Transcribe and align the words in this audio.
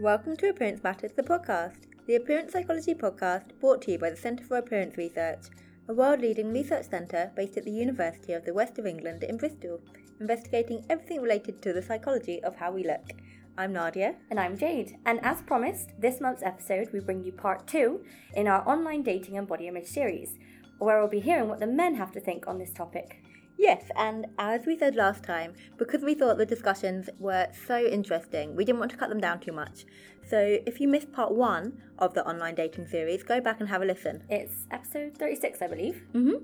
Welcome 0.00 0.38
to 0.38 0.48
Appearance 0.48 0.82
Matters, 0.82 1.12
the 1.14 1.22
podcast, 1.22 1.80
the 2.06 2.14
appearance 2.14 2.54
psychology 2.54 2.94
podcast 2.94 3.50
brought 3.60 3.82
to 3.82 3.92
you 3.92 3.98
by 3.98 4.08
the 4.08 4.16
Centre 4.16 4.42
for 4.42 4.56
Appearance 4.56 4.96
Research, 4.96 5.48
a 5.90 5.92
world 5.92 6.22
leading 6.22 6.54
research 6.54 6.88
centre 6.88 7.30
based 7.36 7.58
at 7.58 7.64
the 7.64 7.70
University 7.70 8.32
of 8.32 8.46
the 8.46 8.54
West 8.54 8.78
of 8.78 8.86
England 8.86 9.24
in 9.24 9.36
Bristol, 9.36 9.82
investigating 10.18 10.86
everything 10.88 11.20
related 11.20 11.60
to 11.60 11.74
the 11.74 11.82
psychology 11.82 12.42
of 12.42 12.56
how 12.56 12.72
we 12.72 12.82
look. 12.82 13.12
I'm 13.58 13.74
Nadia. 13.74 14.14
And 14.30 14.40
I'm 14.40 14.56
Jade. 14.56 14.96
And 15.04 15.22
as 15.22 15.42
promised, 15.42 15.90
this 16.00 16.18
month's 16.18 16.42
episode 16.42 16.88
we 16.94 17.00
bring 17.00 17.22
you 17.22 17.32
part 17.32 17.66
two 17.66 18.02
in 18.32 18.48
our 18.48 18.66
online 18.66 19.02
dating 19.02 19.36
and 19.36 19.46
body 19.46 19.68
image 19.68 19.88
series, 19.88 20.38
where 20.78 20.98
we'll 20.98 21.08
be 21.08 21.20
hearing 21.20 21.50
what 21.50 21.60
the 21.60 21.66
men 21.66 21.96
have 21.96 22.12
to 22.12 22.20
think 22.20 22.46
on 22.46 22.58
this 22.58 22.72
topic. 22.72 23.19
Yes, 23.60 23.82
and 23.94 24.26
as 24.38 24.64
we 24.64 24.78
said 24.78 24.96
last 24.96 25.22
time, 25.22 25.52
because 25.76 26.02
we 26.02 26.14
thought 26.14 26.38
the 26.38 26.46
discussions 26.46 27.10
were 27.18 27.46
so 27.66 27.78
interesting, 27.84 28.56
we 28.56 28.64
didn't 28.64 28.78
want 28.78 28.90
to 28.92 28.96
cut 28.96 29.10
them 29.10 29.20
down 29.20 29.38
too 29.38 29.52
much. 29.52 29.84
So 30.26 30.38
if 30.64 30.80
you 30.80 30.88
missed 30.88 31.12
part 31.12 31.30
one 31.34 31.82
of 31.98 32.14
the 32.14 32.26
online 32.26 32.54
dating 32.54 32.86
series, 32.86 33.22
go 33.22 33.38
back 33.38 33.60
and 33.60 33.68
have 33.68 33.82
a 33.82 33.84
listen. 33.84 34.22
It's 34.30 34.66
episode 34.70 35.14
36, 35.18 35.60
I 35.60 35.66
believe. 35.66 36.02
Mm-hmm. 36.14 36.42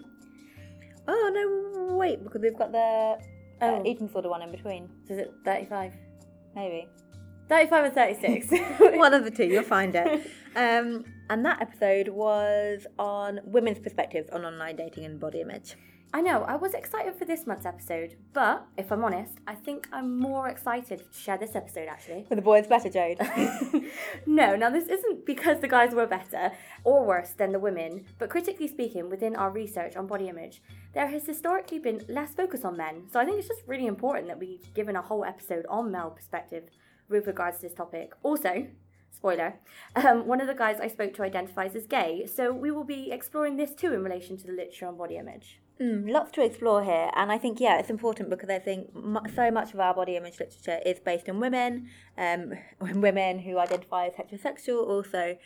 Oh, 1.08 1.30
no, 1.88 1.96
wait, 1.96 2.22
because 2.22 2.42
we've 2.42 2.58
got 2.58 2.72
the 2.72 2.78
uh, 2.78 3.16
Oh. 3.62 3.82
eating 3.86 4.08
disorder 4.08 4.28
one 4.28 4.42
in 4.42 4.50
between. 4.50 4.90
Is 5.08 5.18
it 5.18 5.32
35? 5.46 5.94
Maybe. 6.54 6.86
35 7.48 7.84
and 7.86 7.94
36. 7.94 8.50
one 8.98 9.14
of 9.14 9.24
the 9.24 9.30
two, 9.30 9.44
you'll 9.46 9.62
find 9.62 9.94
it. 9.94 10.30
Um, 10.54 11.04
and 11.30 11.46
that 11.46 11.62
episode 11.62 12.08
was 12.08 12.86
on 12.98 13.40
women's 13.44 13.78
perspectives 13.78 14.28
on 14.28 14.44
online 14.44 14.76
dating 14.76 15.06
and 15.06 15.18
body 15.18 15.40
image. 15.40 15.76
I 16.14 16.22
know, 16.22 16.44
I 16.44 16.56
was 16.56 16.72
excited 16.72 17.14
for 17.14 17.24
this 17.24 17.46
month's 17.46 17.66
episode, 17.66 18.16
but 18.32 18.66
if 18.78 18.90
I'm 18.90 19.04
honest, 19.04 19.34
I 19.46 19.54
think 19.54 19.86
I'm 19.92 20.18
more 20.18 20.48
excited 20.48 21.00
to 21.12 21.18
share 21.18 21.36
this 21.36 21.54
episode 21.54 21.88
actually. 21.88 22.24
For 22.28 22.36
the 22.36 22.42
boys, 22.42 22.66
better, 22.66 22.88
Jade. 22.88 23.18
no, 24.26 24.56
now 24.56 24.70
this 24.70 24.88
isn't 24.88 25.26
because 25.26 25.60
the 25.60 25.68
guys 25.68 25.94
were 25.94 26.06
better 26.06 26.52
or 26.84 27.04
worse 27.04 27.30
than 27.30 27.52
the 27.52 27.58
women, 27.58 28.06
but 28.18 28.30
critically 28.30 28.68
speaking, 28.68 29.10
within 29.10 29.36
our 29.36 29.50
research 29.50 29.94
on 29.96 30.06
body 30.06 30.28
image, 30.28 30.62
there 30.94 31.08
has 31.08 31.26
historically 31.26 31.78
been 31.78 32.02
less 32.08 32.32
focus 32.34 32.64
on 32.64 32.78
men. 32.78 33.04
So 33.12 33.20
I 33.20 33.26
think 33.26 33.38
it's 33.38 33.48
just 33.48 33.66
really 33.66 33.86
important 33.86 34.28
that 34.28 34.38
we've 34.38 34.72
given 34.72 34.96
a 34.96 35.02
whole 35.02 35.24
episode 35.24 35.66
on 35.68 35.92
male 35.92 36.10
perspective 36.10 36.70
with 37.10 37.26
regards 37.26 37.58
to 37.58 37.62
this 37.62 37.74
topic. 37.74 38.12
Also, 38.22 38.68
spoiler, 39.10 39.56
um, 39.96 40.26
one 40.26 40.40
of 40.40 40.46
the 40.46 40.54
guys 40.54 40.78
I 40.80 40.88
spoke 40.88 41.12
to 41.14 41.22
identifies 41.22 41.74
as 41.74 41.86
gay, 41.86 42.26
so 42.26 42.52
we 42.52 42.70
will 42.70 42.84
be 42.84 43.10
exploring 43.10 43.56
this 43.56 43.74
too 43.74 43.92
in 43.92 44.02
relation 44.02 44.36
to 44.38 44.46
the 44.46 44.52
literature 44.52 44.86
on 44.86 44.96
body 44.96 45.16
image. 45.16 45.60
Mm, 45.80 46.10
lots 46.10 46.30
to 46.32 46.42
explore 46.42 46.82
here, 46.82 47.10
and 47.14 47.30
I 47.30 47.36
think 47.36 47.60
yeah, 47.60 47.78
it's 47.78 47.90
important 47.90 48.30
because 48.30 48.48
I 48.48 48.58
think 48.58 48.94
mu- 48.94 49.28
so 49.34 49.50
much 49.50 49.74
of 49.74 49.80
our 49.80 49.94
body 49.94 50.16
image 50.16 50.40
literature 50.40 50.80
is 50.86 50.98
based 51.00 51.28
on 51.28 51.38
women, 51.38 51.88
um, 52.16 52.54
women 52.80 53.38
who 53.40 53.58
identify 53.58 54.06
as 54.06 54.14
heterosexual. 54.14 54.86
Also, 54.88 55.36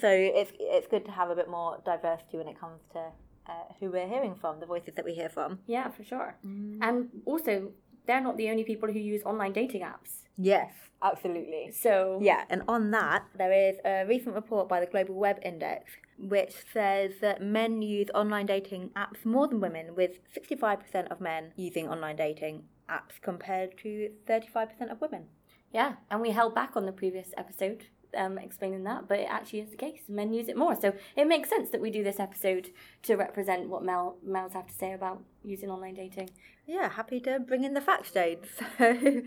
so 0.00 0.08
it's 0.08 0.52
it's 0.58 0.86
good 0.86 1.04
to 1.04 1.10
have 1.10 1.28
a 1.28 1.34
bit 1.34 1.50
more 1.50 1.82
diversity 1.84 2.38
when 2.38 2.48
it 2.48 2.58
comes 2.58 2.80
to 2.94 3.00
uh, 3.48 3.52
who 3.78 3.90
we're 3.90 4.08
hearing 4.08 4.34
from, 4.34 4.60
the 4.60 4.66
voices 4.66 4.94
that 4.94 5.04
we 5.04 5.12
hear 5.14 5.28
from. 5.28 5.58
Yeah, 5.66 5.90
for 5.90 6.04
sure. 6.04 6.36
And 6.80 7.10
also, 7.26 7.72
they're 8.06 8.22
not 8.22 8.36
the 8.38 8.48
only 8.48 8.64
people 8.64 8.90
who 8.90 8.98
use 8.98 9.22
online 9.24 9.52
dating 9.52 9.82
apps. 9.82 10.25
Yes, 10.36 10.72
absolutely. 11.02 11.72
So 11.72 12.18
Yeah, 12.22 12.44
and 12.50 12.62
on 12.68 12.90
that, 12.90 13.24
there 13.36 13.52
is 13.52 13.76
a 13.84 14.04
recent 14.06 14.34
report 14.34 14.68
by 14.68 14.80
the 14.80 14.86
Global 14.86 15.14
Web 15.14 15.38
Index 15.42 15.90
which 16.18 16.54
says 16.72 17.12
that 17.20 17.42
men 17.42 17.82
use 17.82 18.08
online 18.14 18.46
dating 18.46 18.90
apps 18.96 19.24
more 19.24 19.46
than 19.46 19.60
women, 19.60 19.94
with 19.94 20.12
65% 20.34 21.10
of 21.10 21.20
men 21.20 21.52
using 21.56 21.88
online 21.88 22.16
dating 22.16 22.64
apps 22.88 23.20
compared 23.20 23.76
to 23.78 24.10
35% 24.28 24.90
of 24.90 25.00
women. 25.00 25.26
Yeah, 25.72 25.94
and 26.10 26.20
we 26.20 26.30
held 26.30 26.54
back 26.54 26.76
on 26.76 26.86
the 26.86 26.92
previous 26.92 27.34
episode 27.36 27.86
um, 28.16 28.38
explaining 28.38 28.84
that, 28.84 29.08
but 29.08 29.20
it 29.20 29.28
actually 29.30 29.60
is 29.60 29.70
the 29.70 29.76
case. 29.76 30.02
Men 30.08 30.32
use 30.32 30.48
it 30.48 30.56
more, 30.56 30.74
so 30.80 30.94
it 31.16 31.26
makes 31.26 31.48
sense 31.48 31.70
that 31.70 31.80
we 31.80 31.90
do 31.90 32.02
this 32.02 32.20
episode 32.20 32.70
to 33.02 33.16
represent 33.16 33.68
what 33.68 33.84
male, 33.84 34.16
males 34.24 34.52
have 34.52 34.66
to 34.66 34.74
say 34.74 34.92
about 34.92 35.22
using 35.44 35.70
online 35.70 35.94
dating. 35.94 36.30
Yeah, 36.66 36.88
happy 36.88 37.20
to 37.20 37.38
bring 37.38 37.64
in 37.64 37.74
the 37.74 37.80
facts, 37.80 38.10
Jade. 38.12 38.40
So, 38.78 39.22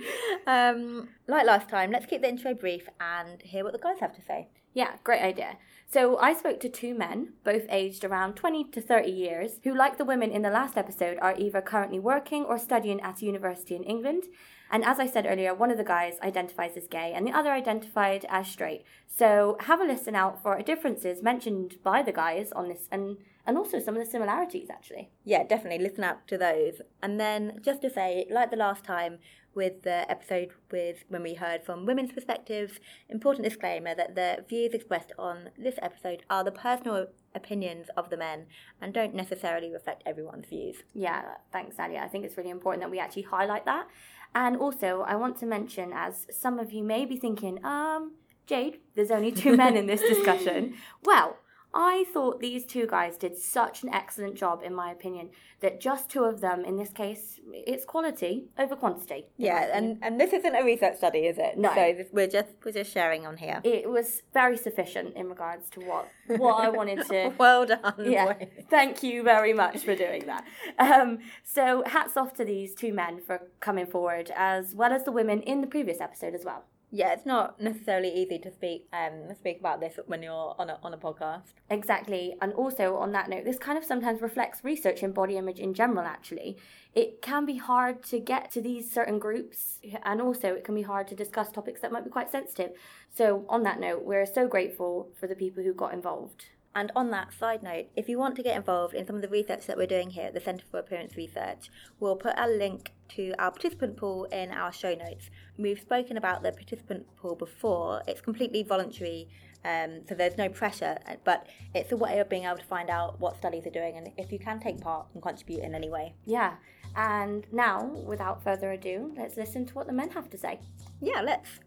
um, 0.45 1.09
like 1.27 1.45
last 1.45 1.69
time, 1.69 1.91
let's 1.91 2.05
keep 2.05 2.21
the 2.21 2.29
intro 2.29 2.53
brief 2.53 2.87
and 2.99 3.41
hear 3.41 3.63
what 3.63 3.73
the 3.73 3.79
guys 3.79 3.99
have 3.99 4.13
to 4.15 4.21
say. 4.21 4.49
Yeah, 4.73 4.95
great 5.03 5.21
idea. 5.21 5.57
So 5.91 6.17
I 6.19 6.33
spoke 6.33 6.59
to 6.59 6.69
two 6.69 6.93
men, 6.93 7.33
both 7.43 7.65
aged 7.69 8.03
around 8.03 8.35
20 8.35 8.65
to 8.65 8.81
30 8.81 9.09
years, 9.09 9.59
who, 9.63 9.75
like 9.75 9.97
the 9.97 10.05
women 10.05 10.31
in 10.31 10.43
the 10.43 10.51
last 10.51 10.77
episode, 10.77 11.17
are 11.21 11.35
either 11.37 11.61
currently 11.61 11.99
working 11.99 12.43
or 12.45 12.59
studying 12.59 13.01
at 13.01 13.21
a 13.21 13.25
university 13.25 13.75
in 13.75 13.83
England. 13.83 14.25
And 14.71 14.85
as 14.85 14.99
I 14.99 15.07
said 15.07 15.25
earlier, 15.27 15.53
one 15.53 15.71
of 15.71 15.77
the 15.77 15.83
guys 15.83 16.19
identifies 16.21 16.77
as 16.77 16.87
gay 16.87 17.13
and 17.15 17.25
the 17.25 17.31
other 17.31 17.51
identified 17.51 18.25
as 18.29 18.47
straight. 18.47 18.83
So 19.07 19.57
have 19.61 19.81
a 19.81 19.85
listen 19.85 20.15
out 20.15 20.41
for 20.41 20.61
differences 20.61 21.23
mentioned 21.23 21.77
by 21.83 22.03
the 22.03 22.11
guys 22.11 22.51
on 22.51 22.69
this 22.69 22.87
and, 22.91 23.17
and 23.45 23.57
also 23.57 23.79
some 23.79 23.95
of 23.97 24.03
the 24.03 24.09
similarities 24.09 24.69
actually. 24.69 25.09
Yeah, 25.23 25.43
definitely 25.43 25.83
listen 25.83 26.03
out 26.03 26.27
to 26.27 26.37
those. 26.37 26.81
And 27.01 27.19
then 27.19 27.59
just 27.63 27.81
to 27.81 27.89
say, 27.89 28.27
like 28.29 28.51
the 28.51 28.57
last 28.57 28.83
time 28.83 29.19
with 29.55 29.81
the 29.81 30.09
episode 30.09 30.49
with 30.71 31.03
when 31.09 31.23
we 31.23 31.33
heard 31.33 31.63
from 31.63 31.85
women's 31.85 32.11
perspectives, 32.11 32.79
important 33.09 33.43
disclaimer 33.43 33.95
that 33.95 34.15
the 34.15 34.45
views 34.47 34.73
expressed 34.73 35.11
on 35.17 35.49
this 35.57 35.75
episode 35.81 36.23
are 36.29 36.43
the 36.43 36.51
personal 36.51 37.07
opinions 37.35 37.87
of 37.97 38.09
the 38.09 38.17
men 38.17 38.45
and 38.81 38.93
don't 38.93 39.13
necessarily 39.13 39.71
reflect 39.71 40.03
everyone's 40.05 40.45
views. 40.47 40.77
Yeah, 40.93 41.23
thanks, 41.51 41.77
Nadia. 41.77 42.01
I 42.01 42.07
think 42.07 42.25
it's 42.25 42.37
really 42.37 42.49
important 42.49 42.83
that 42.83 42.91
we 42.91 42.99
actually 42.99 43.23
highlight 43.23 43.65
that. 43.65 43.87
And 44.35 44.57
also, 44.57 45.03
I 45.07 45.15
want 45.15 45.37
to 45.37 45.45
mention, 45.45 45.91
as 45.93 46.27
some 46.31 46.59
of 46.59 46.71
you 46.71 46.83
may 46.83 47.05
be 47.05 47.17
thinking, 47.17 47.63
um, 47.65 48.13
Jade, 48.45 48.79
there's 48.95 49.11
only 49.11 49.31
two 49.31 49.55
men 49.57 49.75
in 49.75 49.85
this 49.85 50.01
discussion. 50.01 50.75
Well, 51.03 51.37
I 51.73 52.05
thought 52.13 52.39
these 52.39 52.65
two 52.65 52.87
guys 52.87 53.15
did 53.17 53.37
such 53.37 53.83
an 53.83 53.89
excellent 53.89 54.35
job, 54.35 54.63
in 54.63 54.73
my 54.73 54.91
opinion, 54.91 55.29
that 55.59 55.79
just 55.79 56.09
two 56.09 56.23
of 56.23 56.41
them, 56.41 56.65
in 56.65 56.77
this 56.77 56.89
case, 56.89 57.39
it's 57.53 57.85
quality 57.85 58.45
over 58.57 58.75
quantity. 58.75 59.27
Yeah, 59.37 59.69
and, 59.77 59.99
and 60.01 60.19
this 60.19 60.33
isn't 60.33 60.55
a 60.55 60.63
research 60.63 60.97
study, 60.97 61.19
is 61.19 61.37
it? 61.37 61.57
No. 61.57 61.69
So 61.75 61.93
this, 61.95 62.07
we're 62.11 62.27
just 62.27 62.49
we're 62.65 62.71
just 62.71 62.91
sharing 62.91 63.27
on 63.27 63.37
here. 63.37 63.61
it 63.63 63.89
was 63.89 64.23
very 64.33 64.57
sufficient 64.57 65.15
in 65.15 65.27
regards 65.29 65.69
to 65.71 65.79
what 65.81 66.07
what 66.27 66.63
I 66.63 66.69
wanted 66.69 67.05
to 67.07 67.33
well 67.37 67.65
done. 67.65 67.93
yeah 68.03 68.33
thank 68.69 69.03
you 69.03 69.23
very 69.23 69.53
much 69.53 69.79
for 69.79 69.95
doing 69.95 70.25
that 70.25 70.45
um, 70.77 71.19
so 71.43 71.83
hats 71.85 72.15
off 72.17 72.33
to 72.35 72.45
these 72.45 72.73
two 72.75 72.93
men 72.93 73.19
for 73.19 73.41
coming 73.59 73.85
forward 73.85 74.31
as 74.35 74.75
well 74.75 74.91
as 74.93 75.03
the 75.03 75.11
women 75.11 75.41
in 75.41 75.61
the 75.61 75.67
previous 75.67 75.99
episode 76.01 76.33
as 76.33 76.45
well 76.45 76.63
Yeah, 76.91 77.13
it's 77.13 77.25
not 77.25 77.61
necessarily 77.61 78.09
easy 78.09 78.39
to 78.39 78.51
speak 78.51 78.87
um 78.93 79.35
speak 79.35 79.59
about 79.59 79.79
this 79.79 79.99
when 80.07 80.23
you're 80.23 80.55
on 80.57 80.69
a 80.69 80.79
on 80.83 80.93
a 80.93 80.97
podcast. 80.97 81.53
exactly. 81.69 82.35
And 82.41 82.51
also 82.53 82.95
on 82.95 83.11
that 83.11 83.29
note 83.29 83.45
this 83.45 83.59
kind 83.59 83.77
of 83.77 83.83
sometimes 83.83 84.21
reflects 84.21 84.63
research 84.63 85.03
in 85.03 85.11
body 85.11 85.37
image 85.37 85.59
in 85.59 85.73
general 85.73 86.05
actually. 86.05 86.57
It 86.95 87.21
can 87.21 87.45
be 87.45 87.57
hard 87.57 88.03
to 88.05 88.19
get 88.19 88.49
to 88.51 88.61
these 88.61 88.91
certain 88.91 89.19
groups 89.19 89.79
and 90.03 90.19
also 90.21 90.53
it 90.53 90.63
can 90.63 90.73
be 90.73 90.81
hard 90.81 91.07
to 91.09 91.15
discuss 91.15 91.51
topics 91.51 91.81
that 91.81 91.91
might 91.91 92.05
be 92.05 92.09
quite 92.09 92.31
sensitive. 92.31 92.71
So 93.13 93.45
on 93.47 93.63
that 93.63 93.79
note 93.79 94.03
we're 94.03 94.25
so 94.25 94.47
grateful 94.47 95.11
for 95.19 95.27
the 95.27 95.35
people 95.35 95.63
who 95.63 95.73
got 95.73 95.93
involved. 95.93 96.45
And 96.75 96.91
on 96.95 97.09
that 97.11 97.33
side 97.33 97.63
note, 97.63 97.87
if 97.95 98.07
you 98.07 98.19
want 98.19 98.35
to 98.35 98.43
get 98.43 98.55
involved 98.55 98.93
in 98.93 99.05
some 99.05 99.15
of 99.15 99.21
the 99.23 99.27
research 99.27 99.65
that 99.65 99.75
we're 99.75 99.87
doing 99.87 100.11
here 100.11 100.27
at 100.27 100.33
the 100.35 100.39
Centre 100.39 100.65
for 100.69 100.79
Appearance 100.79 101.17
Research, 101.17 101.69
we'll 101.99 102.15
put 102.15 102.35
a 102.37 102.47
link 102.47 102.93
to 103.15 103.33
our 103.39 103.51
participant 103.51 103.97
pool 103.97 104.25
in 104.25 104.51
our 104.51 104.71
show 104.71 104.93
notes. 104.95 105.29
We've 105.57 105.79
spoken 105.79 106.17
about 106.17 106.43
the 106.43 106.51
participant 106.51 107.05
pool 107.17 107.35
before. 107.35 108.01
It's 108.07 108.21
completely 108.21 108.63
voluntary, 108.63 109.29
um, 109.65 110.01
so 110.07 110.15
there's 110.15 110.37
no 110.37 110.49
pressure, 110.49 110.97
but 111.23 111.47
it's 111.75 111.91
a 111.91 111.97
way 111.97 112.19
of 112.19 112.29
being 112.29 112.45
able 112.45 112.57
to 112.57 112.63
find 112.65 112.89
out 112.89 113.19
what 113.19 113.37
studies 113.37 113.65
are 113.67 113.71
doing 113.71 113.97
and 113.97 114.09
if 114.17 114.31
you 114.31 114.39
can 114.39 114.59
take 114.59 114.79
part 114.79 115.07
and 115.13 115.21
contribute 115.21 115.63
in 115.63 115.75
any 115.75 115.89
way. 115.89 116.13
yeah 116.25 116.53
and 116.95 117.45
now 117.51 117.85
without 118.07 118.43
further 118.43 118.71
ado 118.71 119.13
let's 119.15 119.37
listen 119.37 119.63
to 119.63 119.73
what 119.75 119.85
the 119.85 119.93
men 119.93 120.09
have 120.09 120.27
to 120.27 120.37
say 120.37 120.59
Yeah, 121.01 121.21
let's. 121.21 121.59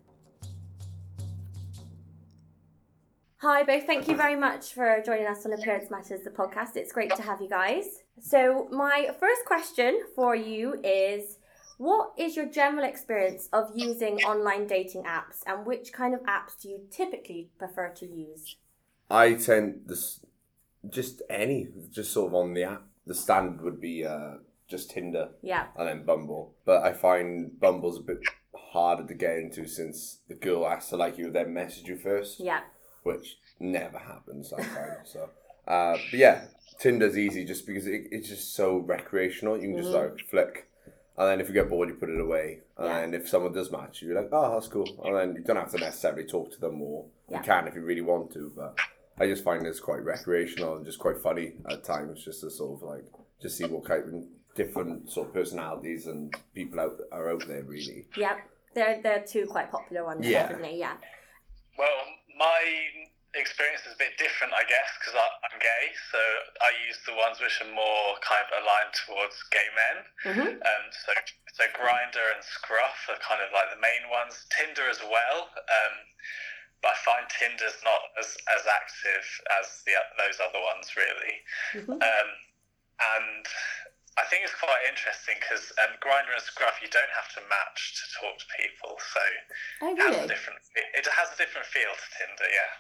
Hi, 3.38 3.62
both. 3.64 3.84
Thank 3.86 4.06
you 4.08 4.16
very 4.16 4.36
much 4.36 4.72
for 4.72 5.02
joining 5.04 5.26
us 5.26 5.44
on 5.44 5.52
Appearance 5.52 5.90
Matters, 5.90 6.22
the 6.22 6.30
podcast. 6.30 6.76
It's 6.76 6.92
great 6.92 7.14
to 7.16 7.22
have 7.22 7.40
you 7.40 7.48
guys. 7.48 8.01
So, 8.20 8.68
my 8.70 9.10
first 9.18 9.44
question 9.46 10.02
for 10.14 10.34
you 10.36 10.80
is 10.84 11.38
What 11.78 12.12
is 12.16 12.36
your 12.36 12.46
general 12.46 12.84
experience 12.84 13.48
of 13.52 13.72
using 13.74 14.18
online 14.18 14.66
dating 14.66 15.04
apps, 15.04 15.42
and 15.46 15.66
which 15.66 15.92
kind 15.92 16.14
of 16.14 16.20
apps 16.22 16.60
do 16.60 16.68
you 16.68 16.80
typically 16.90 17.50
prefer 17.58 17.88
to 17.96 18.06
use? 18.06 18.56
I 19.10 19.34
tend 19.34 19.82
this 19.86 20.20
just 20.88 21.22
any 21.28 21.68
just 21.90 22.12
sort 22.12 22.28
of 22.28 22.34
on 22.34 22.54
the 22.54 22.64
app. 22.64 22.82
The 23.06 23.14
standard 23.14 23.62
would 23.62 23.80
be 23.80 24.04
uh, 24.06 24.34
just 24.68 24.90
Tinder 24.90 25.30
Yeah, 25.42 25.66
and 25.76 25.88
then 25.88 26.04
Bumble, 26.04 26.54
but 26.64 26.82
I 26.82 26.92
find 26.92 27.58
Bumble's 27.58 27.98
a 27.98 28.02
bit 28.02 28.20
harder 28.54 29.06
to 29.06 29.14
get 29.14 29.36
into 29.38 29.66
since 29.66 30.20
the 30.28 30.34
girl 30.34 30.68
has 30.68 30.88
to 30.88 30.96
like 30.96 31.18
you 31.18 31.30
then 31.30 31.52
message 31.52 31.88
you 31.88 31.96
first, 31.96 32.40
yeah, 32.40 32.60
which 33.02 33.38
never 33.58 33.98
happens. 33.98 34.52
I 34.52 34.62
find 34.62 34.92
so. 35.04 35.30
Uh, 35.66 35.96
but 36.10 36.18
yeah, 36.18 36.44
Tinder's 36.82 37.16
easy 37.16 37.44
just 37.44 37.64
because 37.66 37.86
it, 37.86 38.08
it's 38.10 38.28
just 38.28 38.54
so 38.56 38.78
recreational. 38.78 39.56
You 39.56 39.68
can 39.68 39.76
just 39.76 39.90
mm-hmm. 39.90 40.16
like 40.16 40.28
flick 40.28 40.68
And 41.16 41.28
then 41.28 41.40
if 41.40 41.46
you 41.48 41.54
get 41.54 41.68
bored, 41.68 41.88
you 41.90 41.94
put 41.94 42.08
it 42.08 42.20
away. 42.20 42.60
And 42.76 42.86
Yeah. 42.88 43.00
then 43.00 43.14
if 43.14 43.28
someone 43.28 43.52
does 43.52 43.70
match 43.70 44.02
you, 44.02 44.08
you're 44.08 44.20
like, 44.20 44.30
oh, 44.32 44.54
that's 44.54 44.66
cool. 44.66 44.88
And 45.04 45.14
then 45.16 45.36
you 45.36 45.42
don't 45.42 45.56
have 45.56 45.70
to 45.72 45.78
necessarily 45.78 46.24
talk 46.24 46.50
to 46.52 46.60
them 46.60 46.82
or 46.82 47.04
Yeah. 47.28 47.36
you 47.38 47.44
can 47.44 47.68
if 47.68 47.74
you 47.76 47.82
really 47.82 48.00
want 48.00 48.32
to. 48.32 48.50
But 48.56 48.78
I 49.18 49.26
just 49.26 49.44
find 49.44 49.64
it's 49.66 49.78
quite 49.78 50.02
recreational 50.04 50.76
and 50.76 50.84
just 50.84 50.98
quite 50.98 51.18
funny 51.18 51.52
at 51.70 51.84
times, 51.84 52.24
just 52.24 52.40
to 52.40 52.50
sort 52.50 52.82
of 52.82 52.88
like 52.88 53.04
just 53.40 53.56
see 53.58 53.64
what 53.66 53.84
kind 53.84 54.02
of 54.14 54.24
different 54.56 55.08
sort 55.10 55.28
of 55.28 55.34
personalities 55.34 56.06
and 56.06 56.34
people 56.54 56.80
out 56.80 56.98
are 57.12 57.30
out 57.30 57.46
there 57.46 57.62
really. 57.62 58.06
Yep. 58.16 58.36
They're 58.74 59.00
they're 59.02 59.24
two 59.34 59.46
quite 59.46 59.70
popular 59.70 60.04
ones, 60.04 60.26
Yeah. 60.26 60.48
definitely. 60.48 60.78
Yeah. 60.78 60.96
Well, 61.78 61.88
my 62.38 62.60
experience 63.34 63.80
is 63.88 63.96
a 63.96 64.00
bit 64.00 64.16
different, 64.20 64.52
I 64.52 64.64
guess, 64.68 64.90
because 65.00 65.16
I'm 65.16 65.56
gay. 65.58 65.84
So 66.12 66.20
I 66.60 66.70
use 66.84 67.00
the 67.08 67.16
ones 67.16 67.40
which 67.40 67.56
are 67.64 67.72
more 67.72 68.20
kind 68.20 68.44
of 68.44 68.50
aligned 68.60 68.94
towards 69.06 69.36
gay 69.48 69.68
men. 69.72 69.96
Mhm. 70.36 70.48
Um, 70.60 70.84
so, 70.92 71.12
so 71.56 71.64
Grindr 71.72 72.26
and 72.36 72.44
Scruff 72.44 73.08
are 73.08 73.20
kind 73.24 73.40
of 73.40 73.48
like 73.52 73.72
the 73.72 73.80
main 73.80 74.08
ones. 74.12 74.44
Tinder 74.52 74.84
as 74.88 75.00
well. 75.00 75.48
Um, 75.56 75.94
but 76.84 76.92
I 76.92 76.98
find 77.06 77.24
Tinder's 77.30 77.78
not 77.86 78.02
as, 78.18 78.36
as 78.52 78.66
active 78.66 79.24
as 79.62 79.80
the 79.86 79.94
those 80.18 80.40
other 80.42 80.60
ones, 80.60 80.92
really. 80.98 81.34
Mhm. 81.72 81.96
Um, 82.02 82.28
and 83.16 83.46
I 84.18 84.24
think 84.28 84.44
it's 84.44 84.54
quite 84.60 84.84
interesting 84.84 85.40
because 85.40 85.72
um, 85.80 85.96
Grindr 86.04 86.36
and 86.36 86.42
Scruff, 86.44 86.82
you 86.84 86.88
don't 86.92 87.10
have 87.16 87.32
to 87.38 87.40
match 87.48 87.96
to 87.96 88.04
talk 88.20 88.34
to 88.36 88.46
people. 88.60 88.98
So 89.00 89.22
Oh 89.88 89.96
it 89.96 89.98
has 90.04 90.16
a 90.24 90.28
different. 90.28 90.60
It 90.76 91.06
has 91.06 91.32
a 91.32 91.36
different 91.40 91.66
feel 91.66 91.88
to 91.96 92.08
Tinder, 92.18 92.50
yeah. 92.52 92.72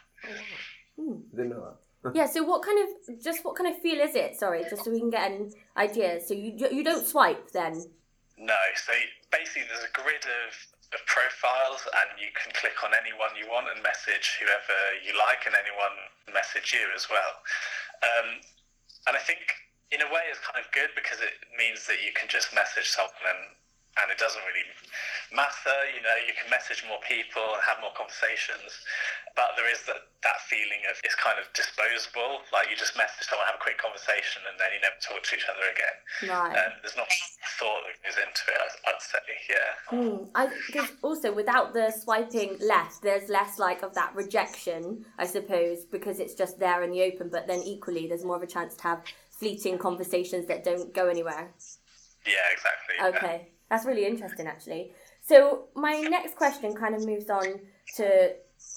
Hmm. 0.96 1.24
Didn't 1.34 1.50
know 1.50 1.64
that. 1.64 1.76
Yeah. 2.14 2.26
So 2.26 2.42
what 2.42 2.62
kind 2.66 2.82
of 2.82 3.22
just 3.22 3.44
what 3.44 3.54
kind 3.54 3.70
of 3.70 3.80
feel 3.80 4.00
is 4.00 4.16
it? 4.16 4.34
Sorry, 4.34 4.66
just 4.68 4.84
so 4.84 4.90
we 4.90 4.98
can 4.98 5.10
get 5.10 5.30
an 5.30 5.52
idea. 5.76 6.20
So 6.20 6.34
you 6.34 6.50
you 6.70 6.82
don't 6.82 7.06
swipe 7.06 7.52
then? 7.52 7.78
No, 8.42 8.58
so 8.74 8.90
basically 9.30 9.70
there's 9.70 9.86
a 9.86 9.94
grid 9.94 10.26
of, 10.26 10.50
of 10.90 11.00
profiles 11.06 11.86
and 11.86 12.18
you 12.18 12.26
can 12.34 12.50
click 12.58 12.74
on 12.82 12.90
anyone 12.90 13.30
you 13.38 13.46
want 13.46 13.70
and 13.70 13.78
message 13.86 14.34
whoever 14.42 14.74
you 15.06 15.14
like 15.14 15.46
and 15.46 15.54
anyone 15.54 15.94
message 16.34 16.74
you 16.74 16.82
as 16.90 17.06
well. 17.06 17.38
Um, 18.02 18.42
and 19.06 19.14
I 19.14 19.22
think 19.22 19.46
in 19.94 20.02
a 20.02 20.10
way 20.10 20.26
it's 20.26 20.42
kind 20.42 20.58
of 20.58 20.66
good 20.74 20.90
because 20.98 21.22
it 21.22 21.38
means 21.54 21.86
that 21.86 22.02
you 22.02 22.10
can 22.18 22.26
just 22.26 22.50
message 22.50 22.90
someone 22.90 23.14
and, 23.30 23.54
and 24.00 24.08
it 24.08 24.16
doesn't 24.16 24.40
really 24.48 24.64
matter, 25.32 25.76
you 25.92 26.00
know, 26.00 26.16
you 26.24 26.32
can 26.36 26.48
message 26.48 26.84
more 26.88 27.00
people 27.04 27.44
and 27.56 27.60
have 27.64 27.80
more 27.80 27.92
conversations. 27.92 28.72
But 29.36 29.56
there 29.56 29.68
is 29.68 29.84
that, 29.88 30.12
that 30.24 30.38
feeling 30.48 30.84
of 30.88 31.00
it's 31.04 31.16
kind 31.16 31.40
of 31.40 31.48
disposable, 31.56 32.44
like 32.52 32.68
you 32.68 32.76
just 32.76 32.96
message 32.96 33.28
someone, 33.28 33.48
have 33.48 33.56
a 33.56 33.64
quick 33.64 33.80
conversation 33.80 34.44
and 34.48 34.56
then 34.60 34.72
you 34.76 34.80
never 34.84 34.96
talk 35.00 35.20
to 35.24 35.32
each 35.36 35.48
other 35.48 35.64
again. 35.72 35.96
Right. 36.28 36.56
Um, 36.56 36.72
there's 36.84 36.96
not 36.96 37.08
thought 37.56 37.80
that 37.88 37.96
goes 38.04 38.18
into 38.20 38.44
it, 38.48 38.58
I'd, 38.88 39.00
say, 39.00 39.24
yeah. 39.48 39.70
Hmm. 39.88 40.16
I 40.36 40.48
because 40.68 40.92
also 41.00 41.32
without 41.32 41.72
the 41.72 41.92
swiping 41.92 42.56
left, 42.60 43.00
there's 43.02 43.28
less 43.28 43.58
like 43.58 43.82
of 43.82 43.92
that 43.94 44.12
rejection, 44.14 45.04
I 45.18 45.26
suppose, 45.26 45.84
because 45.84 46.20
it's 46.20 46.34
just 46.34 46.60
there 46.60 46.82
in 46.82 46.92
the 46.92 47.02
open. 47.02 47.28
But 47.32 47.46
then 47.46 47.62
equally, 47.64 48.06
there's 48.06 48.24
more 48.24 48.36
of 48.36 48.42
a 48.42 48.46
chance 48.46 48.74
to 48.76 48.82
have 48.84 49.04
fleeting 49.30 49.78
conversations 49.78 50.46
that 50.46 50.64
don't 50.64 50.92
go 50.94 51.08
anywhere. 51.08 51.52
Yeah, 52.26 52.46
exactly. 52.52 52.94
yeah. 53.38 53.46
That's 53.72 53.86
really 53.86 54.04
interesting, 54.04 54.46
actually. 54.46 54.92
So 55.24 55.72
my 55.74 55.96
next 56.02 56.36
question 56.36 56.74
kind 56.74 56.94
of 56.94 57.06
moves 57.06 57.30
on 57.30 57.58
to 57.96 58.36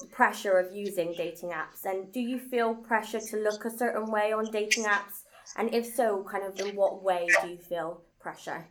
pressure 0.10 0.56
of 0.58 0.74
using 0.74 1.14
dating 1.18 1.50
apps, 1.52 1.84
and 1.84 2.14
do 2.14 2.22
you 2.22 2.40
feel 2.40 2.74
pressure 2.74 3.20
to 3.20 3.36
look 3.36 3.66
a 3.66 3.70
certain 3.70 4.10
way 4.10 4.32
on 4.32 4.46
dating 4.56 4.86
apps? 4.86 5.28
And 5.58 5.76
if 5.76 5.86
so, 5.86 6.24
kind 6.24 6.46
of 6.48 6.58
in 6.62 6.78
what 6.78 7.04
way 7.04 7.28
do 7.42 7.50
you 7.50 7.58
feel 7.58 8.08
pressure? 8.22 8.64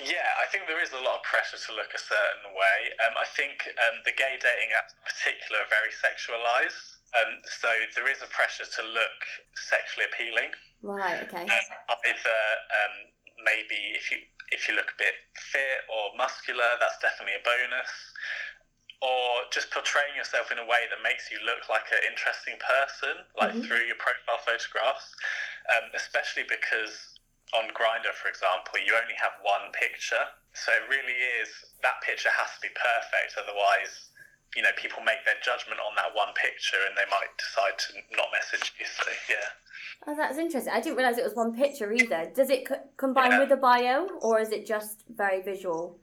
Yeah, 0.00 0.28
I 0.40 0.48
think 0.48 0.64
there 0.72 0.80
is 0.80 0.96
a 0.96 1.02
lot 1.04 1.20
of 1.20 1.22
pressure 1.22 1.60
to 1.60 1.72
look 1.76 1.92
a 1.92 2.00
certain 2.00 2.56
way. 2.56 2.78
Um, 3.04 3.12
I 3.20 3.28
think 3.36 3.60
um, 3.84 4.00
the 4.08 4.16
gay 4.16 4.40
dating 4.40 4.72
apps 4.72 4.96
in 4.96 5.04
particular 5.04 5.68
are 5.68 5.68
very 5.68 5.92
sexualized. 5.92 6.96
Um, 7.12 7.44
so 7.60 7.68
there 7.94 8.08
is 8.08 8.24
a 8.24 8.30
pressure 8.32 8.64
to 8.64 8.82
look 8.88 9.20
sexually 9.68 10.08
appealing. 10.08 10.50
Right. 10.80 11.22
Okay. 11.28 11.44
Um, 11.44 11.66
either 12.08 12.38
um, 12.72 13.13
maybe 13.44 13.94
if 13.94 14.10
you 14.10 14.18
if 14.52 14.68
you 14.68 14.74
look 14.74 14.92
a 14.92 14.98
bit 14.98 15.14
fit 15.36 15.84
or 15.88 16.16
muscular, 16.16 16.76
that's 16.80 16.98
definitely 17.00 17.34
a 17.36 17.44
bonus. 17.44 17.90
Or 19.02 19.44
just 19.52 19.68
portraying 19.70 20.16
yourself 20.16 20.48
in 20.52 20.58
a 20.58 20.64
way 20.64 20.88
that 20.88 21.00
makes 21.02 21.28
you 21.28 21.36
look 21.44 21.68
like 21.68 21.84
an 21.92 22.00
interesting 22.08 22.56
person, 22.60 23.24
like 23.36 23.52
Mhm. 23.52 23.64
through 23.64 23.84
your 23.84 23.96
profile 24.00 24.40
photographs. 24.40 25.12
Um, 25.76 25.90
especially 25.92 26.44
because 26.44 27.18
on 27.52 27.68
Grindr, 27.70 28.12
for 28.14 28.28
example, 28.28 28.80
you 28.80 28.96
only 28.96 29.14
have 29.14 29.36
one 29.42 29.72
picture, 29.72 30.24
so 30.52 30.72
it 30.72 30.88
really 30.88 31.18
is 31.40 31.50
that 31.82 32.00
picture 32.00 32.30
has 32.30 32.54
to 32.56 32.60
be 32.64 32.72
perfect. 32.72 33.36
Otherwise, 33.36 34.10
you 34.56 34.62
know, 34.62 34.70
people 34.76 35.02
make 35.02 35.24
their 35.24 35.38
judgment 35.44 35.80
on 35.80 35.94
that 35.96 36.14
one 36.14 36.32
picture, 36.40 36.78
and 36.88 36.96
they 36.96 37.08
might 37.10 37.30
decide 37.38 37.78
to 37.78 38.16
not 38.16 38.28
message 38.32 38.72
you. 38.78 38.86
So 38.86 39.10
yeah. 39.28 39.48
Oh, 40.06 40.16
that's 40.16 40.38
interesting. 40.38 40.72
I 40.72 40.80
didn't 40.80 40.96
realize 40.96 41.18
it 41.18 41.24
was 41.24 41.34
one 41.34 41.54
picture 41.54 41.92
either. 41.92 42.30
Does 42.34 42.50
it 42.50 42.66
co- 42.66 42.82
combine 42.96 43.32
Yeah. 43.32 43.38
with 43.40 43.52
a 43.52 43.56
bio, 43.56 44.08
or 44.20 44.38
is 44.40 44.50
it 44.50 44.66
just 44.66 45.02
very 45.08 45.42
visual? 45.42 45.98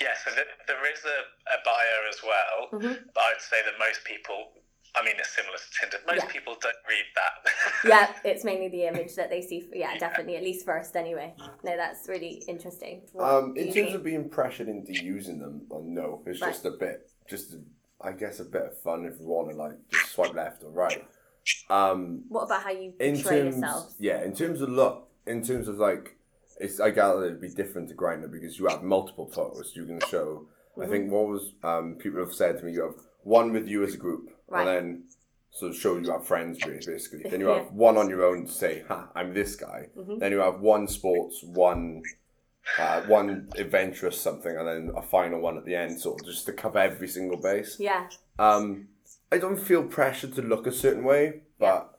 Yeah, 0.00 0.14
so 0.24 0.30
th- 0.34 0.46
there 0.66 0.84
is 0.92 1.00
a, 1.04 1.18
a 1.54 1.58
bio 1.64 2.08
as 2.08 2.18
well, 2.22 2.80
Mhm. 2.80 3.04
but 3.14 3.20
I'd 3.22 3.40
say 3.40 3.62
that 3.64 3.78
most 3.78 4.04
people, 4.04 4.52
I 4.96 5.04
mean, 5.04 5.14
it's 5.18 5.30
similar 5.30 5.56
to 5.56 5.70
Tinder, 5.80 5.98
most 6.06 6.24
Yeah. 6.24 6.32
people 6.32 6.56
don't 6.60 6.76
read 6.88 7.04
that. 7.14 7.52
yeah, 8.24 8.30
it's 8.30 8.44
mainly 8.44 8.68
the 8.68 8.84
image 8.86 9.14
that 9.14 9.30
they 9.30 9.40
see. 9.40 9.68
Yeah, 9.72 9.96
definitely, 9.98 10.36
at 10.36 10.42
least 10.42 10.66
first, 10.66 10.96
anyway. 10.96 11.34
No, 11.62 11.76
that's 11.76 12.08
really 12.08 12.42
interesting. 12.48 13.02
What 13.12 13.24
Um, 13.30 13.56
in 13.56 13.64
terms 13.66 13.74
think? 13.74 13.94
of 13.94 14.02
being 14.02 14.28
pressured 14.28 14.68
into 14.68 14.92
using 14.94 15.38
them, 15.38 15.66
well, 15.68 15.82
no, 15.84 16.22
it's 16.26 16.40
Right. 16.40 16.48
just 16.52 16.64
a 16.64 16.72
bit, 16.72 17.08
just 17.28 17.54
I 18.00 18.12
guess 18.12 18.38
a 18.40 18.44
bit 18.44 18.62
of 18.62 18.78
fun 18.80 19.04
if 19.06 19.18
you 19.20 19.26
want 19.26 19.50
to 19.50 19.56
like 19.56 19.72
just 19.90 20.12
swipe 20.12 20.34
left 20.34 20.62
or 20.62 20.70
right. 20.70 21.04
Um, 21.70 22.24
what 22.28 22.42
about 22.42 22.62
how 22.62 22.70
you 22.70 22.92
in 23.00 23.14
portray 23.14 23.42
terms, 23.42 23.56
yourself? 23.56 23.94
yeah, 23.98 24.22
in 24.22 24.34
terms 24.34 24.60
of 24.60 24.68
look, 24.68 25.08
in 25.26 25.42
terms 25.42 25.66
of 25.68 25.78
like, 25.78 26.16
it's 26.60 26.78
I 26.80 26.90
gather 26.90 27.24
it'd 27.24 27.40
be 27.40 27.48
different 27.48 27.88
to 27.88 27.94
Grindr 27.94 28.30
because 28.30 28.58
you 28.58 28.66
have 28.66 28.82
multiple 28.82 29.26
photos 29.26 29.72
you 29.74 29.84
can 29.86 30.00
show. 30.08 30.46
I 30.76 30.82
Mm-hmm. 30.82 30.90
think 30.92 31.10
what 31.10 31.26
was 31.28 31.54
um 31.64 31.96
people 31.98 32.20
have 32.20 32.32
said 32.32 32.58
to 32.58 32.64
me, 32.64 32.72
you 32.72 32.82
have 32.82 32.94
one 33.24 33.52
with 33.52 33.66
you 33.66 33.82
as 33.82 33.94
a 33.94 33.96
group, 33.96 34.30
Right. 34.46 34.60
and 34.60 34.68
then 34.68 35.04
sort 35.50 35.72
of 35.72 35.76
show 35.78 35.96
you 35.96 36.12
have 36.12 36.24
friends 36.26 36.58
basically. 36.64 37.22
Then 37.30 37.40
you 37.40 37.48
Yeah. 37.48 37.62
have 37.64 37.72
one 37.72 37.96
on 37.96 38.08
your 38.08 38.24
own 38.24 38.46
to 38.46 38.52
say, 38.52 38.84
"Ha, 38.88 39.08
I'm 39.16 39.34
this 39.34 39.56
guy." 39.56 39.88
Mhm. 39.96 40.20
Then 40.20 40.30
you 40.32 40.38
have 40.38 40.60
one 40.60 40.86
sports, 40.86 41.42
one. 41.42 42.02
Uh, 42.76 43.00
one 43.02 43.48
adventurous 43.56 44.20
something, 44.20 44.56
and 44.56 44.68
then 44.68 44.90
a 44.96 45.02
final 45.02 45.40
one 45.40 45.56
at 45.56 45.64
the 45.64 45.74
end, 45.74 46.00
sort 46.00 46.20
of 46.20 46.26
just 46.26 46.46
to 46.46 46.52
cover 46.52 46.78
every 46.78 47.08
single 47.08 47.36
base. 47.36 47.76
Yeah, 47.80 48.08
Um, 48.38 48.88
I 49.32 49.38
don't 49.38 49.56
feel 49.58 49.82
pressure 49.82 50.28
to 50.28 50.42
look 50.42 50.66
a 50.66 50.72
certain 50.72 51.04
way, 51.04 51.42
but 51.58 51.98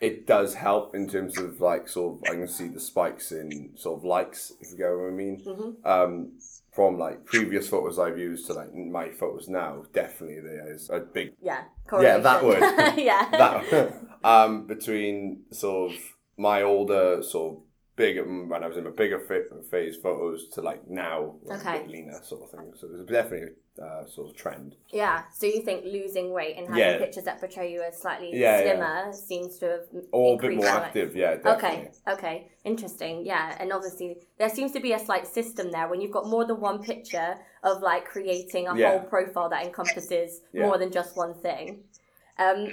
it 0.00 0.26
does 0.26 0.54
help 0.54 0.94
in 0.94 1.08
terms 1.08 1.38
of 1.38 1.60
like 1.60 1.88
sort 1.88 2.16
of 2.18 2.30
I 2.30 2.34
can 2.34 2.48
see 2.48 2.68
the 2.68 2.80
spikes 2.80 3.32
in 3.32 3.70
sort 3.76 3.98
of 3.98 4.04
likes, 4.04 4.52
if 4.60 4.70
you 4.72 4.76
get 4.78 4.90
what 4.90 5.08
I 5.08 5.10
mean. 5.10 5.42
Mhm. 5.44 5.86
Um, 5.86 6.32
from 6.72 6.98
like 6.98 7.24
previous 7.24 7.68
photos 7.70 7.98
I've 7.98 8.18
used 8.18 8.46
to 8.48 8.52
like 8.52 8.74
my 8.74 9.08
photos 9.10 9.48
now, 9.48 9.84
definitely 9.94 10.40
there 10.40 10.70
is 10.74 10.90
a 10.90 11.00
big 11.00 11.32
yeah, 11.42 11.64
Yeah, 11.90 12.18
that 12.18 12.44
would. 12.44 12.60
yeah, 12.98 13.28
that 13.42 13.94
um 14.24 14.66
between 14.66 15.44
sort 15.52 15.92
of 15.92 15.98
my 16.36 16.60
older 16.62 17.22
sort 17.22 17.56
of 17.56 17.62
bigger 17.96 18.22
when 18.24 18.62
I 18.62 18.68
was 18.68 18.76
in 18.76 18.84
my 18.84 18.90
bigger 18.90 19.18
fit 19.18 19.50
phase 19.70 19.96
photos 19.96 20.48
to 20.50 20.60
like 20.60 20.88
now, 20.88 21.34
I'm 21.50 21.56
a 21.56 21.60
Okay. 21.60 21.78
bit 21.78 21.88
leaner 21.88 22.20
sort 22.22 22.42
of 22.44 22.50
thing. 22.50 22.72
So 22.78 22.86
there's 22.86 23.06
definitely 23.06 23.48
a 23.80 23.84
uh, 23.84 24.06
sort 24.06 24.30
of 24.30 24.36
trend. 24.36 24.74
yeah. 24.90 25.24
So 25.34 25.46
you 25.46 25.60
think 25.62 25.84
losing 25.84 26.30
weight 26.32 26.56
and 26.56 26.66
having 26.66 26.80
Yeah. 26.80 26.98
pictures 26.98 27.24
that 27.24 27.40
portray 27.40 27.72
you 27.72 27.82
as 27.82 28.00
slightly 28.00 28.30
Yeah, 28.34 28.58
yeah. 28.58 28.62
slimmer 28.62 29.12
seems 29.12 29.58
to 29.58 29.66
have 29.68 29.80
Or 30.12 30.34
a 30.34 30.38
bit 30.38 30.56
more 30.56 30.66
active, 30.68 31.14
yeah, 31.16 31.36
definitely. 31.36 31.88
Okay, 31.88 31.90
okay, 32.14 32.50
interesting. 32.64 33.24
Yeah, 33.26 33.56
and 33.60 33.72
obviously 33.72 34.18
there 34.38 34.48
seems 34.48 34.72
to 34.72 34.80
be 34.80 34.92
a 34.92 34.98
slight 34.98 35.26
system 35.26 35.70
there 35.70 35.88
when 35.88 36.00
you've 36.00 36.12
got 36.12 36.26
more 36.26 36.44
than 36.46 36.58
one 36.60 36.82
picture 36.82 37.36
of 37.62 37.82
like 37.82 38.04
creating 38.06 38.66
a 38.68 38.76
Yeah. 38.76 38.90
whole 38.90 39.00
profile 39.08 39.48
that 39.50 39.64
encompasses 39.66 40.40
Yeah. 40.52 40.62
more 40.66 40.78
than 40.78 40.90
just 40.90 41.16
one 41.16 41.34
thing. 41.34 41.84
Um, 42.38 42.68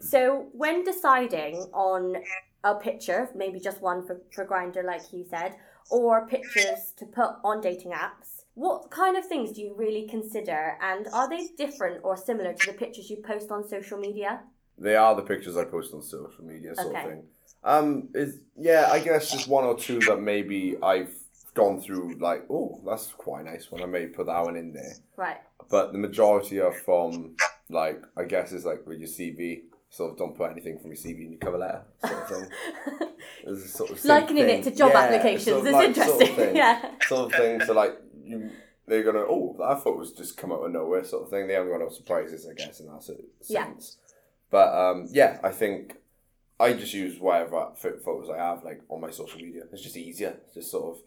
so 0.00 0.48
when 0.52 0.82
deciding 0.84 1.56
on 1.72 2.16
a 2.64 2.74
picture, 2.74 3.28
maybe 3.36 3.60
just 3.60 3.80
one 3.80 4.04
for, 4.06 4.20
for 4.32 4.44
Grindr, 4.46 4.84
like 4.84 5.12
you 5.12 5.24
said, 5.28 5.54
or 5.90 6.26
pictures 6.26 6.92
to 6.96 7.04
put 7.06 7.30
on 7.44 7.60
dating 7.60 7.92
apps, 7.92 8.44
what 8.54 8.90
kind 8.90 9.16
of 9.16 9.26
things 9.26 9.52
do 9.52 9.60
you 9.60 9.74
really 9.76 10.06
consider, 10.08 10.76
and 10.80 11.06
are 11.12 11.28
they 11.28 11.48
different 11.58 12.00
or 12.02 12.16
similar 12.16 12.52
to 12.54 12.66
the 12.66 12.72
pictures 12.72 13.10
you 13.10 13.18
post 13.18 13.50
on 13.50 13.68
social 13.68 13.98
media? 13.98 14.40
They 14.78 14.96
are 14.96 15.14
the 15.14 15.22
pictures 15.22 15.56
I 15.56 15.64
post 15.64 15.92
on 15.94 16.02
social 16.02 16.44
media, 16.44 16.74
sort 16.74 16.88
Okay. 16.88 17.02
of 17.02 17.10
thing. 17.10 17.22
Um, 17.62 18.08
is 18.14 18.40
yeah, 18.56 18.88
I 18.90 18.98
guess 18.98 19.30
just 19.30 19.48
one 19.48 19.64
or 19.64 19.76
two 19.76 19.98
that 20.00 20.20
maybe 20.20 20.76
I've 20.82 21.14
gone 21.54 21.80
through. 21.80 22.16
Like, 22.18 22.44
oh, 22.50 22.80
that's 22.86 23.08
quite 23.12 23.42
a 23.42 23.44
nice 23.44 23.70
one. 23.70 23.82
I 23.82 23.86
may 23.86 24.06
put 24.06 24.26
that 24.26 24.44
one 24.44 24.56
in 24.56 24.72
there. 24.72 24.94
Right. 25.16 25.38
But 25.70 25.92
the 25.92 25.98
majority 25.98 26.60
are 26.60 26.72
from 26.72 27.36
like 27.70 28.02
I 28.16 28.24
guess 28.24 28.52
it's 28.52 28.64
like 28.64 28.86
with 28.86 28.98
your 28.98 29.08
CV 29.08 29.62
sort 29.94 30.12
of 30.12 30.18
don't 30.18 30.36
put 30.36 30.50
anything 30.50 30.78
from 30.78 30.88
your 30.90 30.96
CV 30.96 31.24
in 31.26 31.30
your 31.32 31.38
cover 31.38 31.58
letter, 31.58 31.82
sort 32.04 32.12
of 32.22 32.28
thing. 32.28 32.48
It's 33.46 33.64
a 33.64 33.68
sort 33.68 33.90
of 33.90 34.04
Likening 34.04 34.48
it 34.48 34.64
to 34.64 34.70
job 34.70 34.90
Yeah, 34.92 35.00
applications 35.02 35.44
sort 35.44 35.60
of 35.60 35.66
is 35.66 35.72
like- 35.72 35.94
sort 35.94 36.08
of 36.08 36.20
interesting. 36.20 36.36
thing. 36.36 36.56
yeah. 36.56 36.90
sort 37.06 37.32
of 37.32 37.38
thing. 37.40 37.60
So 37.60 37.72
like 37.74 37.96
you, 38.24 38.50
they're 38.86 39.02
gonna 39.02 39.24
oh 39.28 39.56
I 39.62 39.74
that 39.74 39.98
was 39.98 40.12
just 40.12 40.36
come 40.36 40.52
out 40.52 40.64
of 40.64 40.72
nowhere, 40.72 41.04
sort 41.04 41.24
of 41.24 41.30
thing. 41.30 41.46
They 41.46 41.54
haven't 41.54 41.70
got 41.70 41.80
no 41.80 41.88
surprises, 41.90 42.46
I 42.50 42.54
guess, 42.54 42.80
in 42.80 42.86
that 42.86 43.02
of 43.20 43.24
Yeah. 43.48 43.64
sense. 43.66 43.98
But 44.50 44.74
um, 44.74 45.08
yeah, 45.10 45.38
I 45.42 45.50
think 45.50 45.96
I 46.60 46.72
just 46.72 46.94
use 46.94 47.18
whatever 47.20 47.68
pho- 47.76 47.98
photos 48.04 48.30
I 48.30 48.38
have 48.38 48.64
like 48.64 48.80
on 48.88 49.00
my 49.00 49.10
social 49.10 49.38
media. 49.40 49.62
It's 49.72 49.82
just 49.82 49.96
easier. 49.96 50.36
It's 50.46 50.54
just 50.54 50.70
sort 50.70 50.96
of 50.96 51.02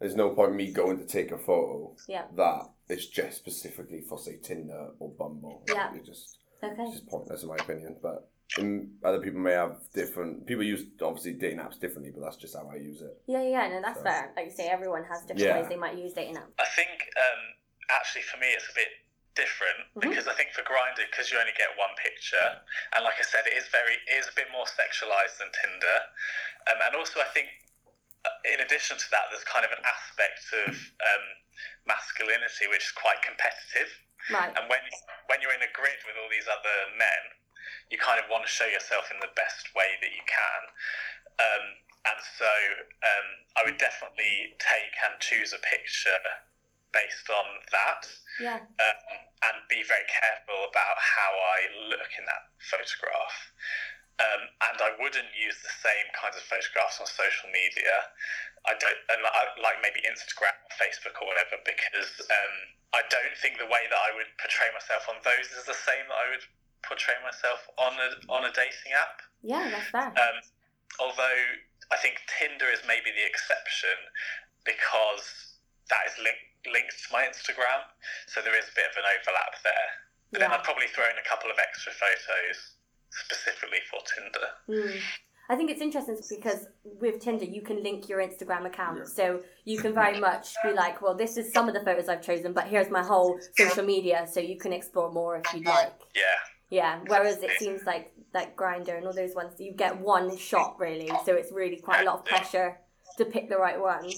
there's 0.00 0.16
no 0.16 0.30
point 0.30 0.50
in 0.52 0.56
me 0.56 0.72
going 0.72 0.98
to 0.98 1.04
take 1.06 1.30
a 1.32 1.38
photo 1.38 1.94
Yeah. 2.08 2.24
that 2.36 2.70
is 2.88 3.06
just 3.06 3.36
specifically 3.38 4.00
for 4.00 4.18
say 4.18 4.38
Tinder 4.42 4.88
or 4.98 5.10
Bumble. 5.10 5.62
Yeah. 5.68 5.94
It 5.94 6.04
just 6.04 6.38
Okay. 6.62 6.82
it's 6.82 6.92
just 7.02 7.06
pointless 7.08 7.42
in 7.42 7.48
my 7.48 7.56
opinion. 7.56 7.96
But 8.00 8.30
um, 8.58 8.92
other 9.04 9.18
people 9.20 9.40
may 9.40 9.52
have 9.52 9.76
different. 9.94 10.46
People 10.46 10.62
use 10.64 10.84
obviously 11.02 11.32
dating 11.34 11.58
apps 11.58 11.78
differently, 11.80 12.12
but 12.14 12.22
that's 12.22 12.36
just 12.38 12.54
how 12.54 12.68
I 12.70 12.76
use 12.76 13.02
it. 13.02 13.18
Yeah, 13.26 13.42
yeah, 13.42 13.68
no, 13.68 13.80
that's 13.82 13.98
So- 13.98 14.04
fair. 14.04 14.32
Like 14.36 14.46
you 14.46 14.54
say, 14.54 14.68
everyone 14.68 15.04
has 15.10 15.22
different 15.22 15.40
Yeah. 15.42 15.58
ways 15.60 15.68
they 15.68 15.76
might 15.76 15.96
use 15.98 16.12
dating 16.14 16.36
apps. 16.36 16.54
I 16.58 16.66
think 16.76 16.90
um, 17.18 17.42
actually 17.90 18.22
for 18.22 18.38
me 18.38 18.46
it's 18.54 18.68
a 18.70 18.74
bit 18.74 18.88
different 19.34 19.80
Mhm. 19.96 20.12
because 20.12 20.28
I 20.28 20.34
think 20.36 20.52
for 20.52 20.60
Grindr 20.62 21.08
because 21.08 21.32
you 21.32 21.38
only 21.40 21.56
get 21.56 21.72
one 21.80 21.88
picture 21.96 22.60
and 22.92 23.00
like 23.02 23.16
I 23.18 23.22
said 23.24 23.46
it 23.48 23.56
is 23.56 23.66
very 23.72 23.96
it 24.06 24.20
is 24.20 24.28
a 24.28 24.34
bit 24.36 24.50
more 24.52 24.66
sexualized 24.68 25.38
than 25.40 25.48
Tinder 25.56 25.98
um, 26.68 26.76
and 26.84 26.92
also 26.96 27.16
I 27.18 27.24
think 27.32 27.48
uh, 28.28 28.28
in 28.52 28.60
addition 28.60 28.98
to 29.00 29.08
that 29.10 29.32
there's 29.32 29.42
kind 29.48 29.64
of 29.64 29.72
an 29.72 29.80
aspect 29.88 30.44
of 30.68 30.76
um, 31.00 31.24
masculinity 31.88 32.68
which 32.68 32.84
is 32.84 32.92
quite 32.92 33.22
competitive 33.24 33.88
Right. 34.30 34.52
and 34.54 34.68
when 34.70 34.82
when 35.26 35.40
you're 35.42 35.54
in 35.56 35.64
a 35.64 35.72
grid 35.74 35.98
with 36.06 36.14
all 36.20 36.30
these 36.30 36.46
other 36.46 36.78
men, 36.94 37.22
you 37.90 37.98
kind 37.98 38.20
of 38.22 38.28
want 38.30 38.44
to 38.46 38.50
show 38.50 38.66
yourself 38.68 39.10
in 39.10 39.18
the 39.18 39.32
best 39.34 39.72
way 39.74 39.98
that 39.98 40.12
you 40.12 40.24
can. 40.28 40.62
Um, 41.40 41.64
and 42.06 42.18
so 42.38 42.50
um, 43.02 43.26
I 43.56 43.60
would 43.64 43.78
definitely 43.78 44.58
take 44.58 44.94
and 45.06 45.14
choose 45.22 45.54
a 45.54 45.60
picture 45.62 46.18
based 46.92 47.30
on 47.32 47.46
that, 47.72 48.02
Yeah. 48.38 48.60
um, 48.60 49.16
and 49.48 49.56
be 49.70 49.80
very 49.82 50.04
careful 50.10 50.68
about 50.68 50.96
how 51.00 51.30
I 51.32 51.88
look 51.88 52.10
in 52.18 52.24
that 52.28 52.52
photograph. 52.68 53.36
Um, 54.22 54.42
and 54.70 54.78
I 54.78 54.90
wouldn't 55.02 55.34
use 55.34 55.58
the 55.66 55.74
same 55.82 56.06
kinds 56.14 56.38
of 56.38 56.46
photographs 56.46 57.02
on 57.02 57.10
social 57.10 57.50
media. 57.50 58.06
I 58.62 58.78
don't, 58.78 58.94
like 59.58 59.82
maybe 59.82 59.98
Instagram, 60.06 60.54
or 60.54 60.72
Facebook, 60.78 61.18
or 61.18 61.26
whatever, 61.26 61.58
because 61.66 62.22
um, 62.30 62.54
I 62.94 63.02
don't 63.10 63.34
think 63.42 63.58
the 63.58 63.66
way 63.66 63.90
that 63.90 63.98
I 63.98 64.14
would 64.14 64.30
portray 64.38 64.70
myself 64.70 65.10
on 65.10 65.18
those 65.26 65.50
is 65.50 65.66
the 65.66 65.74
same 65.74 66.06
that 66.06 66.18
I 66.18 66.26
would 66.30 66.46
portray 66.86 67.18
myself 67.26 67.66
on 67.78 67.94
a 67.98 68.08
on 68.30 68.46
a 68.46 68.52
dating 68.54 68.94
app. 68.94 69.22
Yeah, 69.42 69.66
that's 69.66 69.90
fair. 69.90 70.14
Um, 70.14 70.38
although 71.02 71.42
I 71.90 71.98
think 71.98 72.22
Tinder 72.30 72.70
is 72.70 72.86
maybe 72.86 73.10
the 73.10 73.26
exception 73.26 73.96
because 74.62 75.58
that 75.90 76.06
is 76.06 76.14
linked 76.22 76.46
linked 76.70 76.94
to 76.94 77.08
my 77.10 77.26
Instagram, 77.26 77.82
so 78.30 78.38
there 78.38 78.54
is 78.54 78.70
a 78.70 78.74
bit 78.78 78.86
of 78.86 78.94
an 78.94 79.06
overlap 79.18 79.58
there. 79.66 79.88
But 80.30 80.38
then 80.46 80.54
I'd 80.54 80.62
probably 80.62 80.86
throw 80.94 81.10
in 81.10 81.18
a 81.18 81.26
couple 81.26 81.50
of 81.50 81.58
extra 81.58 81.90
photos 81.90 82.78
specifically 83.26 83.78
for 83.90 83.98
Tinder. 84.14 84.46
Mm. 84.92 85.00
I 85.48 85.56
think 85.56 85.70
it's 85.70 85.82
interesting 85.82 86.16
because 86.30 86.66
with 86.84 87.20
Tinder 87.20 87.44
you 87.44 87.62
can 87.62 87.82
link 87.82 88.08
your 88.08 88.20
Instagram 88.20 88.64
account, 88.64 88.98
Yeah. 88.98 89.04
so 89.04 89.42
you 89.64 89.78
can 89.78 89.92
very 89.92 90.18
much 90.18 90.54
be 90.64 90.72
like, 90.72 91.02
well, 91.02 91.14
this 91.14 91.36
is 91.36 91.52
some 91.52 91.68
of 91.68 91.74
the 91.74 91.80
photos 91.80 92.08
I've 92.08 92.22
chosen, 92.22 92.52
but 92.52 92.68
here's 92.68 92.90
my 92.90 93.02
whole 93.02 93.38
social 93.56 93.84
media, 93.84 94.26
so 94.30 94.40
you 94.40 94.56
can 94.58 94.72
explore 94.72 95.12
more 95.12 95.36
if 95.36 95.44
you'd 95.52 95.66
like. 95.66 95.92
Yeah, 96.14 96.22
Yeah. 96.70 97.00
Whereas 97.06 97.42
it 97.42 97.50
seems 97.58 97.82
like 97.84 98.12
like 98.32 98.56
Grindr 98.56 98.96
and 98.96 99.06
all 99.06 99.12
those 99.12 99.34
ones, 99.34 99.60
you 99.60 99.72
get 99.74 100.00
one 100.00 100.34
shot 100.38 100.76
really, 100.78 101.10
so 101.26 101.34
it's 101.34 101.52
really 101.52 101.76
quite 101.76 102.00
a 102.02 102.04
lot 102.04 102.20
of 102.20 102.24
pressure 102.24 102.78
to 103.18 103.24
pick 103.26 103.50
the 103.50 103.56
right 103.58 103.78
one. 103.78 104.08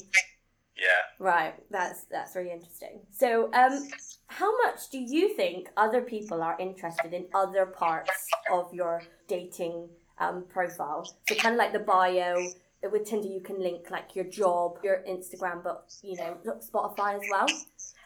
yeah. 0.77 1.03
Right, 1.19 1.55
that's 1.71 2.05
that's 2.05 2.37
really 2.37 2.53
interesting. 2.53 3.01
So, 3.11 3.51
um, 3.53 3.89
how 4.29 4.57
much 4.65 4.91
do 4.91 4.99
you 4.99 5.35
think 5.35 5.69
other 5.77 6.03
people 6.03 6.43
are 6.43 6.57
interested 6.59 7.13
in 7.13 7.27
other 7.35 7.67
parts 7.67 8.27
of 8.53 8.73
your 8.73 9.03
dating 9.29 9.89
um, 10.19 10.45
profile? 10.49 11.05
So, 11.29 11.35
kind 11.37 11.55
of 11.55 11.59
like 11.59 11.73
the 11.73 11.79
bio. 11.79 12.37
With 12.83 13.07
Tinder, 13.07 13.29
you 13.29 13.41
can 13.41 13.63
link 13.63 13.91
like 13.91 14.15
your 14.15 14.27
job, 14.27 14.79
your 14.85 15.03
Instagram, 15.09 15.65
but 15.65 15.91
you 16.03 16.17
know 16.17 16.37
Spotify 16.61 17.15
as 17.15 17.23
well. 17.31 17.47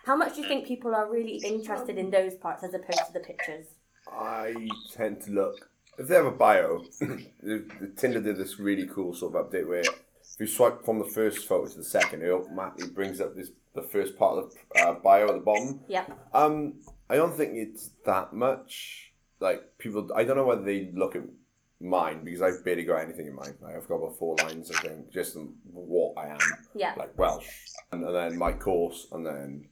How 0.04 0.16
much 0.16 0.36
do 0.36 0.42
you 0.42 0.48
think 0.48 0.66
people 0.66 0.94
are 0.94 1.10
really 1.10 1.36
interested 1.44 1.98
in 1.98 2.10
those 2.10 2.36
parts 2.36 2.62
as 2.62 2.74
opposed 2.74 3.06
to 3.06 3.12
the 3.12 3.20
pictures? 3.20 3.66
I 4.10 4.68
tend 4.92 5.20
to 5.22 5.32
look 5.32 5.68
if 5.98 6.06
they 6.06 6.14
have 6.14 6.26
a 6.26 6.30
bio. 6.30 6.84
Tinder 7.96 8.20
did 8.20 8.36
this 8.36 8.58
really 8.58 8.86
cool 8.86 9.14
sort 9.14 9.34
of 9.34 9.46
update 9.46 9.66
where 9.66 9.82
if 10.38 10.48
you 10.48 10.54
swipe 10.54 10.84
from 10.84 11.00
the 11.00 11.04
first 11.04 11.48
photo 11.48 11.66
to 11.68 11.76
the 11.78 11.82
second, 11.84 12.22
it 12.22 12.30
automatically 12.30 12.88
brings 12.88 13.20
up 13.20 13.34
this 13.34 13.50
the 13.74 13.82
first 13.82 14.16
part 14.16 14.38
of 14.38 14.52
the 14.74 14.80
uh, 14.80 14.94
bio 14.94 15.28
at 15.28 15.34
the 15.34 15.40
bottom. 15.40 15.80
Yeah, 15.88 16.04
Um, 16.32 16.74
I 17.10 17.16
don't 17.16 17.36
think 17.36 17.52
it's 17.54 17.90
that 18.06 18.32
much. 18.32 19.12
Like 19.40 19.78
people, 19.78 20.08
I 20.16 20.24
don't 20.24 20.36
know 20.36 20.46
whether 20.46 20.62
they 20.64 20.90
look 20.94 21.14
at 21.16 21.22
mine 21.80 22.24
because 22.24 22.42
I've 22.42 22.64
barely 22.64 22.82
got 22.84 22.96
anything 22.98 23.26
in 23.26 23.34
mine. 23.36 23.54
Like, 23.60 23.76
I've 23.76 23.86
got 23.88 23.96
about 23.96 24.16
four 24.18 24.34
lines, 24.36 24.70
I 24.72 24.80
think, 24.80 25.12
just 25.12 25.36
what 25.72 26.14
I 26.18 26.28
am, 26.28 26.38
yeah, 26.74 26.94
like 26.96 27.16
Welsh, 27.18 27.46
and, 27.92 28.04
and 28.04 28.14
then 28.14 28.36
my 28.36 28.52
course, 28.52 29.06
and 29.12 29.24
then 29.24 29.68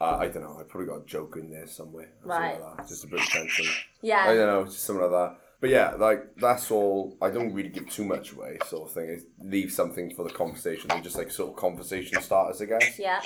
uh, 0.00 0.16
I 0.16 0.28
don't 0.28 0.42
know. 0.42 0.56
I 0.58 0.62
probably 0.62 0.86
got 0.88 1.02
a 1.02 1.04
joke 1.06 1.36
in 1.38 1.50
there 1.50 1.66
somewhere, 1.66 2.08
Right. 2.22 2.58
like 2.60 2.76
that, 2.78 2.88
just 2.88 3.04
a 3.04 3.06
bit 3.08 3.20
of 3.20 3.26
tension. 3.26 3.66
Yeah. 4.00 4.24
I 4.28 4.34
don't 4.34 4.46
know, 4.46 4.64
just 4.64 4.80
something 4.84 5.02
like 5.02 5.10
that. 5.12 5.38
But 5.62 5.70
yeah, 5.70 5.92
like 5.92 6.34
that's 6.38 6.72
all. 6.72 7.16
I 7.22 7.30
don't 7.30 7.54
really 7.54 7.68
give 7.68 7.88
too 7.88 8.04
much 8.04 8.32
away, 8.32 8.58
sort 8.66 8.88
of 8.88 8.94
thing. 8.94 9.22
Leave 9.40 9.70
something 9.70 10.12
for 10.12 10.24
the 10.24 10.34
conversation. 10.34 10.88
They're 10.88 11.00
just 11.00 11.16
like 11.16 11.30
sort 11.30 11.50
of 11.50 11.56
conversation 11.56 12.20
starters, 12.20 12.60
I 12.60 12.64
guess. 12.64 12.98
yeah, 12.98 13.20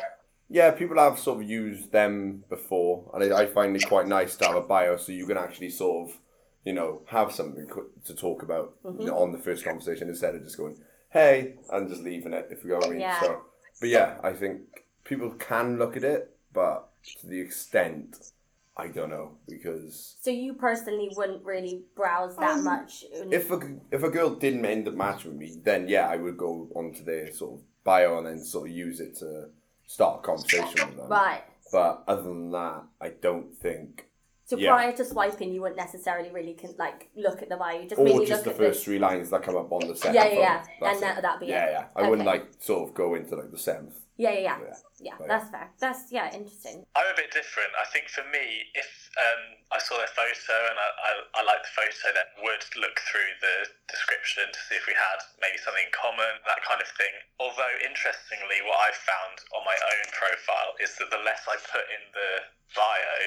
Yeah, 0.50 0.70
people 0.72 0.98
have 0.98 1.18
sort 1.18 1.42
of 1.42 1.48
used 1.48 1.92
them 1.92 2.44
before, 2.50 3.10
and 3.14 3.32
I, 3.32 3.44
I 3.44 3.46
find 3.46 3.74
it 3.74 3.88
quite 3.88 4.06
nice 4.06 4.36
to 4.36 4.48
have 4.48 4.54
a 4.56 4.60
bio 4.60 4.98
so 4.98 5.12
you 5.12 5.26
can 5.26 5.38
actually 5.38 5.70
sort 5.70 6.10
of, 6.10 6.18
you 6.62 6.74
know, 6.74 7.00
have 7.06 7.32
something 7.32 7.68
to 8.04 8.14
talk 8.14 8.42
about 8.42 8.74
you 8.84 8.90
mm-hmm. 8.90 9.06
know, 9.06 9.16
on 9.16 9.32
the 9.32 9.38
first 9.38 9.64
conversation 9.64 10.10
instead 10.10 10.34
of 10.34 10.44
just 10.44 10.58
going, 10.58 10.76
hey, 11.08 11.54
and 11.72 11.88
just 11.88 12.02
leaving 12.02 12.34
it, 12.34 12.48
if 12.50 12.62
you 12.62 12.68
go 12.68 12.76
what 12.76 12.88
I 12.88 12.90
mean. 12.90 13.00
Yeah. 13.00 13.18
So, 13.18 13.44
but 13.80 13.88
yeah, 13.88 14.18
I 14.22 14.34
think 14.34 14.60
people 15.04 15.30
can 15.30 15.78
look 15.78 15.96
at 15.96 16.04
it, 16.04 16.36
but 16.52 16.90
to 17.20 17.28
the 17.28 17.40
extent, 17.40 18.32
I 18.78 18.88
don't 18.88 19.08
know, 19.10 19.32
because 19.48 20.16
So 20.20 20.30
you 20.30 20.52
personally 20.54 21.10
wouldn't 21.16 21.44
really 21.44 21.84
browse 21.94 22.36
that 22.36 22.58
Um, 22.58 22.64
much. 22.64 23.04
if 23.10 23.50
a, 23.50 23.60
if 23.90 24.02
a 24.02 24.10
girl 24.10 24.30
didn't 24.30 24.66
end 24.66 24.86
up 24.86 24.94
matching 24.94 25.30
with 25.32 25.40
me, 25.40 25.60
then 25.64 25.88
yeah, 25.88 26.08
I 26.08 26.16
would 26.16 26.36
go 26.36 26.68
onto 26.74 27.02
their 27.02 27.32
sort 27.32 27.54
of 27.54 27.64
bio 27.84 28.18
and 28.18 28.26
then 28.26 28.38
sort 28.38 28.68
of 28.68 28.76
use 28.76 29.00
it 29.00 29.16
to 29.16 29.48
start 29.86 30.20
a 30.20 30.22
conversation 30.26 30.88
with 30.88 30.96
them. 30.98 31.08
right. 31.08 31.42
But 31.72 32.04
other 32.06 32.22
than 32.22 32.50
that, 32.52 32.82
I 33.00 33.08
don't 33.08 33.52
think. 33.56 34.08
So 34.44 34.56
Yeah. 34.56 34.70
prior 34.74 34.92
to 34.92 35.04
swiping, 35.04 35.52
you 35.52 35.62
wouldn't 35.62 35.78
necessarily 35.78 36.30
really 36.30 36.54
con- 36.54 36.74
like 36.78 37.08
look 37.16 37.42
at 37.42 37.48
the 37.48 37.56
bio. 37.56 37.82
Just 37.82 37.98
Or 38.00 38.04
mainly 38.04 38.26
just 38.26 38.44
the 38.44 38.50
look 38.50 38.60
at 38.60 38.66
first 38.66 38.84
three 38.84 38.98
lines 39.00 39.30
that 39.30 39.42
come 39.42 39.56
up 39.56 39.72
on 39.72 39.88
the 39.88 39.96
second. 39.96 40.14
Yeah, 40.14 40.26
yeah, 40.28 40.38
yeah. 40.80 40.90
And 40.92 41.02
that- 41.02 41.18
it. 41.18 41.22
that'd 41.22 41.40
be 41.40 41.46
yeah, 41.46 41.64
it. 41.66 41.70
yeah. 41.72 41.78
Yeah. 41.80 41.86
I 41.96 42.08
wouldn't 42.08 42.26
like 42.26 42.46
sort 42.60 42.88
of 42.88 42.94
go 42.94 43.14
into 43.14 43.34
like 43.34 43.50
the 43.50 43.58
seventh. 43.58 43.98
Yeah, 44.16 44.32
yeah, 44.32 44.40
yeah. 44.40 44.56
Yeah. 44.64 44.80
Yeah, 44.96 45.16
But 45.20 45.28
that's 45.28 45.48
fair. 45.52 45.68
That's 45.76 46.08
yeah, 46.08 46.32
interesting. 46.32 46.88
I'm 46.96 47.08
a 47.12 47.16
bit 47.16 47.28
different. 47.28 47.68
I 47.76 47.84
think 47.92 48.08
for 48.08 48.24
me, 48.32 48.64
if 48.72 48.88
um, 49.20 49.60
I 49.68 49.76
saw 49.76 50.00
their 50.00 50.08
photo 50.16 50.56
and 50.72 50.78
I, 50.80 50.88
I, 50.88 51.10
I 51.36 51.40
liked 51.44 51.68
the 51.68 51.74
photo, 51.76 52.16
then 52.16 52.24
would 52.40 52.64
look 52.80 52.96
through 53.04 53.28
the 53.44 53.68
description 53.92 54.48
to 54.48 54.60
see 54.64 54.76
if 54.80 54.88
we 54.88 54.96
had 54.96 55.20
maybe 55.44 55.60
something 55.60 55.84
in 55.84 55.92
common, 55.92 56.40
that 56.48 56.64
kind 56.64 56.80
of 56.80 56.88
thing. 56.96 57.12
Although, 57.36 57.76
interestingly, 57.84 58.64
what 58.64 58.80
I've 58.88 58.96
found 59.04 59.36
on 59.52 59.68
my 59.68 59.76
own 59.76 60.06
profile 60.16 60.72
is 60.80 60.96
that 60.96 61.12
the 61.12 61.20
less 61.20 61.44
I 61.44 61.60
put 61.68 61.84
in 61.92 62.02
the 62.16 62.30
bio, 62.72 63.20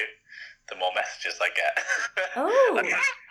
the 0.74 0.76
more 0.82 0.90
messages 0.98 1.38
I 1.38 1.50
get. 1.54 1.74
Oh. 2.38 2.50
I, 2.78 2.86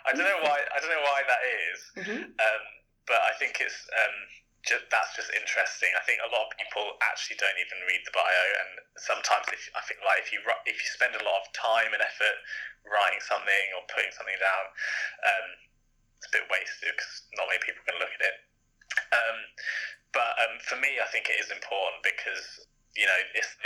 I 0.08 0.12
don't 0.12 0.28
know 0.28 0.42
why. 0.44 0.60
I 0.60 0.76
don't 0.80 0.92
know 0.92 1.04
why 1.08 1.20
that 1.24 1.42
is. 1.44 1.78
hmm 2.04 2.22
Um, 2.36 2.62
but 3.08 3.20
I 3.24 3.32
think 3.40 3.56
it's 3.60 3.80
um, 3.96 4.16
just, 4.64 4.84
that's 4.92 5.16
just 5.16 5.32
interesting. 5.32 5.88
I 5.96 6.04
think 6.04 6.20
a 6.20 6.28
lot 6.28 6.48
of 6.48 6.52
people 6.60 7.00
actually 7.00 7.40
don't 7.40 7.56
even 7.56 7.80
read 7.88 8.04
the 8.04 8.12
bio, 8.12 8.44
and 8.60 8.70
sometimes 9.00 9.48
if 9.52 9.62
I 9.72 9.80
think 9.88 10.04
like 10.04 10.20
if 10.20 10.28
you 10.32 10.44
if 10.68 10.76
you 10.76 10.88
spend 10.92 11.16
a 11.16 11.24
lot 11.24 11.40
of 11.40 11.46
time 11.56 11.96
and 11.96 12.02
effort 12.04 12.36
writing 12.84 13.20
something 13.24 13.64
or 13.76 13.84
putting 13.88 14.12
something 14.12 14.36
down, 14.36 14.64
um, 15.24 15.46
it's 16.20 16.28
a 16.28 16.32
bit 16.36 16.44
wasted 16.52 16.92
because 16.92 17.24
not 17.40 17.48
many 17.48 17.62
people 17.64 17.80
can 17.88 17.96
look 17.96 18.12
at 18.12 18.22
it. 18.24 18.36
Um, 19.16 19.38
but 20.12 20.32
um, 20.44 20.54
for 20.60 20.76
me, 20.76 21.00
I 21.00 21.08
think 21.08 21.32
it 21.32 21.40
is 21.40 21.48
important 21.48 22.04
because 22.04 22.68
you 22.98 23.08
know 23.08 23.20
it's 23.32 23.56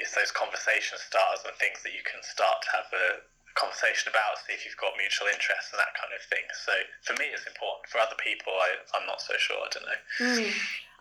it's 0.00 0.14
those 0.16 0.32
conversation 0.32 0.96
starters 0.96 1.44
and 1.44 1.52
things 1.60 1.84
that 1.84 1.92
you 1.92 2.00
can 2.06 2.24
start 2.24 2.64
to 2.64 2.70
have 2.80 2.88
a 2.94 3.06
conversation 3.54 4.10
about, 4.10 4.38
see 4.46 4.54
if 4.54 4.64
you've 4.64 4.76
got 4.76 4.92
mutual 4.98 5.26
interests 5.28 5.72
and 5.72 5.78
that 5.80 5.94
kind 5.98 6.12
of 6.14 6.22
thing. 6.26 6.46
So 6.66 6.72
for 7.02 7.14
me, 7.20 7.26
it's 7.32 7.46
important. 7.46 7.88
For 7.88 7.98
other 7.98 8.16
people, 8.22 8.52
I, 8.52 8.76
I'm 8.98 9.06
not 9.06 9.20
so 9.20 9.34
sure. 9.38 9.56
I 9.58 9.68
don't 9.72 9.86
know. 9.86 10.00
Mm. 10.20 10.52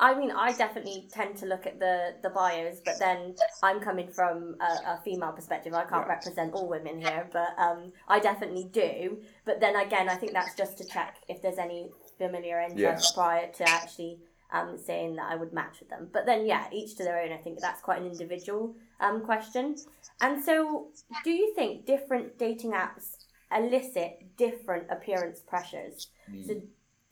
I 0.01 0.17
mean, 0.17 0.31
I 0.31 0.53
definitely 0.53 1.09
tend 1.11 1.35
to 1.37 1.45
look 1.45 1.67
at 1.67 1.77
the, 1.77 2.15
the 2.23 2.29
bios, 2.29 2.79
but 2.85 2.97
then 2.99 3.35
I'm 3.61 3.81
coming 3.81 4.07
from 4.07 4.55
a, 4.61 4.95
a 4.95 5.01
female 5.03 5.33
perspective. 5.33 5.73
I 5.73 5.83
can't 5.83 6.07
Yeah. 6.07 6.13
represent 6.13 6.53
all 6.53 6.69
women 6.69 7.01
here, 7.01 7.27
but 7.33 7.49
um, 7.57 7.91
I 8.07 8.19
definitely 8.19 8.69
do. 8.71 9.19
But 9.43 9.59
then 9.59 9.75
again, 9.75 10.07
I 10.07 10.15
think 10.15 10.31
that's 10.31 10.55
just 10.55 10.77
to 10.77 10.85
check 10.85 11.17
if 11.27 11.41
there's 11.41 11.57
any 11.57 11.89
familiar 12.17 12.61
interest 12.61 13.13
prior 13.13 13.51
to 13.51 13.63
actually 13.69 14.19
um, 14.51 14.77
saying 14.77 15.17
that 15.17 15.27
I 15.29 15.35
would 15.35 15.53
match 15.53 15.79
with 15.79 15.89
them. 15.89 16.07
But 16.11 16.25
then, 16.25 16.45
yeah, 16.45 16.67
each 16.71 16.95
to 16.95 17.03
their 17.03 17.19
own. 17.21 17.31
I 17.33 17.37
think 17.37 17.59
that's 17.59 17.81
quite 17.81 18.01
an 18.01 18.07
individual 18.07 18.75
um, 19.01 19.21
question. 19.25 19.75
And 20.21 20.43
so, 20.43 20.87
do 21.23 21.31
you 21.31 21.53
think 21.55 21.85
different 21.85 22.37
dating 22.37 22.71
apps 22.71 23.15
elicit 23.55 24.35
different 24.37 24.87
appearance 24.91 25.39
pressures? 25.39 26.07
So, 26.45 26.61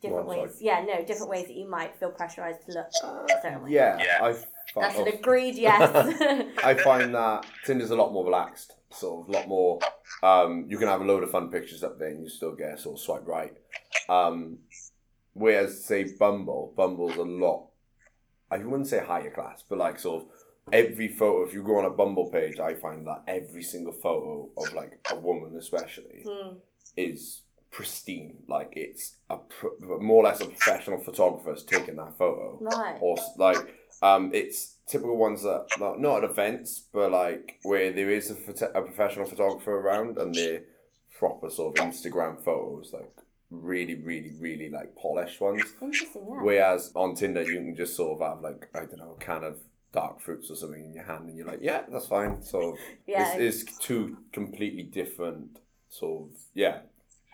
different 0.02 0.26
Well, 0.26 0.42
ways. 0.42 0.58
Yeah, 0.60 0.84
no, 0.86 1.04
different 1.04 1.30
ways 1.30 1.46
that 1.46 1.56
you 1.56 1.68
might 1.68 1.96
feel 1.98 2.10
pressurized 2.10 2.64
to 2.66 2.72
look 2.72 2.86
a 2.88 3.42
certain 3.42 3.62
way. 3.62 3.70
Yeah, 3.70 3.98
Yeah. 3.98 4.18
I 4.22 4.32
That's 4.80 4.96
find, 4.96 5.08
an 5.08 5.14
agreed 5.14 5.54
yes. 5.56 5.80
I 6.64 6.74
find 6.74 7.14
that 7.14 7.46
Tinder's 7.64 7.90
a 7.90 7.96
lot 7.96 8.12
more 8.12 8.24
relaxed, 8.24 8.74
sort 8.90 9.22
of 9.28 9.34
a 9.34 9.38
lot 9.38 9.48
more. 9.48 9.78
Um, 10.22 10.66
you 10.68 10.78
can 10.78 10.88
have 10.88 11.00
a 11.00 11.04
load 11.04 11.22
of 11.22 11.30
fun 11.30 11.50
pictures 11.50 11.82
up 11.82 11.98
there, 11.98 12.08
and 12.08 12.22
you 12.22 12.28
still 12.28 12.54
get 12.54 12.78
sort 12.78 12.96
of 12.96 13.00
swipe 13.00 13.26
right. 13.26 13.54
Um, 14.08 14.58
whereas, 15.32 15.84
say 15.84 16.04
Bumble, 16.18 16.72
Bumble's 16.76 17.16
a 17.16 17.22
lot. 17.22 17.68
I 18.50 18.58
wouldn't 18.58 18.86
say 18.86 19.04
higher 19.04 19.30
class, 19.30 19.62
but 19.68 19.78
like 19.78 19.98
sort 19.98 20.22
of 20.24 20.28
every 20.72 21.08
photo. 21.08 21.44
If 21.46 21.54
you 21.54 21.62
go 21.62 21.78
on 21.78 21.84
a 21.84 21.90
Bumble 21.90 22.30
page, 22.30 22.58
I 22.60 22.74
find 22.74 23.06
that 23.06 23.22
every 23.26 23.62
single 23.62 23.92
photo 23.92 24.48
of 24.56 24.72
like 24.74 24.98
a 25.10 25.16
woman, 25.18 25.56
especially, 25.56 26.24
Hmm. 26.26 26.56
is 26.96 27.42
pristine. 27.70 28.42
Like 28.48 28.72
it's 28.76 29.16
a 29.30 29.38
more 30.00 30.22
or 30.22 30.24
less 30.24 30.40
a 30.40 30.46
professional 30.46 30.98
photographer 30.98 31.54
photographer's 31.54 31.64
taking 31.64 31.96
that 31.96 32.16
photo 32.16 32.58
Right. 32.60 32.96
or 33.00 33.16
like 33.36 33.74
um, 34.02 34.30
it's 34.32 34.76
typical 34.86 35.16
ones 35.16 35.42
that 35.42 35.66
not, 35.78 36.00
not 36.00 36.24
at 36.24 36.30
events, 36.30 36.84
but 36.92 37.10
like 37.12 37.58
where 37.64 37.92
there 37.92 38.10
is 38.10 38.30
a, 38.30 38.34
photo- 38.36 38.70
a 38.74 38.82
professional 38.82 39.26
photographer 39.26 39.72
around 39.78 40.16
and 40.18 40.34
they're 40.34 40.62
proper 41.18 41.50
sort 41.50 41.78
of 41.78 41.84
Instagram 41.84 42.42
photos, 42.42 42.92
like 42.92 43.10
really, 43.50 43.96
really, 43.96 44.32
really 44.38 44.70
like 44.70 44.94
polished 44.96 45.40
ones. 45.40 45.62
Interesting, 45.82 46.22
yeah. 46.28 46.42
Whereas 46.42 46.92
on 46.94 47.14
Tinder, 47.16 47.42
you 47.42 47.56
can 47.58 47.74
just 47.76 47.96
sort 47.96 48.20
of 48.20 48.26
have 48.28 48.40
like 48.42 48.68
I 48.74 48.80
don't 48.86 48.98
know, 48.98 49.16
kind 49.20 49.44
of 49.44 49.58
dark 49.92 50.20
fruits 50.20 50.50
or 50.50 50.56
something 50.56 50.84
in 50.84 50.92
your 50.92 51.04
hand, 51.04 51.28
and 51.28 51.36
you're 51.36 51.46
like, 51.46 51.60
yeah, 51.62 51.82
that's 51.90 52.06
fine. 52.06 52.42
So 52.42 52.76
Yeah. 53.06 53.34
it's, 53.36 53.64
it's 53.64 53.78
two 53.78 54.18
completely 54.32 54.82
different 54.82 55.58
sort 55.90 56.28
of 56.30 56.36
yeah 56.54 56.80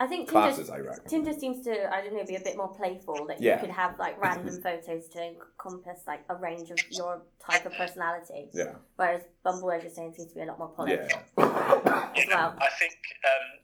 I 0.01 0.07
think 0.09 0.29
Tinder, 0.29 0.33
classes, 0.49 0.71
I 0.71 0.79
reckon. 0.79 1.05
Tinder 1.09 1.33
seems 1.33 1.65
to, 1.67 1.95
I 1.95 2.03
don't 2.03 2.15
know, 2.15 2.25
be 2.25 2.35
a 2.35 2.41
bit 2.41 2.57
more 2.57 2.69
playful. 2.75 3.27
That 3.27 3.41
you 3.41 3.49
Yeah. 3.51 3.59
could 3.61 3.71
have 3.71 3.97
like 3.99 4.21
random 4.21 4.61
photos 4.61 5.07
to 5.11 5.23
encompass 5.23 6.01
like 6.07 6.25
a 6.29 6.35
range 6.35 6.71
of 6.73 6.79
your 6.91 7.23
type 7.41 7.65
of 7.65 7.73
personality. 7.75 8.49
Yeah, 8.53 8.75
Whereas 8.97 9.23
Bumble, 9.45 9.71
as 9.71 9.85
you're 9.85 9.93
saying, 9.93 10.15
seems 10.17 10.31
to 10.31 10.35
be 10.35 10.41
a 10.43 10.47
lot 10.47 10.59
more 10.59 10.69
polished 10.69 11.11
yeah, 11.11 11.21
as 12.17 12.27
well. 12.27 12.57
I 12.59 12.69
think 12.79 12.97
um, 13.25 13.61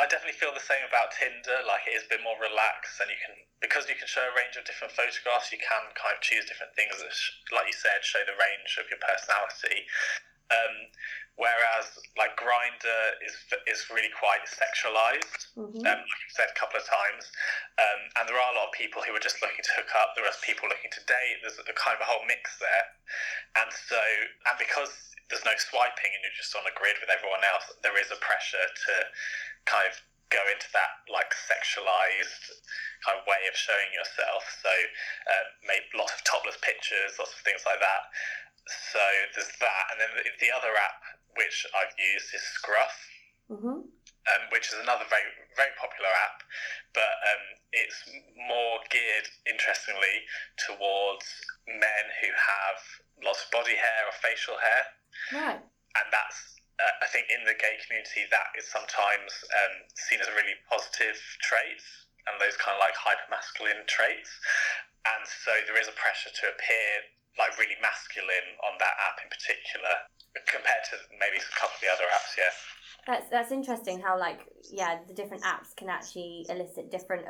I 0.00 0.08
definitely 0.08 0.40
feel 0.40 0.56
the 0.56 0.64
same 0.64 0.80
about 0.88 1.12
Tinder. 1.12 1.60
Like 1.68 1.84
it 1.84 1.92
is 2.00 2.08
a 2.08 2.10
bit 2.16 2.24
more 2.24 2.40
relaxed, 2.40 2.96
and 3.04 3.12
you 3.12 3.20
can 3.20 3.36
because 3.60 3.84
you 3.84 3.94
can 3.94 4.08
show 4.08 4.24
a 4.24 4.32
range 4.32 4.56
of 4.56 4.64
different 4.64 4.96
photographs. 4.96 5.52
You 5.52 5.60
can 5.60 5.84
kind 5.92 6.16
of 6.16 6.24
choose 6.24 6.48
different 6.48 6.72
things 6.72 6.96
that, 6.96 7.12
sh- 7.12 7.36
like 7.52 7.68
you 7.68 7.76
said, 7.76 8.00
show 8.00 8.24
the 8.24 8.32
range 8.40 8.80
of 8.80 8.88
your 8.88 8.96
personality. 9.04 9.84
Um, 10.50 10.88
whereas 11.36 11.86
like 12.16 12.34
Grindr 12.40 13.20
is 13.22 13.36
is 13.68 13.86
really 13.92 14.10
quite 14.16 14.42
sexualized. 14.48 15.52
Mhm. 15.54 15.84
Um, 15.84 16.00
like 16.00 16.22
I've 16.24 16.34
said 16.34 16.48
a 16.50 16.58
couple 16.58 16.80
of 16.80 16.86
times, 16.88 17.28
um, 17.76 18.00
and 18.18 18.24
there 18.26 18.40
are 18.40 18.50
a 18.52 18.56
lot 18.56 18.72
of 18.72 18.74
people 18.74 19.04
who 19.04 19.12
are 19.14 19.22
just 19.22 19.38
looking 19.44 19.62
to 19.62 19.72
hook 19.76 19.92
up. 19.94 20.16
There 20.16 20.24
are 20.24 20.34
people 20.42 20.66
looking 20.72 20.90
to 20.90 21.02
date. 21.04 21.44
There's 21.44 21.60
a 21.60 21.76
kind 21.76 21.94
of 21.94 22.02
a 22.02 22.08
whole 22.08 22.24
mix 22.24 22.56
there, 22.58 22.84
and 23.62 23.68
so 23.68 24.00
and 24.48 24.56
because 24.58 25.09
there's 25.30 25.46
no 25.46 25.54
swiping 25.56 26.10
and 26.12 26.20
you're 26.26 26.36
just 26.36 26.52
on 26.58 26.66
a 26.66 26.74
grid 26.74 26.98
with 27.00 27.08
everyone 27.10 27.42
else, 27.46 27.70
there 27.80 27.96
is 27.96 28.10
a 28.10 28.18
pressure 28.18 28.66
to 28.66 28.94
kind 29.64 29.86
of 29.86 29.94
go 30.30 30.42
into 30.46 30.66
that 30.70 31.02
like 31.10 31.34
sexualized 31.34 32.54
kind 33.02 33.18
of 33.18 33.26
way 33.26 33.42
of 33.50 33.54
showing 33.58 33.90
yourself. 33.94 34.46
So 34.62 34.70
uh, 34.70 35.44
maybe 35.66 35.86
lots 35.94 36.14
of 36.14 36.22
topless 36.22 36.58
pictures, 36.62 37.18
lots 37.18 37.34
of 37.34 37.42
things 37.42 37.62
like 37.66 37.80
that. 37.82 38.02
So 38.94 39.02
there's 39.34 39.50
that, 39.58 39.84
and 39.90 39.98
then 39.98 40.12
the, 40.14 40.22
the 40.38 40.50
other 40.54 40.70
app 40.76 41.02
which 41.34 41.66
I've 41.74 41.94
used 41.98 42.30
is 42.34 42.42
Scruff 42.58 42.94
Mhm. 43.50 43.82
um, 43.82 44.42
which 44.54 44.70
is 44.70 44.78
another 44.78 45.02
very 45.10 45.26
very 45.56 45.74
popular 45.74 46.08
app, 46.22 46.42
but 46.94 47.14
um, 47.34 47.44
it's 47.72 47.98
more 48.36 48.78
geared, 48.88 49.26
interestingly, 49.44 50.22
towards 50.66 51.26
men 51.66 52.04
who 52.22 52.30
have 52.30 52.78
lots 53.26 53.42
of 53.44 53.50
body 53.50 53.74
hair 53.74 54.06
or 54.06 54.12
facial 54.22 54.56
hair, 54.58 54.86
Right. 55.32 55.60
and 55.60 56.06
that's 56.10 56.56
uh, 56.80 57.04
I 57.04 57.08
think 57.12 57.28
in 57.28 57.44
the 57.44 57.52
gay 57.60 57.76
community 57.84 58.24
that 58.32 58.56
is 58.56 58.64
sometimes 58.64 59.30
um, 59.52 59.74
seen 59.94 60.18
as 60.24 60.28
a 60.32 60.34
really 60.34 60.56
positive 60.64 61.20
trait, 61.44 61.84
and 62.24 62.40
those 62.40 62.56
kind 62.56 62.72
of 62.72 62.80
like 62.80 62.96
hyper 62.96 63.28
masculine 63.28 63.84
traits, 63.84 64.32
and 65.04 65.22
so 65.28 65.52
there 65.68 65.76
is 65.76 65.88
a 65.88 65.96
pressure 65.96 66.32
to 66.32 66.44
appear 66.50 66.88
like 67.38 67.56
really 67.60 67.76
masculine 67.80 68.58
on 68.66 68.76
that 68.80 68.96
app 69.00 69.22
in 69.22 69.28
particular 69.30 70.08
compared 70.46 70.84
to 70.90 70.96
maybe 71.18 71.38
a 71.38 71.54
couple 71.58 71.74
of 71.74 71.80
the 71.82 71.90
other 71.90 72.08
apps. 72.12 72.32
Yeah. 72.38 72.52
That's 73.06 73.28
that's 73.30 73.50
interesting. 73.52 74.00
How 74.00 74.18
like 74.18 74.40
yeah, 74.70 74.98
the 75.08 75.14
different 75.14 75.42
apps 75.42 75.74
can 75.76 75.88
actually 75.88 76.46
elicit 76.48 76.90
different 76.90 77.24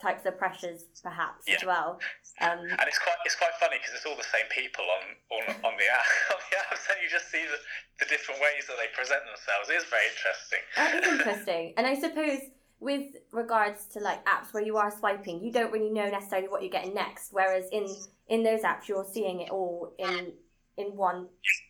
types 0.00 0.26
of 0.26 0.36
pressures, 0.36 0.84
perhaps 1.02 1.48
as 1.48 1.64
well. 1.64 1.98
Um, 2.40 2.60
And 2.60 2.86
it's 2.86 2.98
quite 2.98 3.16
it's 3.24 3.34
quite 3.36 3.54
funny 3.58 3.78
because 3.80 3.94
it's 3.96 4.06
all 4.06 4.16
the 4.16 4.30
same 4.30 4.46
people 4.52 4.84
on 4.84 5.04
on, 5.38 5.44
on 5.64 5.74
the 5.80 5.88
app 5.98 6.10
on 6.30 6.40
the 6.50 6.56
apps, 6.60 6.84
and 6.92 7.00
you 7.02 7.08
just 7.08 7.30
see 7.30 7.42
the, 7.42 7.58
the 8.04 8.06
different 8.10 8.40
ways 8.40 8.66
that 8.68 8.76
they 8.76 8.92
present 8.94 9.22
themselves. 9.24 9.70
It 9.70 9.80
is 9.80 9.84
very 9.88 10.06
interesting. 10.12 10.62
That 10.76 10.90
is 11.00 11.04
interesting. 11.08 11.74
and 11.78 11.86
I 11.86 11.94
suppose 11.98 12.40
with 12.80 13.16
regards 13.32 13.86
to 13.86 14.00
like 14.00 14.22
apps 14.26 14.52
where 14.52 14.62
you 14.62 14.76
are 14.76 14.90
swiping, 14.90 15.42
you 15.42 15.50
don't 15.50 15.72
really 15.72 15.90
know 15.90 16.10
necessarily 16.10 16.48
what 16.48 16.60
you're 16.60 16.70
getting 16.70 16.92
next. 16.94 17.32
Whereas 17.32 17.64
in 17.72 17.86
in 18.28 18.42
those 18.42 18.60
apps, 18.60 18.88
you're 18.88 19.06
seeing 19.10 19.40
it 19.40 19.50
all 19.50 19.94
in 19.98 20.32
in 20.76 20.96
one 20.96 21.28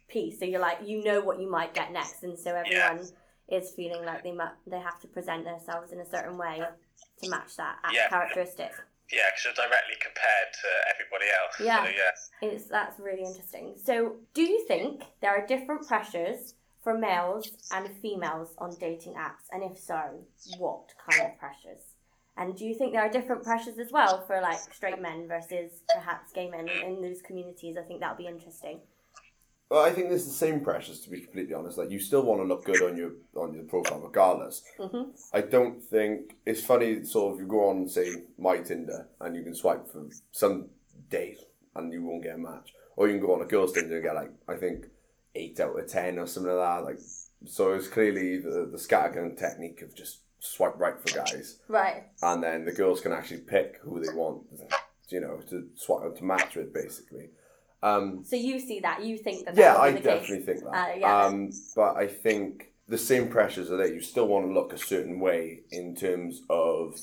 piece. 0.09 0.39
So 0.39 0.45
you're 0.45 0.61
like, 0.61 0.79
you 0.85 1.03
know 1.05 1.21
what 1.21 1.41
you 1.41 1.51
might 1.51 1.75
get 1.75 1.93
next, 1.93 2.23
and 2.23 2.39
so 2.39 2.55
everyone 2.55 3.07
is 3.49 3.73
feeling 3.75 4.05
like 4.05 4.23
they 4.23 4.33
mu- 4.33 4.57
they 4.67 4.79
have 4.81 4.99
to 5.01 5.09
present 5.09 5.45
themselves 5.45 5.93
in 5.93 6.01
a 6.01 6.07
certain 6.07 6.39
way 6.39 6.63
to 7.23 7.29
match 7.29 7.57
that 7.57 7.77
Yeah. 7.93 8.09
characteristic. 8.09 8.73
Yeah, 9.13 9.21
because 9.29 9.45
you're 9.45 9.55
directly 9.69 9.97
compared 10.01 10.53
to 10.63 10.69
everybody 10.95 11.27
else. 11.31 11.61
Yeah. 11.61 11.85
So, 11.85 11.91
yeah. 11.91 12.49
It's 12.55 12.65
that's 12.67 12.99
really 12.99 13.23
interesting. 13.23 13.75
So, 13.77 14.17
do 14.33 14.43
you 14.43 14.65
think 14.67 15.03
there 15.21 15.31
are 15.31 15.47
different 15.47 15.87
pressures 15.87 16.55
for 16.83 16.97
males 16.97 17.51
and 17.71 17.89
females 18.01 18.55
on 18.59 18.75
dating 18.81 19.15
apps? 19.15 19.45
And 19.53 19.63
if 19.63 19.79
so, 19.79 20.25
what 20.59 20.93
kind 21.09 21.31
of 21.31 21.39
pressures? 21.39 21.83
And 22.37 22.57
do 22.57 22.65
you 22.65 22.75
think 22.75 22.93
there 22.93 23.03
are 23.03 23.09
different 23.11 23.45
pressures 23.45 23.79
as 23.79 23.93
well 23.93 24.25
for 24.27 24.41
like 24.41 24.59
straight 24.75 25.01
men 25.01 25.29
versus 25.29 25.83
perhaps 25.95 26.33
gay 26.33 26.49
men 26.51 26.69
in 26.69 27.01
those 27.03 27.23
communities? 27.23 27.77
I 27.77 27.83
think 27.83 28.01
that 28.01 28.11
would 28.11 28.19
be 28.25 28.27
interesting. 28.27 28.81
Well, 29.71 29.83
I 29.85 29.91
think 29.91 30.09
there's 30.09 30.27
the 30.27 30.33
same 30.33 30.61
pressures 30.61 31.01
to 31.01 31.11
be 31.11 31.21
completely 31.21 31.55
honest. 31.55 31.79
Like 31.79 31.91
you 31.91 31.99
still 31.99 32.23
want 32.23 32.41
to 32.41 32.45
look 32.45 32.65
good 32.65 32.83
on 32.83 32.97
your 32.97 33.13
on 33.35 33.55
your 33.55 33.65
profile 33.65 34.01
regardless. 34.01 34.63
hmm 34.79 35.11
I 35.33 35.41
don't 35.41 35.83
think 35.83 36.37
it's 36.47 36.63
funny. 36.63 37.03
Sort 37.05 37.35
of, 37.35 37.41
you 37.41 37.47
go 37.47 37.69
on 37.71 37.89
say 37.89 38.09
my 38.39 38.59
Tinder 38.59 39.09
and 39.21 39.35
you 39.35 39.43
can 39.43 39.55
swipe 39.55 39.89
for 39.89 40.07
some 40.33 40.67
days 41.09 41.39
and 41.75 41.93
you 41.93 42.03
won't 42.05 42.23
get 42.23 42.37
a 42.37 42.39
match, 42.39 42.73
or 42.97 43.09
you 43.09 43.15
can 43.19 43.27
go 43.27 43.35
on 43.35 43.43
a 43.43 43.47
girl's 43.47 43.73
Tinder 43.73 43.97
and 43.97 44.05
get 44.05 44.15
like 44.15 44.31
I 44.49 44.57
think 44.57 44.87
eight 45.35 45.59
out 45.61 45.79
of 45.79 45.87
ten 45.89 46.19
or 46.19 46.27
something 46.27 46.53
like 46.53 46.61
that. 46.79 46.85
Like 46.85 47.01
so, 47.47 47.73
it's 47.73 47.89
clearly 47.89 48.39
the 48.39 48.69
the 48.71 48.79
scattergun 48.79 49.37
technique 49.37 49.83
of 49.83 49.95
just 49.95 50.21
swipe 50.41 50.79
right 50.79 50.95
for 51.01 51.17
guys, 51.17 51.59
Right. 51.69 52.05
and 52.23 52.43
then 52.43 52.65
the 52.67 52.73
girls 52.73 53.01
can 53.01 53.13
actually 53.13 53.41
pick 53.41 53.79
who 53.83 53.99
they 53.99 54.13
want, 54.15 54.43
you 55.09 55.21
know, 55.21 55.41
to 55.49 55.69
swipe 55.75 56.17
to 56.19 56.25
match 56.25 56.55
with 56.55 56.73
basically. 56.73 57.31
Um, 57.85 58.25
So 58.25 58.37
you 58.37 58.59
see 58.59 58.81
that? 58.81 59.05
You 59.05 59.17
think 59.19 59.45
that? 59.47 59.57
yeah, 59.57 59.77
I 59.77 59.91
the 59.93 59.97
case? 59.99 60.05
definitely 60.05 60.47
think 60.47 60.61
that. 60.65 60.75
Uh, 60.75 60.95
yeah. 60.97 61.25
Um, 61.27 61.51
but 61.77 61.97
I 61.97 62.07
think 62.09 62.73
the 62.89 62.99
same 62.99 63.29
pressures 63.29 63.71
are 63.71 63.77
there. 63.77 63.93
You 63.93 64.01
still 64.01 64.27
want 64.29 64.47
to 64.47 64.53
look 64.53 64.73
a 64.73 64.79
certain 64.79 65.21
way 65.21 65.61
in 65.71 65.95
terms 65.95 66.43
of 66.51 66.99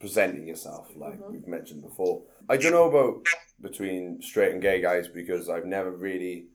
presenting 0.00 0.46
yourself, 0.48 0.88
like 0.96 1.14
Mm-hmm. 1.20 1.32
we've 1.32 1.46
mentioned 1.46 1.82
before. 1.82 2.22
I 2.48 2.56
don't 2.56 2.72
know 2.72 2.88
about 2.92 3.26
between 3.60 4.20
straight 4.22 4.52
and 4.52 4.60
gay 4.62 4.80
guys 4.80 5.06
because 5.08 5.48
I've 5.48 5.66
never 5.66 5.90
really, 5.90 6.46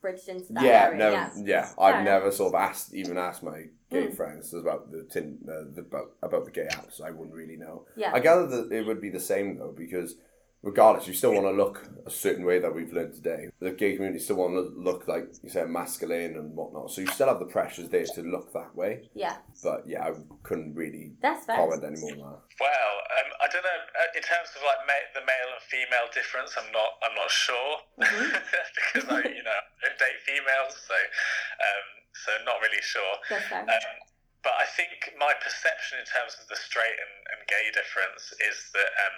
Bridged 0.00 0.28
into 0.28 0.52
that 0.52 0.62
yeah, 0.62 0.84
area. 0.86 0.96
never, 0.98 1.32
yeah. 1.44 1.70
I've 1.78 2.04
never 2.04 2.30
sort 2.30 2.54
of 2.54 2.60
asked, 2.60 2.94
even 2.94 3.16
asked 3.18 3.42
my 3.42 3.64
gay 3.90 4.06
Mm. 4.08 4.16
friends 4.16 4.52
about 4.54 4.92
the 4.92 5.02
tin, 5.04 5.38
uh, 5.48 5.64
the 5.74 5.80
about, 5.80 6.12
about 6.22 6.44
the 6.44 6.52
gay 6.52 6.68
apps. 6.70 7.00
I 7.00 7.10
wouldn't 7.10 7.34
really 7.34 7.56
know. 7.56 7.86
Yeah. 7.96 8.12
I 8.14 8.20
gather 8.20 8.46
that 8.46 8.70
it 8.70 8.86
would 8.86 9.00
be 9.00 9.10
the 9.10 9.18
same 9.32 9.56
though 9.58 9.72
because 9.84 10.14
regardless, 10.62 11.06
you 11.06 11.14
still 11.14 11.32
want 11.32 11.46
to 11.46 11.52
look 11.52 11.86
a 12.06 12.10
certain 12.10 12.44
way 12.44 12.58
that 12.58 12.74
we've 12.74 12.92
learned 12.92 13.14
today. 13.14 13.48
The 13.60 13.70
gay 13.72 13.94
community 13.94 14.18
still 14.20 14.36
want 14.36 14.54
to 14.54 14.72
look 14.80 15.06
like 15.08 15.28
you 15.42 15.50
said, 15.50 15.68
masculine 15.70 16.36
and 16.36 16.54
whatnot. 16.54 16.90
So 16.90 17.00
you 17.00 17.06
still 17.08 17.28
have 17.28 17.38
the 17.38 17.46
pressures 17.46 17.88
there 17.88 18.04
to 18.04 18.22
look 18.22 18.52
that 18.52 18.74
way. 18.74 19.08
Yeah, 19.14 19.36
But 19.62 19.84
yeah, 19.86 20.04
I 20.04 20.12
couldn't 20.42 20.74
really 20.74 21.12
that's 21.22 21.46
fair. 21.46 21.56
comment 21.56 21.84
any 21.84 22.00
more 22.00 22.12
on 22.12 22.18
that. 22.18 22.40
Well, 22.58 22.92
um, 23.18 23.28
I 23.42 23.46
don't 23.52 23.62
know. 23.62 23.80
uh, 24.02 24.18
In 24.18 24.22
terms 24.22 24.50
of 24.56 24.62
like 24.66 24.82
ma- 24.86 25.10
the 25.14 25.24
male 25.26 25.50
and 25.54 25.62
female 25.70 26.08
difference, 26.12 26.54
I'm 26.58 26.70
not. 26.72 26.90
I'm 27.06 27.14
not 27.14 27.30
sure 27.30 27.72
because 27.98 29.06
I, 29.08 29.20
you 29.30 29.42
know, 29.46 29.58
I 29.62 29.88
don't 29.88 29.98
date 29.98 30.20
females, 30.26 30.74
so 30.74 30.94
um, 31.62 31.86
so 32.26 32.30
not 32.44 32.58
really 32.60 32.82
sure. 32.82 33.14
That's 33.30 33.46
fair. 33.46 33.62
Um, 33.62 33.94
but 34.42 34.54
I 34.58 34.66
think 34.78 34.90
my 35.18 35.34
perception 35.42 35.98
in 35.98 36.06
terms 36.06 36.38
of 36.38 36.46
the 36.50 36.54
straight 36.58 36.94
and, 36.94 37.14
and 37.34 37.38
gay 37.50 37.66
difference 37.74 38.30
is 38.38 38.70
that 38.74 38.90
um, 39.06 39.16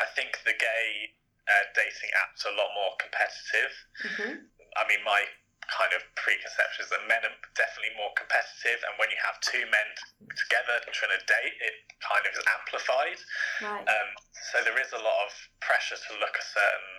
I 0.00 0.06
think 0.16 0.40
the 0.44 0.54
gay 0.56 1.12
uh, 1.48 1.64
dating 1.74 2.10
apps 2.22 2.46
are 2.46 2.54
a 2.54 2.58
lot 2.58 2.70
more 2.74 2.94
competitive. 3.02 3.72
Mhm. 4.06 4.46
I 4.78 4.82
mean, 4.88 5.02
my 5.04 5.26
kind 5.68 5.92
of 5.94 6.02
preconception 6.14 6.84
is 6.84 6.90
that 6.90 7.06
men 7.06 7.22
are 7.24 7.36
definitely 7.54 7.94
more 7.96 8.12
competitive, 8.14 8.82
and 8.86 8.98
when 8.98 9.10
you 9.10 9.18
have 9.24 9.40
two 9.40 9.64
men 9.66 9.88
together 10.36 10.80
trying 10.92 11.16
to 11.18 11.22
date, 11.26 11.54
it 11.60 11.76
kind 12.00 12.24
of 12.26 12.32
is 12.34 12.44
amplified. 12.46 13.18
Right. 13.60 13.86
Um, 13.88 14.08
so 14.52 14.62
there 14.64 14.78
is 14.80 14.92
a 14.92 15.02
lot 15.02 15.18
of 15.26 15.32
pressure 15.60 15.96
to 15.96 16.12
look 16.18 16.34
a 16.36 16.46
certain 16.46 16.92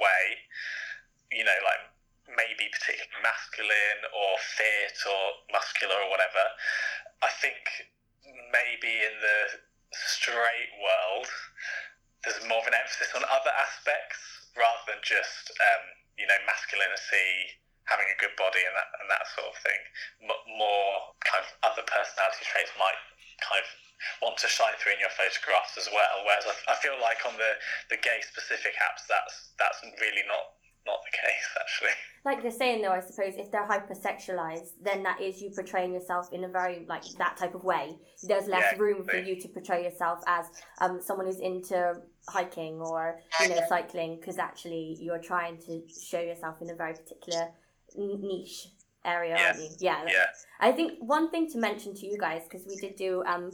way, 0.00 0.24
you 1.32 1.44
know, 1.44 1.58
like 1.64 1.82
maybe 2.36 2.68
particularly 2.70 3.22
masculine 3.22 4.00
or 4.14 4.38
fit 4.56 4.96
or 5.08 5.22
muscular 5.50 5.96
or 6.00 6.08
whatever. 6.10 6.44
I 7.22 7.30
think 7.42 7.58
maybe 8.52 8.92
in 9.02 9.14
the 9.20 9.38
straight 9.92 10.72
world, 10.80 11.28
there's 12.24 12.38
more 12.46 12.62
of 12.62 12.68
an 12.70 12.76
emphasis 12.78 13.10
on 13.14 13.22
other 13.26 13.52
aspects 13.58 14.18
rather 14.54 14.82
than 14.86 15.00
just, 15.02 15.50
um, 15.58 15.82
you 16.18 16.26
know, 16.28 16.38
masculinity, 16.46 17.58
having 17.90 18.06
a 18.06 18.18
good 18.22 18.34
body 18.38 18.62
and 18.62 18.74
that 18.78 18.88
and 19.02 19.08
that 19.10 19.24
sort 19.34 19.50
of 19.50 19.56
thing. 19.58 19.80
M- 20.30 20.44
more 20.58 21.16
kind 21.26 21.42
of 21.42 21.50
other 21.66 21.82
personality 21.82 22.44
traits 22.46 22.70
might 22.78 22.98
kind 23.42 23.58
of 23.58 23.68
want 24.22 24.38
to 24.38 24.46
shine 24.50 24.74
through 24.78 24.94
in 24.98 25.02
your 25.02 25.14
photographs 25.14 25.74
as 25.78 25.90
well. 25.90 26.14
Whereas 26.26 26.46
I, 26.46 26.54
I 26.72 26.76
feel 26.78 26.94
like 27.02 27.22
on 27.26 27.34
the, 27.38 27.52
the 27.90 27.98
gay 27.98 28.22
specific 28.22 28.74
apps, 28.78 29.06
that's 29.10 29.54
that's 29.58 29.82
really 29.98 30.22
not 30.30 30.58
not 30.86 30.98
the 31.06 31.14
case 31.14 31.46
actually. 31.62 31.94
like 32.26 32.42
you're 32.42 32.50
saying 32.50 32.82
though, 32.82 32.90
I 32.90 32.98
suppose 33.00 33.34
if 33.38 33.50
they're 33.50 33.66
hypersexualized, 33.66 34.74
then 34.82 35.02
that 35.04 35.20
is 35.20 35.40
you 35.40 35.50
portraying 35.54 35.94
yourself 35.94 36.28
in 36.32 36.44
a 36.44 36.48
very 36.48 36.84
like 36.88 37.04
that 37.18 37.36
type 37.36 37.54
of 37.54 37.64
way. 37.64 37.94
There's 38.22 38.46
less 38.46 38.72
Yeah, 38.74 38.78
room 38.78 39.04
for 39.04 39.16
you 39.16 39.40
to 39.40 39.48
portray 39.48 39.84
yourself 39.84 40.20
as 40.26 40.46
um, 40.80 41.00
someone 41.00 41.26
who's 41.26 41.40
into 41.40 42.02
hiking 42.28 42.80
or 42.80 43.20
you 43.40 43.48
know 43.48 43.60
cycling, 43.68 44.16
because 44.16 44.38
actually 44.38 44.96
you're 45.00 45.18
trying 45.18 45.58
to 45.58 45.82
show 45.88 46.20
yourself 46.20 46.62
in 46.62 46.70
a 46.70 46.74
very 46.74 46.94
particular 46.94 47.48
niche 47.96 48.68
area, 49.04 49.36
aren't 49.36 49.58
you? 49.58 49.68
Yeah. 49.78 50.04
Yeah. 50.06 50.26
I 50.60 50.72
think 50.72 50.98
one 51.00 51.30
thing 51.30 51.50
to 51.50 51.58
mention 51.58 51.94
to 51.94 52.06
you 52.06 52.16
guys, 52.18 52.42
because 52.44 52.66
we 52.66 52.76
did 52.76 52.96
do 52.96 53.22
um, 53.24 53.50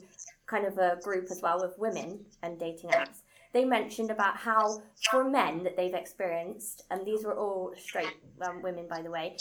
kind 0.46 0.66
of 0.66 0.76
a 0.78 0.98
group 1.02 1.28
as 1.30 1.40
well 1.42 1.60
with 1.60 1.78
women 1.78 2.24
and 2.42 2.58
dating 2.58 2.90
apps, 2.90 3.22
they 3.54 3.64
mentioned 3.64 4.10
about 4.10 4.36
how 4.36 4.82
for 5.10 5.24
men 5.24 5.62
that 5.64 5.76
they've 5.76 5.94
experienced, 5.94 6.84
and 6.90 7.06
these 7.06 7.24
were 7.24 7.36
all 7.36 7.72
straight 7.78 8.16
um, 8.42 8.62
women 8.62 8.86
by 8.88 9.00
the 9.00 9.10
way, 9.10 9.36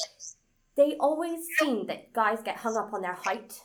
they 0.77 0.95
always 0.99 1.39
seem 1.59 1.87
that 1.87 2.13
guys 2.13 2.39
get 2.43 2.55
hung 2.55 2.77
up 2.77 2.93
on 2.93 3.01
their 3.01 3.13
height. 3.13 3.59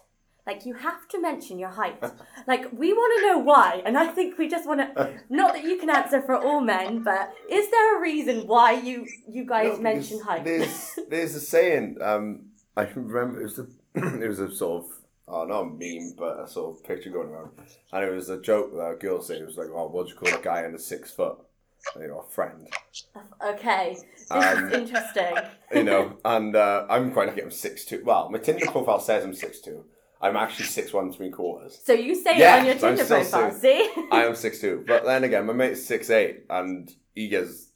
Like 0.46 0.66
you 0.66 0.74
have 0.74 1.07
to 1.09 1.20
mention 1.20 1.59
your 1.59 1.70
height. 1.70 2.02
Like 2.48 2.72
we 2.72 2.92
want 2.92 3.20
to 3.20 3.26
know 3.28 3.38
why, 3.38 3.83
and 3.87 3.96
I 3.96 4.09
think 4.09 4.37
we 4.37 4.48
just 4.48 4.66
want 4.66 4.81
to. 4.81 5.14
Not 5.28 5.55
that 5.55 5.62
you 5.64 5.78
can 5.78 5.88
answer 5.90 6.20
for 6.20 6.35
all 6.37 6.61
men, 6.61 7.05
but 7.05 7.33
is 7.48 7.70
there 7.70 7.98
a 7.98 8.00
reason 8.00 8.48
why 8.48 8.72
you 8.72 9.07
you 9.28 9.44
guys 9.46 9.76
No, 9.76 9.83
mention 9.83 10.20
height? 10.20 10.44
There's 10.44 10.98
there's 11.09 11.35
a 11.37 11.40
saying. 11.40 11.98
Um, 12.00 12.46
I 12.76 12.83
remember 12.94 13.40
it 13.40 13.44
was 13.44 13.59
a 13.61 13.66
it 14.24 14.28
was 14.28 14.40
a 14.40 14.50
sort 14.52 14.85
of 14.85 14.90
oh 15.28 15.44
not 15.44 15.61
a 15.61 15.64
meme 15.66 16.14
but 16.18 16.40
a 16.40 16.48
sort 16.48 16.76
of 16.76 16.83
picture 16.85 17.11
going 17.11 17.28
around, 17.28 17.50
and 17.92 18.05
it 18.05 18.12
was 18.12 18.28
a 18.28 18.40
joke 18.40 18.72
that 18.74 18.90
a 18.90 18.96
girl 18.96 19.22
said. 19.22 19.40
It 19.40 19.46
was 19.46 19.57
like, 19.57 19.68
oh, 19.72 19.87
what 19.88 20.07
do 20.07 20.12
you 20.12 20.18
call 20.18 20.37
a 20.40 20.42
guy 20.42 20.64
under 20.64 20.78
six 20.78 21.12
foot? 21.12 21.38
You 22.00 22.09
know, 22.09 22.24
a 22.26 22.31
friend. 22.31 22.66
Okay, 23.46 23.96
this 24.18 24.31
Um, 24.31 24.64
is 24.66 24.72
interesting. 24.72 25.35
You 25.72 25.85
know, 25.85 26.16
and 26.24 26.57
uh, 26.57 26.87
I'm 26.88 27.12
quite 27.12 27.28
lucky. 27.28 27.42
I'm 27.42 27.50
six 27.52 27.85
two. 27.85 28.02
Well, 28.05 28.31
my 28.31 28.38
Tinder 28.38 28.66
profile 28.66 28.98
says 29.00 29.24
I'm 29.24 29.35
six 29.35 29.61
two. 29.61 29.85
I'm 30.22 30.37
actually 30.37 30.66
six 30.66 30.92
one 30.92 31.12
three 31.12 31.30
quarters. 31.30 31.78
So 31.85 31.92
you 31.92 32.14
say 32.14 32.38
Yeah, 32.38 32.56
it 32.56 32.61
on 32.61 32.66
your 32.66 32.74
Tinder 32.76 33.04
profile, 33.04 33.50
Sue. 33.52 33.58
see? 33.61 33.90
I 34.12 34.24
am 34.24 34.35
six 34.35 34.61
two, 34.61 34.85
but 34.87 35.04
then 35.04 35.24
again, 35.24 35.46
my 35.46 35.52
mate's 35.52 35.85
six 35.85 36.11
eight, 36.11 36.44
and 36.48 36.90
he 37.14 37.28
gets 37.28 37.68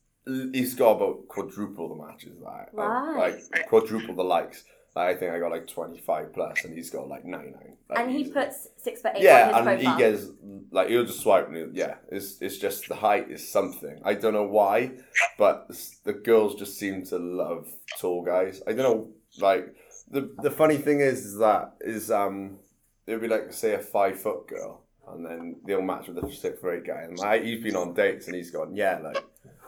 he's 0.53 0.75
got 0.75 0.93
about 0.97 1.29
quadruple 1.29 1.89
the 1.89 2.05
matches 2.07 2.39
that 2.43 2.69
Right. 2.73 3.35
like 3.53 3.67
quadruple 3.69 4.15
the 4.15 4.25
likes. 4.25 4.65
Like, 4.95 5.15
I 5.15 5.19
think 5.19 5.33
I 5.33 5.39
got 5.39 5.51
like 5.51 5.67
twenty 5.67 5.99
five 6.01 6.33
plus, 6.33 6.65
and 6.65 6.73
he's 6.75 6.89
got 6.91 7.07
like 7.09 7.25
ninety 7.25 7.51
nine. 7.51 7.77
Like, 7.91 7.99
and 7.99 8.11
he 8.11 8.25
puts 8.31 8.69
six 8.79 9.03
foot 9.03 9.13
eight 9.17 9.23
yeah, 9.25 9.51
on 9.55 9.69
and 9.69 9.79
his 9.79 9.87
profile. 9.87 9.97
he 9.97 10.03
gets 10.03 10.27
like 10.71 10.89
he'll 10.89 11.05
just 11.05 11.21
swipe 11.21 11.49
and 11.49 11.57
he'll, 11.57 11.71
yeah, 11.75 11.97
it's 12.11 12.41
it's 12.41 12.57
just 12.59 12.89
the 12.89 12.95
height 12.95 13.31
is 13.31 13.47
something. 13.47 14.01
I 14.05 14.15
don't 14.15 14.33
know 14.33 14.47
why, 14.47 14.93
but 15.37 15.69
the 16.05 16.15
girls 16.15 16.55
just 16.55 16.79
seem 16.79 17.05
to 17.07 17.19
love 17.19 17.69
tall 18.01 18.23
guys. 18.25 18.63
I 18.67 18.73
don't 18.73 18.83
know, 18.91 19.11
like 19.39 19.75
the 20.11 20.31
the 20.43 20.51
funny 20.51 20.77
thing 20.77 21.01
is, 21.01 21.25
is 21.25 21.39
that 21.39 21.75
is 21.81 22.11
um 22.11 22.59
it'd 23.07 23.21
be 23.21 23.29
like 23.29 23.53
say 23.53 23.75
a 23.75 23.79
five 23.79 24.21
foot 24.21 24.49
girl, 24.49 24.83
and 25.09 25.25
then 25.25 25.57
they'll 25.65 25.83
match 25.83 26.09
with 26.09 26.19
a 26.19 26.33
six 26.33 26.61
foot 26.61 26.79
eight 26.79 26.87
guy, 26.87 27.03
and 27.03 27.19
like, 27.19 27.43
he's 27.43 27.63
been 27.63 27.77
on 27.77 27.95
dates 27.95 28.27
and 28.27 28.37
he's 28.37 28.51
gone 28.51 28.75
yeah, 28.75 28.99
like 28.99 29.25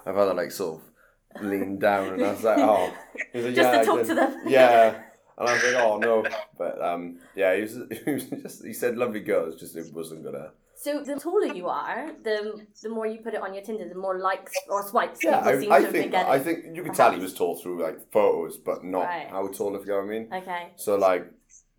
I've 0.07 0.17
had 0.17 0.25
to 0.27 0.35
like 0.35 0.51
sort 0.51 0.81
of 0.81 1.43
lean 1.43 1.79
down, 1.79 2.15
and 2.15 2.25
I 2.25 2.31
was 2.33 2.45
like 2.45 2.59
oh, 2.59 2.93
he's 3.33 3.45
like, 3.45 3.55
Just 3.55 3.73
yeah, 3.73 3.81
I 3.81 3.85
talk 3.85 4.07
to 4.07 4.15
them. 4.15 4.43
yeah. 4.47 5.03
And 5.37 5.49
I 5.49 5.53
was 5.53 5.63
like, 5.63 5.75
oh 5.77 5.99
no, 5.99 6.25
but 6.59 6.83
um, 6.83 7.19
yeah, 7.37 7.55
he 7.55 7.63
was, 7.63 7.75
he 8.05 8.11
was 8.11 8.25
just 8.25 8.65
he 8.65 8.73
said 8.73 8.97
lovely 8.97 9.21
girls, 9.21 9.55
just 9.55 9.77
it 9.77 9.93
wasn't 9.95 10.25
gonna. 10.25 10.51
So 10.81 11.03
the 11.03 11.17
taller 11.17 11.53
you 11.53 11.69
um, 11.69 11.77
are, 11.77 12.13
the 12.23 12.65
the 12.83 12.89
more 12.89 13.07
you 13.07 13.19
put 13.19 13.35
it 13.35 13.43
on 13.43 13.53
your 13.53 13.65
Tinder, 13.65 13.89
the 13.89 13.97
more 13.97 14.19
likes 14.19 14.53
or 14.69 14.87
swipes 14.87 15.25
Yeah, 15.25 15.41
people 15.41 15.61
seem 15.61 15.73
I, 15.73 15.77
I 15.77 15.79
to 15.81 15.85
have 15.87 15.93
been 15.93 16.03
think 16.03 16.13
getting. 16.13 16.33
I 16.33 16.39
think 16.39 16.77
you 16.77 16.83
could 16.85 16.95
tell 16.95 17.11
he 17.11 17.19
was 17.19 17.35
tall 17.35 17.57
through 17.57 17.83
like 17.83 18.13
photos, 18.13 18.57
but 18.59 18.85
not 18.85 19.07
Right. 19.07 19.29
how 19.29 19.49
tall, 19.49 19.75
if 19.75 19.83
you 19.83 19.89
know 19.89 19.97
what 19.97 20.05
I 20.05 20.09
mean. 20.09 20.29
Okay. 20.33 20.69
So 20.77 20.95
like, 20.97 21.27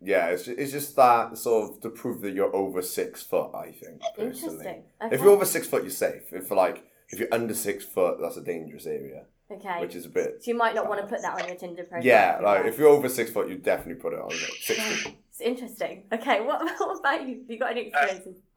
yeah, 0.02 0.26
it's 0.28 0.44
just, 0.44 0.58
it's 0.58 0.72
just 0.72 0.96
that 0.96 1.38
sort 1.38 1.70
of 1.70 1.80
to 1.80 1.88
prove 1.88 2.20
that 2.20 2.32
you're 2.34 2.54
over 2.54 2.82
six 2.82 3.22
foot. 3.22 3.50
I 3.54 3.72
think 3.72 4.02
personally, 4.16 4.26
Interesting. 4.26 4.82
Okay. 5.02 5.14
if 5.14 5.20
you're 5.22 5.30
over 5.30 5.46
six 5.46 5.66
foot, 5.66 5.82
you're 5.82 5.90
safe. 5.90 6.32
If 6.32 6.50
like 6.50 6.84
if 7.08 7.18
you're 7.18 7.32
under 7.32 7.54
six 7.54 7.84
foot, 7.84 8.18
that's 8.20 8.36
a 8.36 8.42
dangerous 8.44 8.84
area, 8.84 9.24
okay. 9.50 9.80
which 9.80 9.94
is 9.94 10.04
a 10.04 10.10
bit. 10.10 10.42
so 10.42 10.50
you 10.50 10.56
might 10.56 10.74
not 10.74 10.88
want 10.88 11.00
to 11.00 11.06
put 11.06 11.22
that 11.22 11.40
on 11.40 11.48
your 11.48 11.56
Tinder 11.56 11.84
profile. 11.84 12.04
Yeah, 12.06 12.38
like 12.42 12.66
if 12.66 12.78
you're 12.78 12.88
over 12.88 13.08
six 13.08 13.30
foot, 13.30 13.48
you 13.48 13.56
definitely 13.56 14.00
put 14.00 14.12
it 14.12 14.20
on 14.20 14.28
like, 14.28 14.58
six 14.60 14.78
feet. 14.78 15.16
It's 15.30 15.40
interesting. 15.40 16.04
Okay, 16.12 16.42
what, 16.42 16.62
what 16.78 17.00
about 17.00 17.26
you? 17.26 17.40
Have 17.40 17.50
you 17.50 17.58
got 17.58 17.70
any 17.70 17.92
uh, 17.92 17.98
experiences? 18.00 18.36
I 18.36 18.49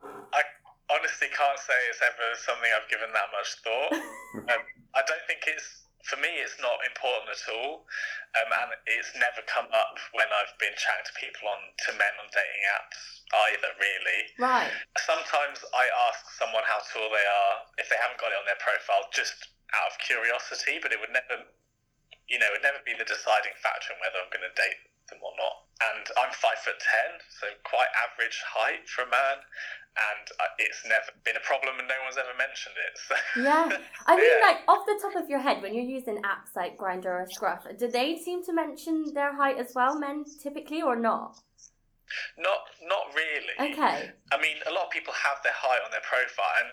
honestly 0.94 1.30
can't 1.34 1.60
say 1.60 1.78
it's 1.90 2.02
ever 2.06 2.28
something 2.38 2.70
I've 2.70 2.90
given 2.90 3.10
that 3.12 3.30
much 3.34 3.50
thought. 3.66 3.94
um, 4.54 4.62
I 4.94 5.02
don't 5.06 5.26
think 5.26 5.44
it's 5.50 5.84
for 6.06 6.20
me. 6.20 6.30
It's 6.44 6.60
not 6.60 6.76
important 6.84 7.32
at 7.32 7.44
all, 7.56 7.88
um, 8.40 8.50
and 8.52 8.70
it's 8.92 9.12
never 9.16 9.42
come 9.48 9.68
up 9.72 9.96
when 10.12 10.28
I've 10.28 10.54
been 10.60 10.76
chatting 10.76 11.08
to 11.08 11.16
people 11.16 11.48
on 11.48 11.62
to 11.88 11.90
men 11.96 12.14
on 12.20 12.28
dating 12.30 12.66
apps 12.76 13.00
either. 13.50 13.72
Really, 13.80 14.22
right. 14.40 14.72
sometimes 15.00 15.64
I 15.74 15.88
ask 16.12 16.22
someone 16.38 16.64
how 16.68 16.84
tall 16.92 17.08
they 17.08 17.28
are 17.28 17.56
if 17.80 17.88
they 17.88 18.00
haven't 18.00 18.20
got 18.20 18.36
it 18.36 18.40
on 18.40 18.46
their 18.48 18.60
profile, 18.60 19.08
just 19.16 19.56
out 19.74 19.96
of 19.96 19.96
curiosity. 20.04 20.78
But 20.84 20.92
it 20.92 21.00
would 21.00 21.16
never, 21.16 21.48
you 22.28 22.38
know, 22.38 22.52
it 22.52 22.60
would 22.60 22.68
never 22.68 22.84
be 22.84 22.94
the 22.94 23.08
deciding 23.08 23.56
factor 23.64 23.96
in 23.96 23.98
whether 24.04 24.20
I'm 24.20 24.30
going 24.30 24.46
to 24.46 24.56
date 24.60 24.82
them 25.08 25.24
or 25.24 25.34
not. 25.40 25.56
And 25.84 26.06
I'm 26.20 26.32
five 26.36 26.60
foot 26.64 26.80
ten, 26.80 27.20
so 27.40 27.48
quite 27.64 27.92
average 27.96 28.40
height 28.44 28.88
for 28.92 29.08
a 29.08 29.10
man. 29.10 29.44
And 29.94 30.26
uh, 30.42 30.50
it's 30.58 30.82
never 30.90 31.14
been 31.24 31.38
a 31.38 31.46
problem, 31.46 31.78
and 31.78 31.88
no 31.88 31.94
one's 32.04 32.18
ever 32.18 32.34
mentioned 32.34 32.74
it. 32.82 32.94
So. 32.98 33.14
Yeah. 33.46 33.78
I 34.08 34.16
mean, 34.18 34.26
Yeah. 34.26 34.46
like 34.48 34.58
off 34.68 34.86
the 34.88 34.98
top 35.02 35.16
of 35.22 35.30
your 35.30 35.40
head, 35.40 35.62
when 35.62 35.74
you're 35.76 35.86
using 35.86 36.18
apps 36.26 36.56
like 36.56 36.78
Grindr 36.78 37.14
or 37.14 37.28
Scruff, 37.30 37.66
do 37.78 37.88
they 37.88 38.18
seem 38.18 38.44
to 38.46 38.54
mention 38.54 39.14
their 39.14 39.36
height 39.36 39.60
as 39.60 39.74
well, 39.76 40.00
men 40.00 40.26
typically, 40.42 40.82
or 40.82 40.96
not? 40.96 41.38
Not, 42.38 42.62
not 42.90 43.14
really. 43.14 43.72
Okay. 43.74 44.10
I 44.32 44.38
mean, 44.42 44.58
a 44.68 44.72
lot 44.74 44.86
of 44.86 44.92
people 44.92 45.14
have 45.14 45.38
their 45.44 45.54
height 45.56 45.82
on 45.86 45.92
their 45.92 46.02
profile, 46.02 46.58
and 46.66 46.70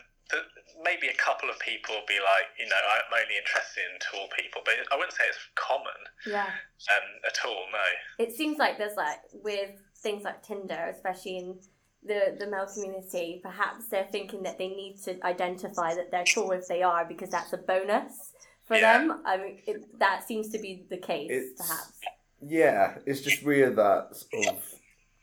maybe 0.83 1.09
a 1.09 1.15
couple 1.21 1.51
of 1.51 1.59
people 1.61 1.95
will 1.97 2.07
be 2.09 2.17
like, 2.25 2.49
you 2.59 2.67
know, 2.69 2.77
I'm 2.77 3.13
only 3.21 3.37
interested 3.37 3.85
in 3.85 3.99
tall 4.01 4.29
people, 4.39 4.63
but 4.65 4.75
I 4.93 4.97
wouldn't 4.97 5.13
say 5.13 5.25
it's 5.29 5.39
common 5.57 6.01
Yeah. 6.27 6.47
um, 6.47 7.07
at 7.27 7.37
all. 7.45 7.67
No. 7.73 7.85
It 8.25 8.33
seems 8.33 8.57
like 8.59 8.79
there's 8.79 8.97
like 8.97 9.21
with 9.33 9.77
things 9.99 10.25
like 10.25 10.43
Tinder, 10.43 10.89
especially 10.95 11.37
in 11.39 11.59
the 12.05 12.37
the 12.39 12.47
male 12.47 12.67
community, 12.73 13.41
perhaps 13.43 13.89
they're 13.89 14.09
thinking 14.11 14.43
that 14.45 14.59
they 14.59 14.69
need 14.69 14.97
to 15.05 15.25
identify 15.25 15.95
that 15.95 16.11
they're 16.11 16.25
tall 16.25 16.51
if 16.53 16.67
they 16.69 16.83
are 16.83 17.05
because 17.05 17.31
that's 17.31 17.53
a 17.53 17.59
bonus 17.59 18.33
for 18.65 18.77
Yeah. 18.77 18.99
them. 18.99 19.21
I 19.25 19.37
mean, 19.37 19.59
it, 19.67 19.99
that 19.99 20.27
seems 20.27 20.49
to 20.51 20.59
be 20.59 20.87
the 20.89 20.97
case, 20.99 21.31
It's- 21.31 21.53
perhaps. 21.69 22.01
Yeah, 22.43 22.97
it's 23.05 23.21
just 23.21 23.43
weird 23.45 23.77
that 23.77 24.17
sort 24.17 24.57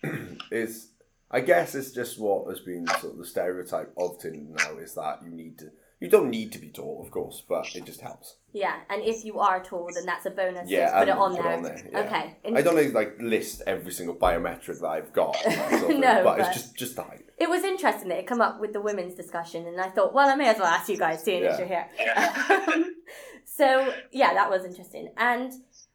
of 0.04 0.38
is. 0.52 0.92
I 1.30 1.42
guess 1.42 1.76
it's 1.76 1.92
just 1.92 2.20
what 2.20 2.48
has 2.48 2.62
been 2.62 2.88
sort 2.88 3.14
of 3.14 3.18
the 3.18 3.26
stereotype 3.26 3.92
of 3.98 4.18
Tinder 4.20 4.54
now 4.58 4.78
is 4.78 4.94
that 4.94 5.22
you 5.26 5.30
need 5.30 5.58
to 5.60 5.72
You 6.00 6.10
don't 6.10 6.30
need 6.30 6.52
to 6.52 6.60
be 6.60 6.70
tall, 6.70 7.02
of 7.04 7.10
course, 7.10 7.44
but 7.50 7.76
it 7.76 7.86
just 7.86 8.02
helps. 8.02 8.36
Yeah, 8.54 8.76
and 8.90 9.02
if 9.04 9.26
you 9.26 9.40
are 9.40 9.64
tall, 9.64 9.90
then 9.94 10.06
that's 10.06 10.28
a 10.28 10.30
bonus. 10.30 10.70
Yeah, 10.70 10.86
Just 10.86 10.94
put 10.94 11.08
it 11.08 11.12
and 11.12 11.20
on 11.20 11.36
put 11.36 11.44
there. 11.44 11.54
on 11.54 11.64
there, 11.64 11.88
yeah. 11.92 12.00
Okay. 12.02 12.38
I 12.56 12.62
don't 12.62 12.76
need 12.76 12.94
like 12.94 13.18
list 13.20 13.64
every 13.66 13.92
single 13.92 14.16
biometric 14.16 14.80
that 14.82 14.88
I've 14.88 15.12
got, 15.12 15.36
that 15.44 15.70
sort 15.72 15.82
of 15.82 15.88
thing, 15.88 16.00
No, 16.02 16.24
but, 16.24 16.38
but- 16.38 16.40
it's 16.48 16.56
just 16.56 16.76
just 16.76 16.96
the 16.98 17.04
height. 17.04 17.24
It 17.40 17.50
was 17.50 17.64
interesting 17.64 18.10
that 18.10 18.18
it 18.20 18.28
come 18.28 18.42
up 18.42 18.60
with 18.60 18.74
the 18.74 18.82
women's 18.82 19.16
discussion, 19.16 19.68
and 19.68 19.80
I 19.82 19.90
thought, 19.90 20.14
well, 20.14 20.28
I 20.30 20.36
may 20.36 20.48
as 20.50 20.58
well 20.58 20.68
ask 20.68 20.90
you 20.90 20.98
guys, 20.98 21.24
seeing 21.24 21.44
as 21.44 21.58
you're 21.60 21.68
here. 21.68 21.88
Um, 22.50 22.96
so 23.46 23.94
yeah, 24.12 24.34
that 24.34 24.50
was 24.50 24.66
interesting. 24.66 25.12
And 25.18 25.52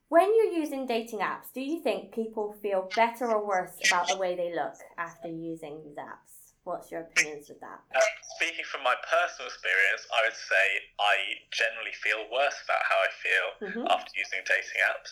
when 0.09 0.29
you're 0.37 0.53
using 0.53 0.87
dating 0.87 1.21
apps, 1.21 1.53
do 1.55 1.61
you 1.61 1.81
think 1.83 2.13
people 2.13 2.55
feel 2.61 2.89
better 2.95 3.27
or 3.33 3.47
worse 3.47 3.73
about 3.89 4.09
the 4.09 4.19
way 4.19 4.35
they 4.37 4.53
look 4.55 4.75
after 4.99 5.29
using 5.29 5.81
these 5.85 5.97
apps? 5.97 6.42
What's 6.63 6.95
your 6.95 7.03
opinions 7.11 7.51
with 7.51 7.59
that? 7.59 7.83
Uh, 7.91 7.99
speaking 8.39 8.63
from 8.71 8.87
my 8.87 8.95
personal 9.11 9.51
experience, 9.51 10.07
I 10.15 10.31
would 10.31 10.39
say 10.39 10.67
I 11.03 11.15
generally 11.51 11.91
feel 11.99 12.23
worse 12.31 12.55
about 12.63 12.83
how 12.87 12.99
I 13.03 13.11
feel 13.19 13.47
Mhm. 13.67 13.91
after 13.91 14.11
using 14.15 14.45
dating 14.47 14.81
apps. 14.87 15.11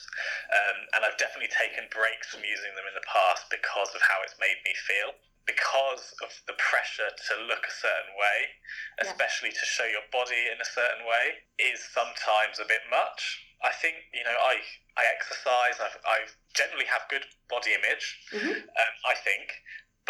Um, 0.55 0.77
and 0.95 1.05
I've 1.05 1.19
definitely 1.19 1.51
taken 1.51 1.89
breaks 1.91 2.29
from 2.31 2.45
using 2.45 2.75
them 2.77 2.87
in 2.87 2.95
the 2.95 3.03
past 3.03 3.51
because 3.51 3.93
of 3.97 4.03
how 4.03 4.23
it's 4.23 4.39
made 4.39 4.63
me 4.63 4.75
feel. 4.75 5.15
Because 5.45 6.15
of 6.23 6.31
the 6.47 6.53
pressure 6.55 7.11
to 7.11 7.35
look 7.51 7.67
a 7.67 7.71
certain 7.71 8.15
way, 8.15 8.55
Yeah. 9.03 9.11
especially 9.11 9.51
to 9.51 9.65
show 9.67 9.85
your 9.85 10.07
body 10.13 10.47
in 10.49 10.61
a 10.61 10.65
certain 10.65 11.05
way, 11.05 11.43
is 11.59 11.83
sometimes 11.91 12.61
a 12.61 12.65
bit 12.65 12.87
much. 12.89 13.45
I 13.63 13.73
think, 13.73 13.97
you 14.15 14.23
know, 14.23 14.39
I, 14.39 14.63
I 14.97 15.05
exercise, 15.07 15.81
I've, 15.81 15.99
I 16.07 16.29
generally 16.55 16.87
have 16.87 17.09
good 17.09 17.27
body 17.49 17.75
image, 17.75 18.21
Mhm. 18.31 18.69
um, 18.69 18.95
I 19.05 19.15
think. 19.17 19.61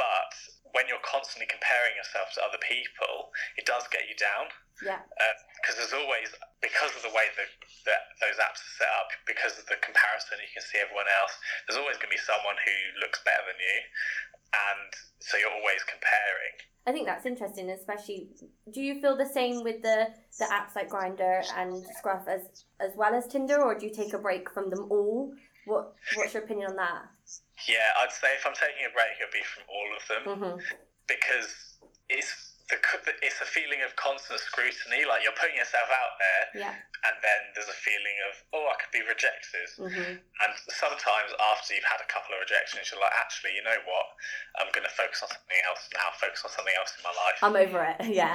But 0.01 0.33
when 0.73 0.89
you're 0.89 1.05
constantly 1.05 1.45
comparing 1.45 1.93
yourself 1.93 2.33
to 2.33 2.41
other 2.41 2.61
people, 2.65 3.29
it 3.61 3.69
does 3.69 3.85
get 3.93 4.09
you 4.09 4.17
down 4.17 4.49
Yeah. 4.81 5.05
Um, 5.05 5.37
because 5.61 5.77
there's 5.77 5.93
always 5.93 6.33
because 6.65 6.97
of 6.97 7.05
the 7.05 7.13
way 7.13 7.29
that, 7.37 7.51
that 7.85 8.03
those 8.25 8.41
apps 8.41 8.65
are 8.65 8.75
set 8.81 8.93
up, 8.97 9.13
because 9.29 9.61
of 9.61 9.69
the 9.69 9.77
comparison, 9.85 10.41
you 10.41 10.49
can 10.57 10.65
see 10.65 10.81
everyone 10.81 11.05
else. 11.21 11.37
There's 11.69 11.77
always 11.77 12.01
going 12.01 12.09
to 12.09 12.17
be 12.17 12.25
someone 12.25 12.57
who 12.57 12.77
looks 13.05 13.21
better 13.29 13.45
than 13.45 13.61
you, 13.61 13.77
and 14.57 14.91
so 15.21 15.37
you're 15.37 15.53
always 15.53 15.85
comparing. 15.85 16.55
I 16.89 16.97
think 16.97 17.05
that's 17.05 17.29
interesting, 17.29 17.69
especially. 17.69 18.33
Do 18.73 18.81
you 18.81 19.05
feel 19.05 19.21
the 19.21 19.29
same 19.29 19.61
with 19.61 19.85
the 19.85 20.17
the 20.41 20.49
apps 20.49 20.73
like 20.73 20.89
Grindr 20.89 21.45
and 21.61 21.85
Scruff 22.01 22.25
as 22.25 22.65
as 22.81 22.97
well 22.97 23.13
as 23.13 23.29
Tinder, 23.29 23.61
or 23.61 23.77
do 23.77 23.85
you 23.85 23.93
take 23.93 24.17
a 24.17 24.19
break 24.19 24.49
from 24.49 24.71
them 24.73 24.89
all? 24.89 25.37
What 25.69 25.93
What's 26.17 26.33
your 26.33 26.43
opinion 26.43 26.73
on 26.73 26.77
that? 26.77 27.05
Yeah, 27.68 27.85
I'd 28.01 28.12
say 28.12 28.33
if 28.37 28.46
I'm 28.46 28.55
taking 28.55 28.87
a 28.88 28.92
break, 28.92 29.18
it'll 29.20 29.33
be 29.33 29.44
from 29.44 29.64
all 29.68 29.88
of 29.92 30.03
them. 30.09 30.23
Hmm 30.25 30.77
because 31.11 31.79
it's 32.09 32.50
the 32.71 33.13
it's 33.23 33.41
a 33.43 33.49
feeling 33.49 33.83
of 33.83 33.95
constant 33.97 34.39
scrutiny. 34.41 35.03
Like 35.07 35.23
you're 35.27 35.37
putting 35.37 35.57
yourself 35.59 35.89
out 35.91 36.15
there, 36.23 36.43
Yeah. 36.67 36.75
and 36.77 37.15
then 37.23 37.41
there's 37.55 37.69
a 37.71 37.79
feeling 37.83 38.17
of 38.31 38.33
oh, 38.55 38.65
I 38.71 38.75
could 38.79 38.93
be 38.95 39.03
rejected. 39.03 39.67
hmm 39.79 40.19
And 40.23 40.51
sometimes 40.71 41.31
after 41.53 41.75
you've 41.75 41.87
had 41.87 42.01
a 42.03 42.09
couple 42.11 42.35
of 42.35 42.41
rejections, 42.43 42.89
you're 42.91 43.03
like, 43.03 43.15
actually, 43.19 43.55
you 43.59 43.63
know 43.67 43.79
what? 43.87 44.07
I'm 44.63 44.71
going 44.75 44.87
to 44.87 44.95
focus 44.95 45.23
on 45.23 45.31
something 45.31 45.61
else 45.67 45.83
now. 45.95 46.09
Focus 46.19 46.41
on 46.47 46.51
something 46.55 46.75
else 46.79 46.93
in 46.99 47.03
my 47.07 47.15
life. 47.15 47.39
I'm 47.43 47.57
over 47.59 47.81
it. 47.85 47.99
Yeah. 48.21 48.35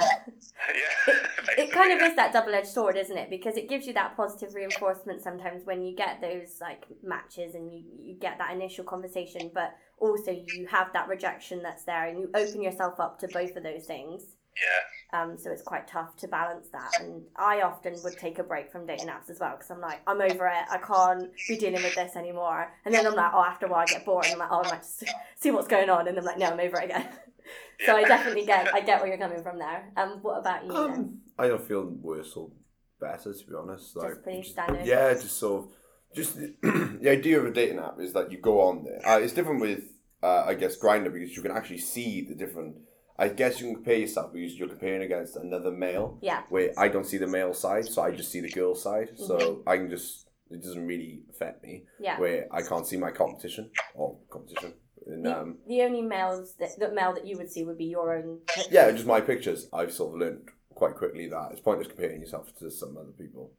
yeah. 0.72 1.14
it 1.58 1.70
kind 1.70 1.92
of 1.92 1.98
basically, 2.00 2.06
is 2.08 2.16
that 2.16 2.32
double-edged 2.32 2.66
sword 2.68 2.96
isn't 2.96 3.16
it 3.16 3.28
because 3.30 3.56
it 3.56 3.68
gives 3.68 3.86
you 3.86 3.92
that 3.92 4.16
positive 4.16 4.54
reinforcement 4.54 5.20
sometimes 5.22 5.64
when 5.66 5.82
you 5.82 5.94
get 5.94 6.20
those 6.20 6.58
like 6.60 6.84
matches 7.02 7.54
and 7.54 7.70
you, 7.72 7.82
you 8.00 8.14
get 8.14 8.38
that 8.38 8.52
initial 8.52 8.84
conversation 8.84 9.50
but 9.52 9.74
also 9.98 10.30
you 10.30 10.66
have 10.66 10.92
that 10.92 11.08
rejection 11.08 11.62
that's 11.62 11.84
there 11.84 12.06
and 12.06 12.18
you 12.18 12.30
open 12.34 12.62
yourself 12.62 13.00
up 13.00 13.18
to 13.18 13.28
both 13.28 13.56
of 13.56 13.62
those 13.62 13.84
things 13.86 14.22
Yeah. 14.62 15.22
um, 15.22 15.38
so 15.38 15.50
it's 15.50 15.62
quite 15.62 15.86
tough 15.88 16.16
to 16.18 16.28
balance 16.28 16.68
that 16.72 16.90
and 17.00 17.22
i 17.36 17.62
often 17.62 17.94
would 18.04 18.18
take 18.18 18.38
a 18.38 18.42
break 18.42 18.70
from 18.70 18.86
dating 18.86 19.08
apps 19.08 19.30
as 19.30 19.38
well 19.40 19.52
because 19.56 19.70
i'm 19.70 19.80
like 19.80 20.00
i'm 20.06 20.20
over 20.20 20.46
it 20.46 20.64
i 20.70 20.78
can't 20.78 21.30
be 21.48 21.56
dealing 21.56 21.82
with 21.82 21.94
this 21.94 22.16
anymore 22.16 22.72
and 22.84 22.94
then 22.94 23.06
i'm 23.06 23.14
like 23.14 23.32
oh 23.34 23.42
after 23.44 23.66
a 23.66 23.68
while 23.70 23.80
i 23.80 23.86
get 23.86 24.04
bored 24.04 24.24
and 24.26 24.34
i'm 24.34 24.38
like 24.40 24.50
oh 24.52 24.62
i 24.62 24.70
might 24.70 24.82
just 24.82 25.04
see 25.40 25.50
what's 25.50 25.68
going 25.68 25.88
on 25.90 26.08
and 26.08 26.18
i'm 26.18 26.24
like 26.24 26.38
no 26.38 26.46
i'm 26.46 26.60
over 26.60 26.78
it 26.78 26.84
again 26.86 27.08
so 27.86 27.96
i 27.96 28.02
definitely 28.04 28.44
get 28.44 28.72
i 28.74 28.80
get 28.80 28.98
where 29.00 29.08
you're 29.08 29.18
coming 29.18 29.42
from 29.42 29.58
there 29.58 29.90
um, 29.96 30.18
what 30.22 30.38
about 30.38 30.64
you? 30.66 30.74
Um, 30.74 31.18
I 31.38 31.48
don't 31.48 31.62
feel 31.62 31.84
worse 31.84 32.32
or 32.34 32.50
better 32.98 33.32
to 33.34 33.46
be 33.46 33.54
honest. 33.54 33.94
Like, 33.94 34.22
pretty 34.22 34.42
standard. 34.42 34.86
Yeah, 34.86 35.12
just 35.12 35.36
sort 35.38 35.64
of, 35.64 35.70
just 36.16 36.36
the, 36.36 36.54
the 37.02 37.10
idea 37.10 37.38
of 37.38 37.46
a 37.46 37.52
dating 37.52 37.78
app 37.78 38.00
is 38.00 38.12
that 38.14 38.32
you 38.32 38.38
go 38.38 38.60
on 38.62 38.84
there. 38.84 39.00
Uh, 39.06 39.18
it's 39.20 39.32
different 39.34 39.60
with, 39.60 39.84
uh, 40.22 40.44
I 40.46 40.54
guess, 40.54 40.76
Grindr 40.78 41.12
because 41.12 41.36
you 41.36 41.42
can 41.42 41.52
actually 41.52 41.78
see 41.78 42.22
the 42.22 42.34
different. 42.34 42.76
I 43.18 43.28
guess 43.28 43.60
you 43.60 43.66
can 43.66 43.76
compare 43.76 43.96
yourself 43.96 44.32
because 44.32 44.54
you're 44.58 44.68
comparing 44.68 45.02
against 45.02 45.36
another 45.36 45.70
male. 45.70 46.18
Yeah. 46.20 46.42
Where 46.48 46.72
I 46.78 46.88
don't 46.88 47.06
see 47.06 47.16
the 47.18 47.26
male 47.26 47.54
side, 47.54 47.86
so 47.86 48.02
I 48.02 48.10
just 48.10 48.30
see 48.30 48.40
the 48.40 48.50
girl 48.50 48.74
side. 48.74 49.10
So 49.16 49.36
Mm-hmm. 49.38 49.68
I 49.68 49.76
can 49.78 49.88
just 49.90 50.26
it 50.50 50.62
doesn't 50.62 50.86
really 50.86 51.22
affect 51.30 51.62
me. 51.64 51.84
Yeah. 51.98 52.18
Where 52.20 52.46
I 52.52 52.62
can't 52.62 52.86
see 52.86 52.96
my 52.96 53.10
competition 53.10 53.70
or 53.94 54.16
competition. 54.30 54.74
And, 55.06 55.24
The, 55.24 55.38
um, 55.40 55.58
the 55.66 55.82
only 55.82 56.02
males 56.02 56.54
that 56.60 56.78
the 56.78 56.90
male 56.92 57.14
that 57.14 57.26
you 57.26 57.36
would 57.38 57.50
see 57.50 57.64
would 57.64 57.78
be 57.78 57.86
your 57.86 58.14
own. 58.16 58.40
yeah, 58.70 58.90
just 58.90 59.06
my 59.06 59.20
pictures. 59.20 59.68
I've 59.72 59.92
sort 59.92 60.14
of 60.14 60.20
learned 60.20 60.48
quite 60.74 60.94
quickly 60.96 61.26
that 61.28 61.48
it's 61.52 61.60
pointless 61.60 61.88
comparing 61.88 62.20
yourself 62.20 62.54
to 62.58 62.70
some 62.70 62.96
other 62.98 63.12
people. 63.18 63.50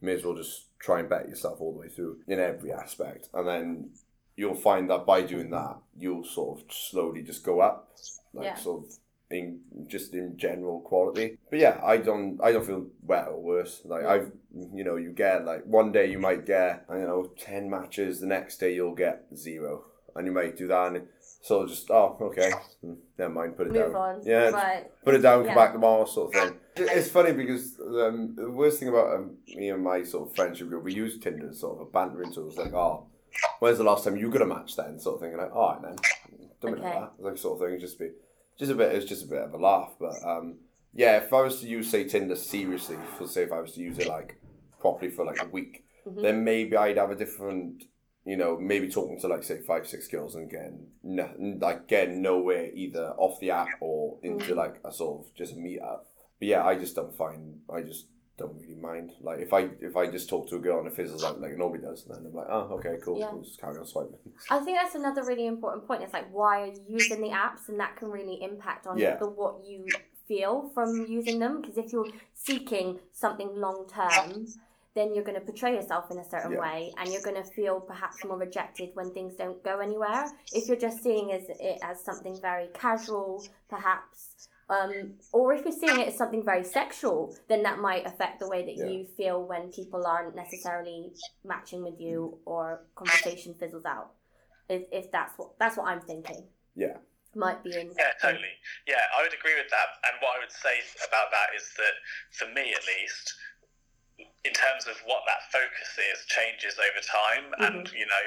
You 0.00 0.06
may 0.06 0.14
as 0.14 0.24
well 0.24 0.34
just 0.36 0.66
try 0.78 1.00
and 1.00 1.08
bet 1.08 1.28
yourself 1.28 1.60
all 1.60 1.72
the 1.72 1.78
way 1.80 1.88
through 1.88 2.18
in 2.28 2.38
every 2.38 2.72
aspect, 2.72 3.28
and 3.34 3.46
then 3.48 3.90
you'll 4.36 4.54
find 4.54 4.90
that 4.90 5.06
by 5.06 5.22
doing 5.22 5.50
that, 5.50 5.78
you'll 5.98 6.24
sort 6.24 6.60
of 6.60 6.64
slowly 6.72 7.22
just 7.22 7.42
go 7.44 7.60
up, 7.60 7.88
like 8.34 8.44
Yeah. 8.46 8.54
sort 8.56 8.84
of 8.84 8.92
in 9.30 9.60
just 9.88 10.14
in 10.14 10.36
general 10.36 10.80
quality. 10.80 11.38
But 11.50 11.58
yeah, 11.58 11.80
I 11.82 11.96
don't, 11.96 12.38
I 12.42 12.52
don't 12.52 12.64
feel 12.66 12.86
better 13.02 13.30
or 13.30 13.42
worse. 13.42 13.80
Like 13.84 14.04
I've, 14.04 14.30
you 14.74 14.84
know, 14.84 14.96
you 14.96 15.10
get 15.10 15.44
like 15.44 15.64
one 15.64 15.90
day 15.90 16.06
you 16.10 16.18
might 16.18 16.44
get, 16.46 16.84
I 16.88 16.94
don't 16.98 17.06
know, 17.08 17.30
ten 17.38 17.68
matches. 17.70 18.20
The 18.20 18.26
next 18.26 18.58
day 18.58 18.74
you'll 18.74 18.94
get 18.94 19.24
zero, 19.34 19.86
and 20.14 20.26
you 20.26 20.32
might 20.32 20.56
do 20.56 20.66
that 20.68 20.92
and. 20.94 21.08
So 21.42 21.64
just 21.64 21.88
oh 21.92 22.16
okay, 22.20 22.50
mm, 22.84 22.96
never 23.18 23.32
mind, 23.32 23.56
put 23.56 23.68
it 23.68 23.72
Move 23.72 23.92
down. 23.92 23.94
on. 23.94 24.22
Yeah, 24.24 24.80
put 25.04 25.14
it 25.14 25.18
down, 25.18 25.40
come 25.40 25.46
Yeah. 25.46 25.54
back 25.54 25.72
tomorrow, 25.74 26.04
sort 26.04 26.34
of 26.34 26.42
thing. 26.42 26.58
It's 26.78 27.08
funny 27.08 27.32
because 27.32 27.78
um, 27.80 28.34
the 28.36 28.50
worst 28.50 28.78
thing 28.78 28.88
about 28.88 29.14
um, 29.14 29.36
me 29.54 29.70
and 29.70 29.82
my 29.82 30.02
sort 30.02 30.28
of 30.28 30.36
friendship 30.36 30.68
group, 30.68 30.84
we 30.84 30.92
use 30.94 31.18
Tinder 31.18 31.48
as 31.48 31.60
sort 31.60 31.76
of 31.80 31.86
a 31.86 31.90
bantering 31.90 32.32
tool. 32.32 32.48
It's 32.48 32.58
like, 32.58 32.74
oh, 32.74 33.06
when's 33.60 33.78
the 33.78 33.84
last 33.84 34.04
time 34.04 34.16
you 34.16 34.30
got 34.30 34.42
a 34.42 34.46
match 34.46 34.76
then? 34.76 34.98
Sort 35.00 35.14
of 35.16 35.20
thing. 35.22 35.30
And 35.32 35.40
like, 35.40 35.54
all 35.54 35.72
right 35.72 35.82
then, 35.82 35.96
don't 36.60 36.74
Okay. 36.74 36.82
that. 36.82 37.12
Like 37.18 37.38
sort 37.38 37.60
of 37.60 37.66
thing. 37.66 37.74
It's 37.74 37.82
just 37.82 37.98
be, 37.98 38.10
just 38.58 38.70
a 38.70 38.74
bit. 38.74 38.94
It's 38.94 39.06
just 39.06 39.24
a 39.24 39.28
bit 39.28 39.42
of 39.42 39.54
a 39.54 39.56
laugh. 39.56 39.94
But 39.98 40.14
um, 40.24 40.56
yeah, 40.92 41.16
if 41.16 41.32
I 41.32 41.40
was 41.42 41.60
to 41.60 41.66
use 41.66 41.90
say 41.90 42.04
Tinder 42.04 42.36
seriously, 42.36 42.96
for 43.16 43.26
say 43.26 43.44
if 43.44 43.52
I 43.52 43.60
was 43.60 43.72
to 43.72 43.80
use 43.80 43.98
it 43.98 44.08
like 44.08 44.38
properly 44.80 45.10
for 45.10 45.24
like 45.24 45.42
a 45.42 45.48
week, 45.48 45.84
Mhm. 46.06 46.22
then 46.22 46.44
maybe 46.44 46.76
I'd 46.76 46.98
have 46.98 47.10
a 47.10 47.16
different. 47.16 47.84
You 48.26 48.36
know, 48.36 48.58
maybe 48.58 48.88
talking 48.88 49.20
to 49.20 49.28
like 49.28 49.44
say 49.44 49.60
five, 49.60 49.86
six 49.86 50.08
girls 50.08 50.34
and 50.34 50.50
getting 50.50 50.88
no, 51.04 51.30
like 51.60 51.86
getting 51.86 52.20
nowhere 52.22 52.70
either 52.74 53.14
off 53.18 53.38
the 53.38 53.52
app 53.52 53.68
or 53.80 54.18
into 54.24 54.52
Mhm. 54.52 54.56
like 54.56 54.80
a 54.84 54.92
sort 54.92 55.20
of 55.24 55.34
just 55.36 55.56
meet 55.56 55.80
up. 55.80 56.08
But 56.38 56.48
yeah, 56.48 56.64
I 56.64 56.74
just 56.76 56.94
don't 56.96 57.14
find 57.16 57.60
I 57.72 57.82
just 57.82 58.06
don't 58.38 58.54
really 58.60 58.74
mind. 58.74 59.12
Like 59.20 59.38
if 59.40 59.52
I 59.52 59.70
if 59.80 59.96
I 59.96 60.06
just 60.10 60.28
talk 60.28 60.48
to 60.50 60.56
a 60.56 60.58
girl 60.58 60.78
and 60.78 60.86
it 60.86 60.94
fizzles 60.94 61.24
out 61.24 61.40
like 61.40 61.56
nobody 61.56 61.82
does, 61.82 62.04
then 62.04 62.18
I'm 62.26 62.34
like, 62.34 62.46
oh 62.50 62.74
okay, 62.78 62.96
cool, 63.02 63.18
Yeah. 63.18 63.32
we'll 63.32 63.42
just 63.42 63.60
carry 63.60 63.78
on 63.78 63.86
swiping. 63.86 64.18
I 64.50 64.58
think 64.60 64.76
that's 64.78 64.94
another 64.94 65.24
really 65.24 65.46
important 65.46 65.86
point. 65.86 66.02
It's 66.02 66.12
like 66.12 66.28
why 66.32 66.60
are 66.62 66.66
you 66.66 66.82
using 66.88 67.20
the 67.22 67.30
apps, 67.30 67.68
and 67.68 67.80
that 67.80 67.96
can 67.96 68.10
really 68.10 68.42
impact 68.42 68.86
on 68.86 68.98
Yeah. 68.98 69.16
the 69.16 69.28
what 69.28 69.64
you 69.64 69.86
feel 70.28 70.70
from 70.74 71.06
using 71.08 71.38
them. 71.38 71.60
Because 71.62 71.78
if 71.78 71.92
you're 71.92 72.08
seeking 72.34 72.98
something 73.12 73.48
long 73.56 73.86
term, 73.88 74.46
then 74.94 75.14
you're 75.14 75.24
going 75.24 75.38
to 75.38 75.44
portray 75.44 75.74
yourself 75.74 76.10
in 76.10 76.18
a 76.18 76.24
certain 76.24 76.52
Yeah. 76.52 76.60
way, 76.60 76.92
and 76.98 77.10
you're 77.10 77.22
going 77.22 77.36
to 77.42 77.44
feel 77.44 77.80
perhaps 77.80 78.22
more 78.24 78.36
rejected 78.36 78.90
when 78.94 79.12
things 79.14 79.34
don't 79.36 79.62
go 79.62 79.78
anywhere. 79.78 80.26
If 80.52 80.68
you're 80.68 80.76
just 80.88 81.02
seeing 81.02 81.32
as 81.32 81.44
it 81.48 81.78
as 81.82 82.04
something 82.04 82.36
very 82.42 82.68
casual, 82.74 83.42
perhaps. 83.70 84.48
Um, 84.68 85.14
or 85.32 85.52
if 85.54 85.64
you're 85.64 85.72
seeing 85.72 86.00
it 86.00 86.08
as 86.08 86.18
something 86.18 86.44
very 86.44 86.64
sexual, 86.64 87.36
then 87.48 87.62
that 87.62 87.78
might 87.78 88.04
affect 88.06 88.40
the 88.40 88.48
way 88.48 88.64
that 88.66 88.76
Yeah. 88.76 88.86
you 88.86 89.06
feel 89.16 89.42
when 89.44 89.70
people 89.70 90.04
aren't 90.06 90.34
necessarily 90.34 91.12
matching 91.44 91.84
with 91.84 92.00
you 92.00 92.40
or 92.44 92.84
conversation 92.96 93.54
fizzles 93.54 93.84
out 93.84 94.10
if, 94.68 94.82
if 94.90 95.12
that's 95.12 95.38
what 95.38 95.56
that's 95.58 95.76
what 95.76 95.86
I'm 95.86 96.00
thinking. 96.00 96.48
Yeah. 96.74 96.96
Might 97.36 97.62
be 97.62 97.70
in. 97.78 97.92
Yeah, 97.96 98.12
totally. 98.20 98.56
Yeah, 98.88 99.02
I 99.16 99.22
would 99.22 99.34
agree 99.34 99.54
with 99.54 99.68
that. 99.70 99.88
And 100.08 100.16
what 100.22 100.36
I 100.36 100.38
would 100.40 100.50
say 100.50 100.80
about 101.06 101.30
that 101.30 101.54
is 101.54 101.68
that, 101.76 101.94
for 102.32 102.48
me 102.52 102.72
at 102.72 102.80
least, 102.88 103.34
in 104.18 104.52
terms 104.56 104.86
of 104.88 104.96
what 105.04 105.20
that 105.28 105.44
focus 105.52 105.98
is, 106.00 106.24
changes 106.26 106.80
over 106.80 107.00
time, 107.04 107.52
and 107.60 107.92
you 107.92 108.06
know, 108.06 108.24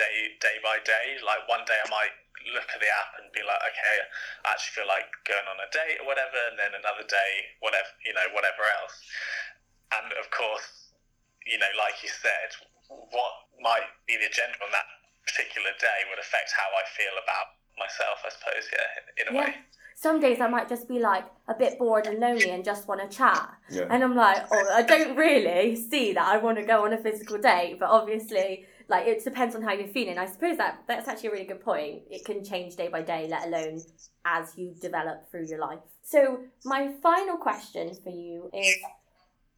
day 0.00 0.32
day 0.40 0.56
by 0.64 0.80
day. 0.80 1.20
Like 1.20 1.44
one 1.44 1.68
day 1.68 1.76
I 1.76 1.88
might 1.92 2.14
look 2.56 2.64
at 2.72 2.80
the 2.80 2.88
app 2.88 3.20
and 3.20 3.28
be 3.36 3.44
like, 3.44 3.60
okay, 3.68 3.96
I 4.48 4.56
actually 4.56 4.80
feel 4.80 4.88
like 4.88 5.04
going 5.28 5.44
on 5.44 5.60
a 5.60 5.68
date 5.68 6.00
or 6.00 6.08
whatever, 6.08 6.40
and 6.48 6.56
then 6.56 6.72
another 6.72 7.04
day, 7.04 7.30
whatever 7.60 7.92
you 8.08 8.16
know, 8.16 8.24
whatever 8.32 8.64
else. 8.80 8.96
And 9.92 10.08
of 10.16 10.32
course, 10.32 10.88
you 11.44 11.60
know, 11.60 11.68
like 11.76 12.00
you 12.00 12.08
said, 12.08 12.48
what 12.88 13.32
might 13.60 13.86
be 14.08 14.16
the 14.16 14.26
agenda 14.32 14.56
on 14.64 14.72
that 14.72 14.88
particular 15.28 15.70
day 15.78 15.98
would 16.08 16.18
affect 16.18 16.48
how 16.56 16.68
I 16.72 16.84
feel 16.96 17.12
about 17.20 17.60
myself, 17.76 18.24
I 18.24 18.30
suppose. 18.32 18.64
Yeah, 18.72 18.88
in 19.20 19.24
a 19.28 19.32
Yeah. 19.36 19.46
way. 19.52 19.54
some 19.96 20.18
days 20.18 20.40
I 20.40 20.48
might 20.48 20.66
just 20.66 20.88
be 20.88 20.98
like 20.98 21.26
a 21.46 21.52
bit 21.54 21.78
bored 21.78 22.06
and 22.06 22.18
lonely 22.20 22.48
and 22.50 22.64
just 22.64 22.88
want 22.88 23.02
to 23.02 23.08
chat. 23.14 23.50
Yeah. 23.68 23.84
And 23.90 24.02
I'm 24.02 24.16
like, 24.16 24.46
oh, 24.50 24.66
I 24.72 24.80
don't 24.82 25.14
really 25.14 25.76
see 25.76 26.14
that 26.14 26.26
I 26.26 26.38
want 26.38 26.56
to 26.56 26.64
go 26.64 26.84
on 26.86 26.94
a 26.94 26.96
physical 26.96 27.36
date, 27.36 27.76
but 27.78 27.90
obviously, 27.90 28.64
like 28.90 29.06
it 29.06 29.24
depends 29.24 29.54
on 29.54 29.62
how 29.62 29.72
you're 29.72 29.88
feeling. 29.88 30.18
I 30.18 30.26
suppose 30.26 30.56
that 30.58 30.82
that's 30.86 31.08
actually 31.08 31.28
a 31.28 31.32
really 31.32 31.44
good 31.46 31.62
point. 31.62 32.02
It 32.10 32.24
can 32.24 32.44
change 32.44 32.76
day 32.76 32.88
by 32.88 33.02
day, 33.02 33.28
let 33.30 33.46
alone 33.46 33.80
as 34.24 34.56
you 34.56 34.74
develop 34.80 35.30
through 35.30 35.46
your 35.46 35.60
life. 35.60 35.78
So 36.02 36.40
my 36.64 36.92
final 37.02 37.36
question 37.36 37.94
for 38.02 38.10
you 38.10 38.50
is. 38.52 38.76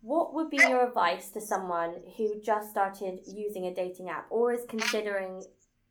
What 0.05 0.35
would 0.35 0.51
be 0.51 0.57
your 0.57 0.85
advice 0.85 1.31
to 1.31 1.41
someone 1.41 1.95
who 2.17 2.41
just 2.41 2.71
started 2.71 3.21
using 3.25 3.67
a 3.67 3.73
dating 3.73 4.09
app 4.09 4.27
or 4.31 4.53
is 4.53 4.63
considering 4.69 5.45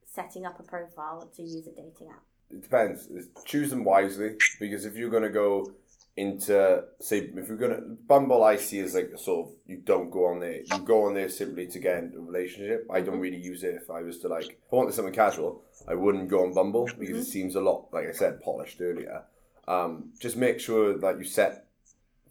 setting 0.06 0.46
up 0.46 0.60
a 0.60 0.64
profile 0.64 1.32
to 1.34 1.42
use 1.42 1.66
a 1.66 1.72
dating 1.72 2.10
app? 2.10 2.22
it 2.52 2.64
depends. 2.64 3.08
Choose 3.46 3.70
them 3.70 3.84
wisely 3.84 4.36
because 4.60 4.86
if 4.86 4.96
you're 4.96 5.10
gonna 5.10 5.30
go 5.30 5.72
into 6.18 6.84
say 7.00 7.20
if 7.36 7.48
you're 7.48 7.58
gonna 7.58 7.82
Bumble, 8.08 8.44
I 8.44 8.58
see 8.58 8.80
as 8.80 8.96
like 8.96 9.12
sort 9.18 9.48
of 9.48 9.54
you 9.66 9.78
don't 9.78 10.10
go 10.10 10.26
on 10.26 10.40
there. 10.40 10.62
You 10.62 10.80
go 10.80 11.06
on 11.06 11.14
there 11.14 11.30
simply 11.30 11.68
to 11.68 11.80
get 11.80 12.04
into 12.04 12.18
a 12.18 12.22
relationship. 12.22 12.86
I 12.92 13.02
don't 13.02 13.20
really 13.20 13.42
use 13.42 13.64
it 13.64 13.76
if 13.76 13.90
I 13.90 14.02
was 14.02 14.20
to 14.20 14.28
like 14.28 14.46
if 14.46 14.74
I 14.74 14.76
wanted 14.76 14.94
something 14.94 15.14
casual. 15.14 15.64
I 15.88 15.96
wouldn't 15.96 16.30
go 16.30 16.44
on 16.44 16.54
Bumble 16.54 16.90
because 17.00 17.18
it 17.18 17.32
seems 17.32 17.56
a 17.56 17.62
lot 17.62 17.88
like 17.92 18.08
I 18.08 18.12
said 18.12 18.42
polished 18.42 18.82
earlier. 18.82 19.24
Um, 19.68 20.12
just 20.20 20.36
make 20.36 20.60
sure 20.60 20.98
that 20.98 21.18
you 21.18 21.24
set 21.24 21.68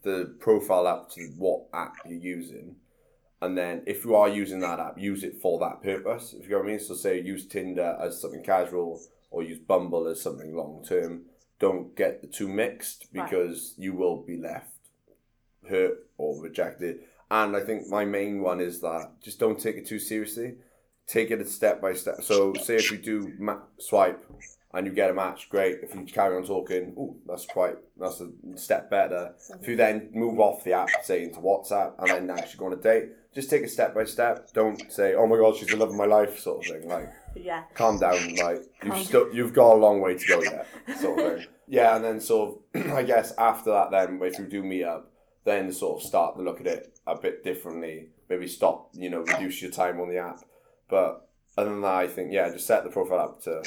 the 0.02 0.34
profile 0.38 0.86
up 0.86 1.10
to 1.12 1.32
what 1.36 1.66
app 1.72 1.96
you're 2.06 2.18
using. 2.18 2.76
And 3.42 3.56
then 3.56 3.82
if 3.86 4.04
you 4.04 4.14
are 4.16 4.28
using 4.28 4.60
that 4.60 4.78
app, 4.78 4.98
use 4.98 5.24
it 5.24 5.40
for 5.40 5.58
that 5.60 5.82
purpose. 5.82 6.34
If 6.38 6.44
you 6.44 6.50
know 6.50 6.58
what 6.58 6.66
I 6.66 6.70
mean. 6.70 6.80
So 6.80 6.94
say 6.94 7.20
use 7.20 7.46
Tinder 7.46 7.96
as 8.00 8.20
something 8.20 8.42
casual 8.42 9.00
or 9.30 9.42
use 9.42 9.58
Bumble 9.58 10.06
as 10.08 10.22
something 10.22 10.54
long 10.54 10.84
term. 10.86 11.22
Don't 11.60 11.94
get 11.94 12.22
the 12.22 12.26
two 12.26 12.48
mixed 12.48 13.06
Right. 13.12 13.24
because 13.30 13.74
you 13.78 13.92
will 13.94 14.16
be 14.22 14.36
left 14.36 14.66
hurt 15.68 16.06
or 16.18 16.40
rejected. 16.42 17.00
And 17.30 17.54
I 17.56 17.60
think 17.60 17.86
my 17.86 18.04
main 18.04 18.40
one 18.40 18.60
is 18.60 18.80
that 18.80 19.12
just 19.22 19.38
don't 19.38 19.60
take 19.60 19.76
it 19.76 19.86
too 19.86 19.98
seriously. 20.00 20.56
Take 21.06 21.30
it 21.30 21.40
a 21.40 21.44
step 21.44 21.80
by 21.80 21.92
step. 21.94 22.22
So 22.22 22.54
say 22.54 22.76
if 22.76 22.90
you 22.90 22.98
do 22.98 23.32
ma- 23.38 23.60
swipe 23.78 24.24
and 24.72 24.86
you 24.86 24.92
get 24.92 25.10
a 25.10 25.14
match, 25.14 25.48
great. 25.50 25.78
If 25.82 25.94
you 25.94 26.04
carry 26.06 26.36
on 26.36 26.44
talking, 26.44 26.94
ooh, 26.98 27.16
that's 27.26 27.46
quite 27.46 27.76
that's 27.98 28.20
a 28.20 28.30
step 28.56 28.90
better. 28.90 29.34
If 29.60 29.68
you 29.68 29.76
then 29.76 30.10
move 30.12 30.40
off 30.40 30.64
the 30.64 30.72
app, 30.72 30.88
say 31.02 31.24
into 31.24 31.40
WhatsApp, 31.40 31.94
and 31.98 32.08
then 32.28 32.30
actually 32.38 32.58
go 32.58 32.66
on 32.66 32.72
a 32.72 32.76
date, 32.76 33.10
just 33.34 33.50
take 33.50 33.62
it 33.62 33.70
step 33.70 33.94
by 33.94 34.04
step. 34.04 34.52
Don't 34.52 34.90
say, 34.90 35.14
"Oh 35.14 35.26
my 35.26 35.36
God, 35.36 35.56
she's 35.56 35.68
the 35.68 35.76
love 35.76 35.90
of 35.90 35.96
my 35.96 36.06
life," 36.06 36.38
sort 36.38 36.64
of 36.66 36.72
thing. 36.72 36.88
Like, 36.88 37.10
Yeah. 37.34 37.64
calm 37.74 37.98
down. 37.98 38.34
Like, 38.36 38.62
you've 38.84 38.98
still 38.98 39.32
you've 39.32 39.52
got 39.52 39.74
a 39.74 39.78
long 39.78 40.00
way 40.00 40.16
to 40.16 40.26
go 40.26 40.42
yet, 40.42 40.66
sort 41.00 41.18
of 41.18 41.38
thing. 41.38 41.46
Yeah, 41.68 41.96
and 41.96 42.04
then 42.04 42.20
sort 42.20 42.58
of, 42.74 42.90
I 42.92 43.02
guess 43.02 43.32
after 43.38 43.70
that, 43.70 43.90
then 43.90 44.18
if 44.22 44.38
you 44.38 44.46
do 44.46 44.62
meet 44.62 44.84
up, 44.84 45.10
then 45.44 45.72
sort 45.72 46.00
of 46.00 46.06
start 46.06 46.36
to 46.36 46.42
look 46.42 46.60
at 46.60 46.66
it 46.66 46.98
a 47.06 47.16
bit 47.16 47.44
differently. 47.44 48.08
Maybe 48.28 48.46
stop, 48.48 48.90
you 48.92 49.08
know, 49.10 49.20
reduce 49.20 49.62
your 49.62 49.70
time 49.70 50.00
on 50.00 50.08
the 50.08 50.18
app. 50.18 50.40
But 50.88 51.28
other 51.56 51.70
than 51.70 51.82
that, 51.82 51.94
I 51.94 52.08
think 52.08 52.32
yeah, 52.32 52.50
just 52.50 52.66
set 52.66 52.84
the 52.84 52.90
profile 52.90 53.20
up 53.20 53.42
to 53.44 53.62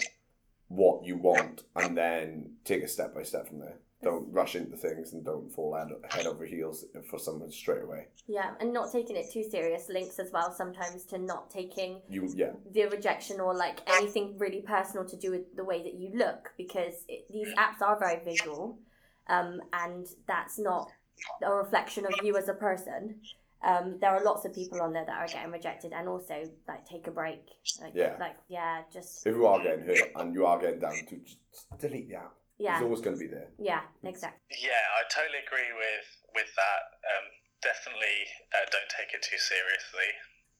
what 0.67 1.05
you 1.05 1.17
want, 1.17 1.63
and 1.75 1.97
then 1.97 2.55
take 2.65 2.81
it 2.83 2.89
step 2.89 3.13
by 3.13 3.23
step 3.23 3.47
from 3.47 3.59
there. 3.59 3.77
Don't 4.03 4.31
rush 4.31 4.55
into 4.55 4.75
things 4.77 5.13
and 5.13 5.23
don't 5.23 5.51
fall 5.53 5.75
head, 5.75 5.89
head 6.11 6.25
over 6.25 6.45
heels 6.45 6.85
for 7.09 7.19
someone 7.19 7.51
straight 7.51 7.83
away. 7.83 8.07
Yeah, 8.27 8.51
and 8.59 8.73
not 8.73 8.91
taking 8.91 9.15
it 9.15 9.31
too 9.31 9.43
serious 9.43 9.89
links 9.89 10.19
as 10.19 10.31
well 10.31 10.53
sometimes 10.53 11.05
to 11.05 11.17
not 11.17 11.49
taking 11.49 12.01
You 12.09 12.31
yeah, 12.35 12.51
the 12.71 12.85
rejection 12.85 13.39
or 13.39 13.55
like 13.55 13.79
anything 13.87 14.37
really 14.37 14.61
personal 14.61 15.05
to 15.05 15.17
do 15.17 15.31
with 15.31 15.55
the 15.55 15.63
way 15.63 15.81
that 15.83 15.93
you 15.93 16.11
look 16.13 16.51
because 16.57 17.05
it, 17.07 17.25
these 17.31 17.47
apps 17.55 17.81
are 17.81 17.97
very 17.97 18.23
visual 18.23 18.77
um, 19.27 19.61
and 19.71 20.07
that's 20.27 20.59
not 20.59 20.91
a 21.41 21.53
reflection 21.53 22.05
of 22.05 22.13
you 22.23 22.37
as 22.37 22.49
a 22.49 22.53
person. 22.53 23.15
Um, 23.63 23.97
there 24.01 24.09
are 24.09 24.23
lots 24.23 24.43
of 24.43 24.53
people 24.53 24.81
on 24.81 24.91
there 24.91 25.05
that 25.05 25.15
are 25.15 25.27
getting 25.27 25.51
rejected 25.51 25.93
and 25.93 26.09
also 26.09 26.43
like 26.67 26.85
take 26.85 27.07
a 27.07 27.11
break. 27.11 27.45
Like, 27.81 27.93
Yeah. 27.95 28.17
Like, 28.19 28.35
yeah, 28.49 28.81
just, 28.91 29.25
if 29.25 29.33
you 29.33 29.45
are 29.45 29.63
getting 29.63 29.85
hurt 29.85 30.11
and 30.15 30.33
you 30.33 30.45
are 30.45 30.59
getting 30.59 30.79
down 30.79 30.95
to 30.95 31.15
just 31.17 31.39
delete 31.79 32.09
the 32.09 32.15
app. 32.15 32.33
Yeah, 32.57 32.77
It's 32.77 32.85
always 32.85 33.01
going 33.01 33.17
to 33.17 33.23
be 33.23 33.29
there. 33.29 33.49
yeah, 33.57 33.83
exactly. 34.03 34.39
Yeah, 34.61 34.83
I 34.97 35.03
totally 35.09 35.41
agree 35.41 35.71
with 35.73 36.07
with 36.33 36.49
that. 36.57 36.83
Um, 37.03 37.25
definitely 37.61 38.27
uh, 38.53 38.65
don't 38.73 38.89
take 38.91 39.13
it 39.15 39.23
too 39.23 39.39
seriously 39.39 40.09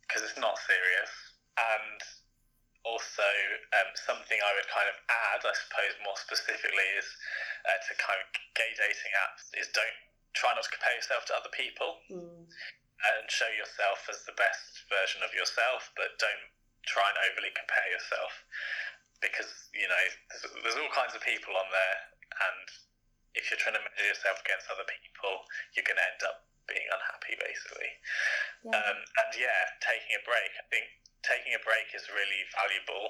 because 0.07 0.23
it's 0.23 0.39
not 0.39 0.55
serious. 0.63 1.11
And 1.57 1.99
also, 2.83 3.27
um, 3.79 3.89
something 3.95 4.35
I 4.35 4.51
would 4.59 4.67
kind 4.67 4.89
of 4.91 4.97
add, 5.07 5.41
I 5.47 5.55
suppose, 5.55 5.95
more 6.03 6.19
specifically, 6.19 6.89
is 6.99 7.07
uh, 7.63 7.79
to 7.79 7.91
kind 7.95 8.19
of 8.19 8.27
gay 8.57 8.71
dating 8.75 9.13
apps 9.23 9.47
is 9.55 9.71
don't 9.71 9.97
try 10.35 10.51
not 10.51 10.65
to 10.67 10.71
compare 10.73 10.95
yourself 10.97 11.23
to 11.29 11.33
other 11.37 11.53
people 11.53 12.01
Mm, 12.11 12.43
and 13.03 13.23
show 13.31 13.47
yourself 13.55 14.07
as 14.11 14.23
the 14.27 14.35
best 14.35 14.83
version 14.91 15.23
of 15.23 15.31
yourself, 15.35 15.91
but 15.95 16.15
don't 16.19 16.45
try 16.83 17.03
and 17.07 17.19
overly 17.31 17.51
compare 17.55 17.87
yourself 17.91 18.31
because 19.23 19.49
you 19.71 19.87
know 19.87 20.03
there's, 20.29 20.43
there's 20.61 20.79
all 20.79 20.91
kinds 20.91 21.15
of 21.15 21.23
people 21.23 21.55
on 21.55 21.67
there, 21.71 21.97
and 22.43 22.67
if 23.33 23.49
you're 23.49 23.61
trying 23.61 23.79
to 23.79 23.83
measure 23.83 24.05
yourself 24.11 24.37
against 24.45 24.69
other 24.69 24.85
people, 24.85 25.47
you're 25.73 25.87
going 25.87 25.97
to 25.97 26.05
end 26.05 26.21
up 26.27 26.45
being 26.69 26.85
unhappy, 26.93 27.35
basically. 27.39 27.91
yeah. 28.67 28.77
Um, 28.77 28.97
and 28.99 29.29
yeah, 29.35 29.73
taking 29.81 30.13
a 30.15 30.23
break. 30.23 30.51
I 30.59 30.65
think 30.69 30.85
taking 31.25 31.55
a 31.55 31.61
break 31.63 31.91
is 31.95 32.05
really 32.11 32.43
valuable 32.53 33.09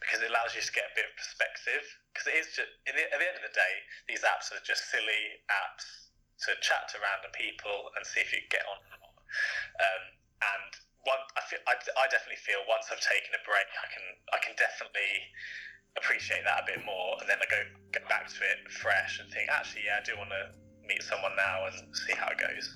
because 0.00 0.20
it 0.22 0.30
allows 0.30 0.54
you 0.54 0.62
to 0.62 0.72
get 0.72 0.92
a 0.92 0.94
bit 0.94 1.08
of 1.10 1.14
perspective. 1.18 1.84
Because 2.12 2.26
it 2.28 2.36
is 2.38 2.48
just 2.54 2.70
at 2.86 2.94
the, 2.94 3.04
at 3.08 3.18
the 3.18 3.26
end 3.26 3.38
of 3.40 3.44
the 3.44 3.54
day, 3.56 3.74
these 4.08 4.22
apps 4.24 4.52
are 4.52 4.62
just 4.62 4.88
silly 4.92 5.42
apps 5.48 6.12
to 6.48 6.56
chat 6.60 6.90
to 6.92 6.96
random 6.98 7.32
people 7.34 7.92
and 7.94 8.02
see 8.02 8.20
if 8.20 8.30
you 8.34 8.42
get 8.50 8.64
on 8.66 8.78
or 8.78 8.98
not. 8.98 9.14
Um, 9.80 10.02
and 10.42 10.72
one, 11.04 11.18
I 11.34 11.42
feel, 11.50 11.62
I, 11.66 11.74
I 11.74 12.06
definitely 12.10 12.38
feel 12.42 12.62
once 12.70 12.86
I've 12.90 13.02
taken 13.02 13.34
a 13.34 13.42
break, 13.42 13.66
I 13.66 13.88
can 13.90 14.04
I 14.34 14.38
can 14.38 14.54
definitely 14.54 15.12
appreciate 15.98 16.46
that 16.46 16.62
a 16.62 16.66
bit 16.66 16.80
more, 16.86 17.18
and 17.20 17.26
then 17.26 17.38
I 17.42 17.46
go 17.50 17.60
go 17.90 18.02
back 18.08 18.30
to 18.30 18.40
it 18.46 18.70
fresh 18.70 19.18
and 19.18 19.26
think, 19.30 19.50
actually, 19.50 19.90
yeah, 19.90 20.00
I 20.00 20.04
do 20.06 20.14
want 20.14 20.30
to 20.30 20.54
meet 20.86 21.02
someone 21.02 21.34
now 21.36 21.66
and 21.66 21.76
see 21.94 22.14
how 22.14 22.30
it 22.30 22.38
goes. 22.38 22.70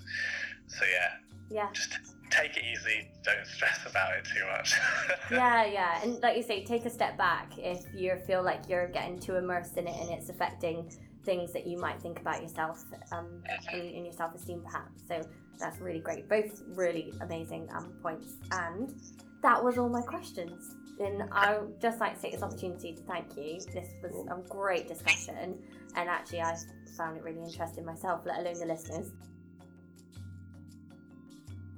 So 0.66 0.82
yeah, 0.86 1.10
yeah. 1.50 1.68
just 1.72 1.94
take 2.30 2.56
it 2.56 2.64
easy. 2.66 3.08
Don't 3.22 3.46
stress 3.46 3.86
about 3.86 4.16
it 4.18 4.26
too 4.26 4.44
much. 4.50 4.74
yeah, 5.30 5.64
yeah, 5.64 6.02
and 6.02 6.18
like 6.22 6.36
you 6.36 6.42
say, 6.42 6.64
take 6.64 6.84
a 6.84 6.90
step 6.90 7.16
back 7.16 7.52
if 7.58 7.86
you 7.94 8.16
feel 8.26 8.42
like 8.42 8.68
you're 8.68 8.88
getting 8.88 9.18
too 9.18 9.36
immersed 9.36 9.76
in 9.76 9.86
it 9.86 9.94
and 10.00 10.10
it's 10.10 10.28
affecting 10.28 10.90
things 11.24 11.52
that 11.52 11.66
you 11.66 11.76
might 11.78 12.00
think 12.00 12.20
about 12.20 12.40
yourself 12.40 12.82
um, 13.12 13.42
in, 13.72 13.80
in 13.80 14.04
your 14.04 14.14
self-esteem, 14.14 14.62
perhaps. 14.62 15.02
So 15.08 15.22
that's 15.58 15.80
really 15.80 16.00
great. 16.00 16.28
Both 16.28 16.62
really 16.74 17.12
amazing 17.20 17.68
um, 17.74 17.92
points, 18.02 18.34
and 18.50 18.94
that 19.42 19.62
was 19.62 19.78
all 19.78 19.88
my 19.88 20.02
questions. 20.02 20.74
And 20.98 21.24
I 21.30 21.58
would 21.58 21.80
just 21.80 22.00
like 22.00 22.16
to 22.16 22.22
take 22.22 22.32
this 22.32 22.42
opportunity 22.42 22.94
to 22.94 23.02
thank 23.02 23.36
you. 23.36 23.60
This 23.72 23.88
was 24.02 24.26
a 24.30 24.48
great 24.48 24.88
discussion, 24.88 25.58
and 25.94 26.08
actually, 26.08 26.40
I 26.40 26.56
found 26.96 27.16
it 27.16 27.22
really 27.22 27.42
interesting 27.42 27.84
myself, 27.84 28.22
let 28.24 28.40
alone 28.40 28.58
the 28.58 28.66
listeners. 28.66 29.12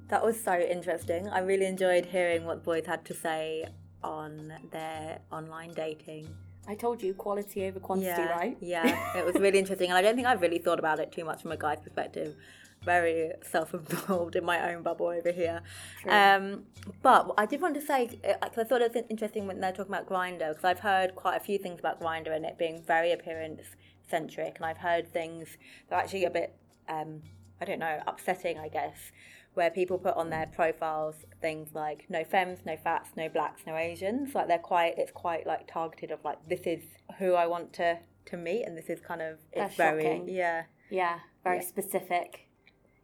That 0.07 0.23
was 0.25 0.41
so 0.41 0.57
interesting. 0.57 1.27
I 1.29 1.39
really 1.39 1.65
enjoyed 1.65 2.05
hearing 2.05 2.45
what 2.45 2.63
boys 2.63 2.85
had 2.85 3.05
to 3.05 3.13
say 3.13 3.65
on 4.03 4.53
their 4.71 5.19
online 5.31 5.71
dating. 5.73 6.27
I 6.67 6.75
told 6.75 7.01
you, 7.01 7.13
quality 7.13 7.65
over 7.67 7.79
quantity, 7.79 8.07
yeah, 8.07 8.29
right? 8.29 8.57
Yeah, 8.59 9.17
it 9.17 9.25
was 9.25 9.35
really 9.35 9.59
interesting, 9.63 9.89
and 9.89 9.97
I 9.97 10.01
don't 10.01 10.15
think 10.15 10.27
I've 10.27 10.41
really 10.41 10.59
thought 10.59 10.79
about 10.79 10.99
it 10.99 11.11
too 11.11 11.25
much 11.25 11.41
from 11.41 11.51
a 11.51 11.57
guy's 11.57 11.79
perspective. 11.79 12.35
Very 12.83 13.31
self-involved 13.41 14.35
in 14.35 14.45
my 14.45 14.71
own 14.73 14.83
bubble 14.83 15.07
over 15.07 15.31
here. 15.31 15.61
Um, 16.07 16.63
but 17.01 17.31
I 17.37 17.45
did 17.45 17.61
want 17.61 17.75
to 17.75 17.81
say, 17.81 18.07
because 18.07 18.57
I 18.57 18.63
thought 18.63 18.81
it 18.81 18.93
was 18.93 19.03
interesting 19.09 19.47
when 19.47 19.59
they're 19.59 19.71
talking 19.73 19.93
about 19.93 20.07
Grindr, 20.07 20.49
because 20.49 20.63
I've 20.63 20.79
heard 20.79 21.15
quite 21.15 21.35
a 21.35 21.39
few 21.41 21.57
things 21.57 21.79
about 21.79 21.99
Grindr 22.01 22.35
and 22.35 22.45
it 22.45 22.57
being 22.57 22.81
very 22.81 23.11
appearance 23.11 23.61
centric, 24.09 24.55
and 24.57 24.65
I've 24.65 24.77
heard 24.77 25.11
things 25.11 25.57
that 25.89 25.95
are 25.97 26.01
actually 26.01 26.25
a 26.25 26.29
bit, 26.29 26.55
um, 26.87 27.21
I 27.61 27.65
don't 27.65 27.79
know, 27.79 27.99
upsetting, 28.07 28.57
I 28.57 28.69
guess, 28.69 29.11
where 29.55 29.69
people 29.69 29.97
put 29.97 30.15
on 30.15 30.29
their 30.29 30.45
profiles 30.47 31.15
things 31.41 31.69
like 31.73 32.05
no 32.09 32.23
femmes, 32.23 32.59
no 32.65 32.77
fats, 32.77 33.09
no 33.17 33.27
blacks, 33.27 33.61
no 33.67 33.75
Asians. 33.75 34.33
Like 34.33 34.47
they're 34.47 34.57
quite, 34.57 34.97
it's 34.97 35.11
quite 35.11 35.45
like 35.45 35.67
targeted 35.67 36.11
of 36.11 36.23
like 36.23 36.37
this 36.47 36.61
is 36.61 36.81
who 37.17 37.33
I 37.33 37.45
want 37.47 37.73
to 37.73 37.99
to 38.27 38.37
meet, 38.37 38.63
and 38.63 38.77
this 38.77 38.89
is 38.89 38.99
kind 39.01 39.21
of 39.21 39.39
it's 39.51 39.55
That's 39.55 39.75
very 39.75 40.03
shocking. 40.03 40.29
yeah 40.29 40.63
Yeah, 40.89 41.19
very 41.43 41.57
Yeah. 41.57 41.63
specific 41.63 42.48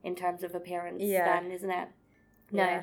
in 0.06 0.16
terms 0.16 0.44
of 0.44 0.56
appearance, 0.56 1.02
Yeah. 1.04 1.26
then, 1.26 1.52
isn't 1.52 1.70
it? 1.72 1.88
No. 2.52 2.64
Yeah. 2.64 2.82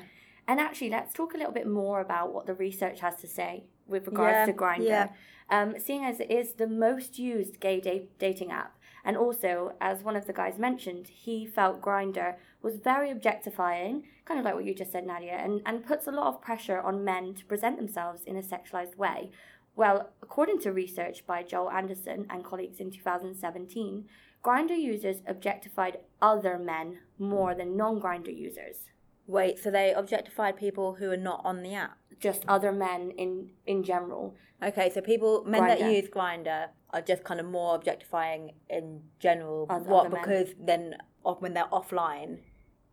And 0.49 0.59
actually, 0.61 0.91
let's 0.91 1.15
talk 1.15 1.35
a 1.35 1.39
little 1.39 1.53
bit 1.53 1.69
more 1.69 2.01
about 2.01 2.35
what 2.35 2.47
the 2.47 2.55
research 2.55 3.01
has 3.01 3.17
to 3.17 3.29
say 3.29 3.65
with 3.87 4.07
regards 4.09 4.35
Yeah, 4.35 4.47
to 4.47 4.53
Grindr. 4.53 4.87
yeah. 4.89 5.09
Um, 5.51 5.79
seeing 5.79 6.05
as 6.05 6.19
it 6.21 6.31
is 6.31 6.55
the 6.55 6.67
most 6.67 7.19
used 7.19 7.61
gay 7.61 7.81
da- 7.81 8.09
dating 8.19 8.51
app, 8.51 8.77
and 9.05 9.17
also 9.17 9.75
as 9.81 10.03
one 10.03 10.17
of 10.17 10.27
the 10.27 10.33
guys 10.33 10.59
mentioned, 10.59 11.07
he 11.09 11.47
felt 11.47 11.81
Grindr 11.81 12.37
was 12.63 12.77
very 12.77 13.11
objectifying, 13.11 14.05
kind 14.25 14.39
of 14.41 14.45
like 14.45 14.55
what 14.55 14.65
you 14.65 14.75
just 14.75 14.93
said, 14.93 15.07
Nadia, 15.07 15.33
and, 15.35 15.63
and 15.67 15.85
puts 15.87 16.07
a 16.07 16.13
lot 16.13 16.27
of 16.29 16.41
pressure 16.41 16.81
on 16.81 17.05
men 17.05 17.35
to 17.35 17.45
present 17.45 17.77
themselves 17.77 18.25
in 18.25 18.37
a 18.37 18.43
sexualized 18.43 18.97
way. 18.97 19.31
Well, 19.77 20.11
according 20.23 20.61
to 20.61 20.73
research 20.73 21.27
by 21.27 21.43
Joel 21.43 21.71
Anderson 21.71 22.27
and 22.31 22.45
colleagues 22.45 22.79
in 22.81 22.91
2017, 22.91 24.05
Grindr 24.43 24.79
users 24.79 25.23
objectified 25.27 25.99
other 26.21 26.59
men 26.59 26.99
more 27.19 27.55
than 27.55 27.77
non 27.77 28.01
Grindr 28.01 28.37
users. 28.37 28.89
Wait, 29.27 29.59
so 29.59 29.71
they 29.71 29.95
objectified 29.95 30.57
people 30.57 30.95
who 30.95 31.11
are 31.11 31.17
not 31.17 31.41
on 31.45 31.63
the 31.63 31.75
app? 31.75 31.97
Just 32.19 32.45
other 32.49 32.73
men 32.73 33.13
in, 33.13 33.51
in 33.67 33.83
general. 33.85 34.35
Okay, 34.63 34.91
so 34.91 35.01
people, 35.01 35.45
men 35.45 35.67
that 35.67 35.81
use 35.81 36.09
Grindr 36.09 36.69
are 36.91 37.01
just 37.01 37.25
kind 37.25 37.41
of 37.41 37.47
more 37.47 37.75
objectifying 37.75 38.53
in 38.69 39.03
general. 39.19 39.67
Other- 39.71 39.89
what? 39.89 40.07
other 40.07 40.17
men. 40.17 40.23
Because 40.23 40.55
then 40.59 40.97
off, 41.25 41.41
when 41.41 41.55
they're 41.55 41.65
offline, 41.73 42.39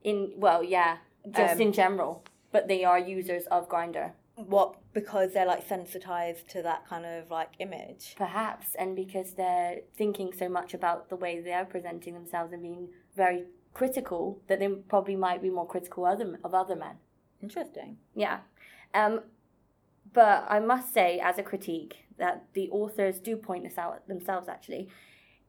In 0.01 0.31
well, 0.37 0.63
yeah, 0.63 0.97
just 1.29 1.55
Um, 1.55 1.61
in 1.61 1.73
general. 1.73 2.23
But 2.53 2.69
they 2.69 2.85
are 2.85 2.97
users 2.97 3.45
of 3.47 3.67
Grindr. 3.67 4.13
what? 4.35 4.75
Because 4.93 5.33
they're 5.33 5.45
like 5.45 5.67
sensitized 5.67 6.49
to 6.49 6.61
that 6.63 6.87
kind 6.87 7.05
of 7.05 7.29
like 7.29 7.51
image. 7.59 8.15
Perhaps, 8.17 8.75
and 8.77 8.95
because 8.95 9.33
they're 9.33 9.81
thinking 9.95 10.33
so 10.33 10.49
much 10.49 10.73
about 10.73 11.09
the 11.09 11.15
way 11.15 11.39
they're 11.39 11.65
presenting 11.65 12.13
themselves 12.13 12.51
and 12.53 12.61
being 12.63 12.89
very 13.15 13.43
critical, 13.73 14.41
that 14.47 14.59
they 14.59 14.67
probably 14.67 15.15
might 15.15 15.41
be 15.41 15.49
more 15.49 15.67
critical 15.67 16.05
other, 16.05 16.39
of 16.43 16.53
other 16.53 16.75
men. 16.75 16.95
Interesting. 17.41 17.97
Yeah. 18.15 18.39
Um, 18.93 19.21
but 20.11 20.45
I 20.49 20.59
must 20.59 20.93
say, 20.93 21.19
as 21.19 21.37
a 21.37 21.43
critique, 21.43 22.05
that 22.17 22.45
the 22.53 22.69
authors 22.69 23.19
do 23.19 23.35
point 23.35 23.63
this 23.63 23.77
out 23.77 24.07
themselves 24.07 24.47
actually. 24.47 24.89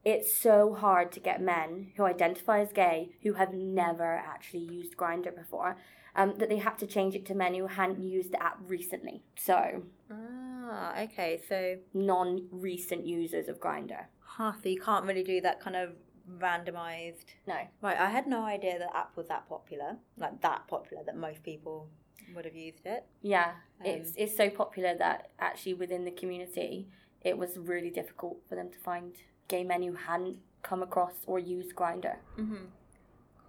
It's 0.02 0.40
so 0.40 0.74
hard 0.74 1.12
to 1.12 1.20
get 1.20 1.42
men 1.42 1.92
who 1.96 2.04
identify 2.04 2.60
as 2.60 2.72
gay 2.72 3.10
who 3.22 3.34
have 3.34 3.52
never 3.52 4.16
actually 4.16 4.60
used 4.60 4.96
Grindr 4.96 5.34
before. 5.36 5.76
Um, 6.16 6.34
that 6.38 6.48
they 6.48 6.56
had 6.58 6.76
to 6.80 6.86
change 6.86 7.14
it 7.14 7.24
to 7.26 7.34
men 7.34 7.54
who 7.54 7.66
hadn't 7.68 8.02
used 8.02 8.32
the 8.32 8.42
app 8.42 8.58
recently. 8.66 9.22
So, 9.36 9.84
Ah, 10.10 11.00
okay. 11.02 11.40
So, 11.48 11.76
non 11.94 12.48
recent 12.50 13.06
users 13.06 13.48
of 13.48 13.60
Grindr. 13.60 14.06
huh, 14.20 14.52
so 14.62 14.68
you 14.68 14.80
can't 14.80 15.04
really 15.04 15.22
do 15.22 15.40
that 15.40 15.60
kind 15.60 15.76
of 15.76 15.90
randomized. 16.38 17.26
No. 17.46 17.56
Right, 17.82 17.98
I 17.98 18.10
had 18.10 18.26
no 18.26 18.42
idea 18.44 18.78
that 18.78 18.90
app 18.94 19.16
was 19.16 19.28
that 19.28 19.48
popular, 19.48 19.96
like 20.16 20.40
that 20.42 20.66
popular 20.68 21.02
that 21.04 21.16
most 21.16 21.42
people 21.42 21.88
would 22.34 22.44
have 22.44 22.54
used 22.54 22.86
it. 22.86 23.04
Yeah, 23.22 23.52
Um, 23.80 23.86
it's 23.86 24.12
it's 24.16 24.36
so 24.36 24.50
popular 24.50 24.94
that 24.96 25.30
actually 25.38 25.74
within 25.74 26.04
the 26.04 26.10
community, 26.12 26.88
it 27.22 27.36
was 27.36 27.58
really 27.58 27.90
difficult 27.90 28.38
for 28.48 28.54
them 28.54 28.70
to 28.70 28.78
find 28.78 29.14
gay 29.48 29.64
men 29.64 29.82
who 29.82 29.94
hadn't 29.94 30.38
come 30.62 30.82
across 30.82 31.14
or 31.26 31.38
used 31.38 31.74
Grindr. 31.74 32.16
Mm-hmm. 32.38 32.64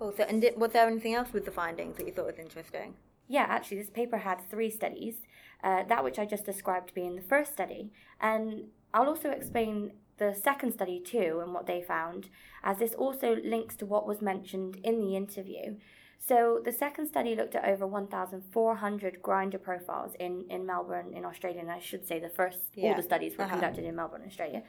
Cool. 0.01 0.13
So, 0.17 0.23
and 0.23 0.41
did, 0.41 0.59
was 0.59 0.71
there 0.71 0.87
anything 0.87 1.13
else 1.13 1.31
with 1.31 1.45
the 1.45 1.51
findings 1.51 1.97
that 1.97 2.07
you 2.07 2.11
thought 2.11 2.25
was 2.25 2.39
interesting? 2.39 2.95
Yeah, 3.27 3.45
actually, 3.47 3.77
this 3.77 3.91
paper 3.91 4.17
had 4.17 4.41
three 4.49 4.71
studies. 4.71 5.17
Uh, 5.63 5.83
that 5.89 6.03
which 6.03 6.17
I 6.17 6.25
just 6.25 6.43
described 6.43 6.95
being 6.95 7.15
the 7.15 7.21
first 7.21 7.53
study, 7.53 7.91
and 8.19 8.63
I'll 8.95 9.05
also 9.07 9.29
explain 9.29 9.91
the 10.17 10.33
second 10.33 10.71
study 10.73 10.99
too 10.99 11.39
and 11.43 11.53
what 11.53 11.67
they 11.67 11.83
found, 11.83 12.29
as 12.63 12.79
this 12.79 12.95
also 12.95 13.35
links 13.43 13.75
to 13.75 13.85
what 13.85 14.07
was 14.07 14.23
mentioned 14.23 14.77
in 14.83 14.99
the 15.01 15.15
interview. 15.15 15.75
So 16.17 16.61
the 16.65 16.71
second 16.71 17.05
study 17.07 17.35
looked 17.35 17.53
at 17.55 17.63
over 17.65 17.85
1,400 17.85 19.21
Grindr 19.21 19.61
profiles 19.61 20.13
in, 20.19 20.45
in 20.49 20.65
Melbourne, 20.65 21.13
in 21.15 21.25
Australia, 21.25 21.59
and 21.61 21.71
I 21.71 21.79
should 21.79 22.07
say 22.07 22.19
the 22.19 22.29
first, 22.29 22.57
all 22.81 22.95
the 22.95 23.03
studies 23.03 23.37
were 23.37 23.43
Uh-huh. 23.43 23.53
conducted 23.53 23.85
in 23.85 23.95
Melbourne, 23.95 24.23
Australia, 24.25 24.63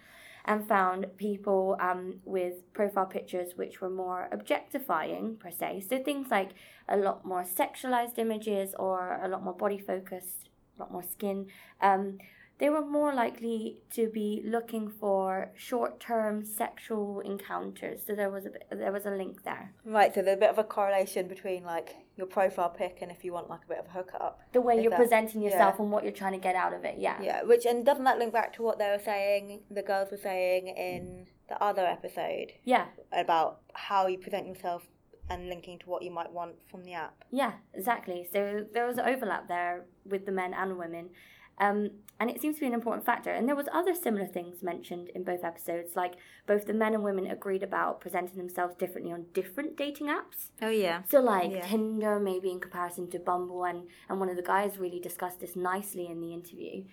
and 0.44 0.66
found 0.66 1.06
people 1.16 1.76
um, 1.80 2.14
with 2.24 2.72
profile 2.72 3.06
pictures 3.06 3.52
which 3.56 3.80
were 3.80 3.90
more 3.90 4.28
objectifying, 4.32 5.36
per 5.36 5.50
se. 5.50 5.84
So 5.88 6.02
things 6.02 6.28
like 6.30 6.50
a 6.88 6.96
lot 6.96 7.24
more 7.24 7.44
sexualized 7.44 8.18
images 8.18 8.74
or 8.78 9.20
a 9.22 9.28
lot 9.28 9.42
more 9.42 9.54
body 9.54 9.78
focused, 9.78 10.48
a 10.76 10.82
lot 10.82 10.92
more 10.92 11.02
skin. 11.02 11.46
Um, 11.80 12.18
they 12.58 12.70
were 12.70 12.84
more 12.84 13.12
likely 13.12 13.78
to 13.92 14.08
be 14.08 14.42
looking 14.44 14.88
for 14.88 15.50
short-term 15.56 16.44
sexual 16.44 17.20
encounters. 17.20 18.02
So 18.06 18.14
there 18.14 18.30
was 18.30 18.46
a 18.46 18.50
bit, 18.50 18.66
there 18.70 18.92
was 18.92 19.04
a 19.04 19.10
link 19.10 19.42
there. 19.42 19.72
Right. 19.84 20.14
So 20.14 20.22
there's 20.22 20.36
a 20.36 20.40
bit 20.40 20.50
of 20.50 20.58
a 20.58 20.64
correlation 20.64 21.26
between 21.26 21.64
like 21.64 21.96
your 22.16 22.26
profile 22.26 22.68
pic 22.68 22.98
and 23.00 23.10
if 23.10 23.24
you 23.24 23.32
want 23.32 23.48
like 23.48 23.60
a 23.64 23.68
bit 23.68 23.78
of 23.78 23.86
a 23.86 23.90
hookup. 23.90 24.40
The 24.52 24.60
way 24.60 24.80
you're 24.80 24.90
that- 24.90 24.98
presenting 24.98 25.42
yourself 25.42 25.76
yeah. 25.78 25.82
and 25.82 25.90
what 25.90 26.04
you're 26.04 26.12
trying 26.12 26.32
to 26.32 26.38
get 26.38 26.54
out 26.54 26.72
of 26.74 26.84
it. 26.84 26.96
Yeah. 26.98 27.20
Yeah. 27.22 27.42
Which 27.42 27.64
and 27.64 27.84
doesn't 27.84 28.04
that 28.04 28.18
link 28.18 28.32
back 28.32 28.52
to 28.54 28.62
what 28.62 28.78
they 28.78 28.88
were 28.90 29.02
saying? 29.02 29.60
The 29.70 29.82
girls 29.82 30.10
were 30.10 30.18
saying 30.18 30.68
in 30.68 31.26
the 31.48 31.62
other 31.62 31.86
episode 31.86 32.52
Yeah. 32.64 32.86
about 33.12 33.60
how 33.74 34.06
you 34.06 34.18
present 34.18 34.46
yourself 34.46 34.86
and 35.30 35.48
linking 35.48 35.78
to 35.78 35.86
what 35.88 36.02
you 36.02 36.10
might 36.10 36.30
want 36.30 36.56
from 36.70 36.84
the 36.84 36.92
app. 36.92 37.24
Yeah, 37.30 37.52
exactly. 37.74 38.28
So 38.30 38.66
there 38.74 38.86
was 38.86 38.98
overlap 38.98 39.48
there 39.48 39.86
with 40.04 40.26
the 40.26 40.32
men 40.32 40.52
and 40.52 40.76
women. 40.76 41.10
Um, 41.58 41.90
and 42.18 42.30
it 42.30 42.40
seems 42.40 42.56
to 42.56 42.60
be 42.60 42.66
an 42.66 42.72
important 42.72 43.04
factor. 43.04 43.30
And 43.30 43.48
there 43.48 43.56
was 43.56 43.66
other 43.72 43.94
similar 43.94 44.26
things 44.26 44.62
mentioned 44.62 45.08
in 45.08 45.24
both 45.24 45.42
episodes, 45.42 45.96
like 45.96 46.14
both 46.46 46.66
the 46.66 46.72
men 46.72 46.94
and 46.94 47.02
women 47.02 47.26
agreed 47.26 47.62
about 47.64 48.00
presenting 48.00 48.36
themselves 48.36 48.76
differently 48.76 49.12
on 49.12 49.26
different 49.34 49.76
dating 49.76 50.06
apps. 50.06 50.50
Oh 50.60 50.68
yeah. 50.70 51.02
So 51.08 51.20
like 51.20 51.50
Yeah. 51.50 51.66
Tinder, 51.66 52.20
maybe 52.20 52.50
in 52.50 52.60
comparison 52.60 53.10
to 53.10 53.18
Bumble, 53.18 53.64
and 53.64 53.88
and 54.08 54.20
one 54.20 54.28
of 54.28 54.36
the 54.36 54.42
guys 54.42 54.78
really 54.78 55.00
discussed 55.00 55.40
this 55.40 55.56
nicely 55.56 56.06
in 56.06 56.20
the 56.20 56.32
interview. 56.32 56.84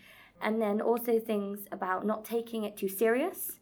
And 0.41 0.61
then 0.61 0.81
also 0.81 1.19
things 1.19 1.67
about 1.71 2.05
not 2.05 2.25
taking 2.25 2.63
it 2.63 2.75
too 2.77 2.87
serious, 2.89 3.59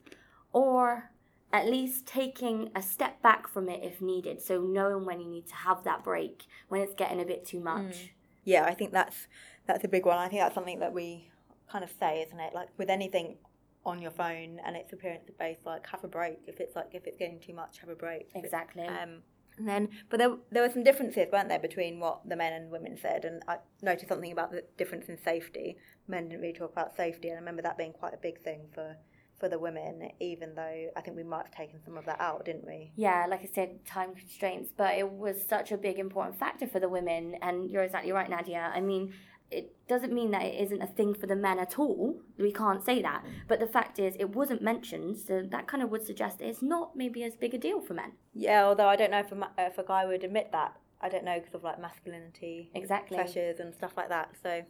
or 0.54 1.12
at 1.52 1.66
least 1.66 2.06
taking 2.06 2.70
a 2.76 2.82
step 2.82 3.22
back 3.22 3.48
from 3.48 3.68
it 3.70 3.82
if 3.84 4.02
needed. 4.02 4.42
So 4.42 4.62
knowing 4.62 5.06
when 5.06 5.20
you 5.20 5.28
need 5.28 5.48
to 5.48 5.56
have 5.56 5.84
that 5.84 6.04
break 6.04 6.46
when 6.70 6.82
it's 6.82 6.94
getting 6.94 7.22
a 7.22 7.26
bit 7.26 7.46
too 7.46 7.60
much. 7.60 8.14
Yeah, 8.44 8.64
I 8.64 8.74
think 8.74 8.92
that's 8.94 9.28
that's 9.68 9.84
a 9.84 9.88
big 9.88 10.06
one. 10.06 10.18
I 10.18 10.28
think 10.28 10.42
that's 10.42 10.56
something 10.56 10.80
that 10.80 10.94
we 10.94 11.30
kind 11.72 11.84
of 11.84 11.92
say, 12.00 12.24
isn't 12.26 12.40
it? 12.40 12.54
Like 12.54 12.70
with 12.78 12.90
anything 12.90 13.38
on 13.86 14.02
your 14.02 14.12
phone 14.12 14.60
and 14.66 14.76
it's 14.76 14.92
appearance 14.94 15.30
based, 15.40 15.66
like 15.66 15.88
have 15.88 16.04
a 16.04 16.08
break. 16.08 16.40
If 16.48 16.60
it's 16.60 16.76
like 16.76 16.90
if 16.94 17.06
it's 17.08 17.18
getting 17.18 17.40
too 17.40 17.54
much, 17.54 17.80
have 17.80 17.90
a 17.90 17.96
break. 17.96 18.30
Exactly. 18.36 18.86
Um, 18.86 19.22
and 19.58 19.68
then, 19.68 19.90
but 20.10 20.18
there 20.18 20.36
there 20.52 20.62
were 20.64 20.72
some 20.72 20.84
differences, 20.84 21.28
weren't 21.32 21.50
there, 21.50 21.60
between 21.60 22.00
what 22.00 22.28
the 22.28 22.36
men 22.36 22.54
and 22.54 22.72
women 22.72 22.98
said? 23.02 23.26
And 23.26 23.42
I 23.48 23.58
noticed 23.82 24.10
something 24.10 24.32
about 24.32 24.52
the 24.52 24.64
difference 24.78 25.10
in 25.10 25.18
safety. 25.18 25.78
Men 26.08 26.30
didn't 26.30 26.42
really 26.42 26.54
talk 26.54 26.72
about 26.72 26.96
safety, 26.96 27.30
and 27.30 27.38
I 27.38 27.40
remember 27.40 27.64
that 27.64 27.78
being 27.78 27.94
quite 27.94 28.14
a 28.14 28.18
big 28.18 28.42
thing 28.44 28.68
for 28.74 28.96
for 29.40 29.50
the 29.50 29.58
women. 29.58 30.10
Even 30.20 30.54
though 30.54 30.90
I 30.96 31.02
think 31.02 31.18
we 31.18 31.24
might 31.24 31.46
have 31.46 31.52
taken 31.52 31.80
some 31.84 31.98
of 31.98 32.06
that 32.06 32.22
out, 32.22 32.46
didn't 32.46 32.68
we? 32.68 32.92
yeah, 32.96 33.26
like 33.28 33.42
I 33.42 33.50
said, 33.54 33.84
time 33.86 34.14
constraints, 34.14 34.72
but 34.78 34.96
it 34.96 35.10
was 35.10 35.44
such 35.48 35.72
a 35.72 35.78
big 35.78 35.98
important 35.98 36.38
factor 36.38 36.68
for 36.68 36.80
the 36.80 36.90
women. 36.90 37.36
And 37.42 37.70
you're 37.72 37.84
exactly 37.84 38.12
right, 38.12 38.30
Nadia. 38.30 38.72
I 38.74 38.82
mean, 38.82 39.14
it 39.50 39.76
doesn't 39.88 40.12
mean 40.14 40.32
that 40.32 40.44
it 40.44 40.62
isn't 40.62 40.82
a 40.82 40.88
thing 40.88 41.14
for 41.14 41.26
the 41.28 41.36
men 41.36 41.58
at 41.60 41.80
all. 41.80 42.20
We 42.38 42.52
can't 42.52 42.84
say 42.84 43.02
that. 43.02 43.24
But 43.48 43.60
the 43.60 43.68
fact 43.68 43.98
is, 44.00 44.16
it 44.20 44.36
wasn't 44.36 44.62
mentioned, 44.62 45.18
so 45.18 45.42
that 45.50 45.68
kind 45.68 45.82
of 45.82 45.90
would 45.92 46.06
suggest 46.06 46.42
it's 46.42 46.62
not 46.62 46.96
maybe 46.96 47.24
as 47.24 47.36
big 47.36 47.54
a 47.54 47.58
deal 47.58 47.80
for 47.80 47.94
men. 47.94 48.12
Yeah, 48.34 48.66
although 48.66 48.88
I 48.88 48.96
don't 48.98 49.12
know 49.12 49.20
if 49.20 49.32
a, 49.32 49.50
if 49.58 49.78
a 49.78 49.84
guy 49.84 50.06
would 50.06 50.24
admit 50.24 50.52
that. 50.52 50.76
I 51.00 51.10
don't 51.10 51.24
know 51.24 51.40
because 51.40 51.54
of 51.54 51.64
like 51.64 51.80
masculinity 51.80 52.72
Exactly. 52.74 53.16
pressures 53.18 53.60
and 53.60 53.74
stuff 53.74 53.94
like 53.96 54.10
that. 54.10 54.32
So, 54.42 54.64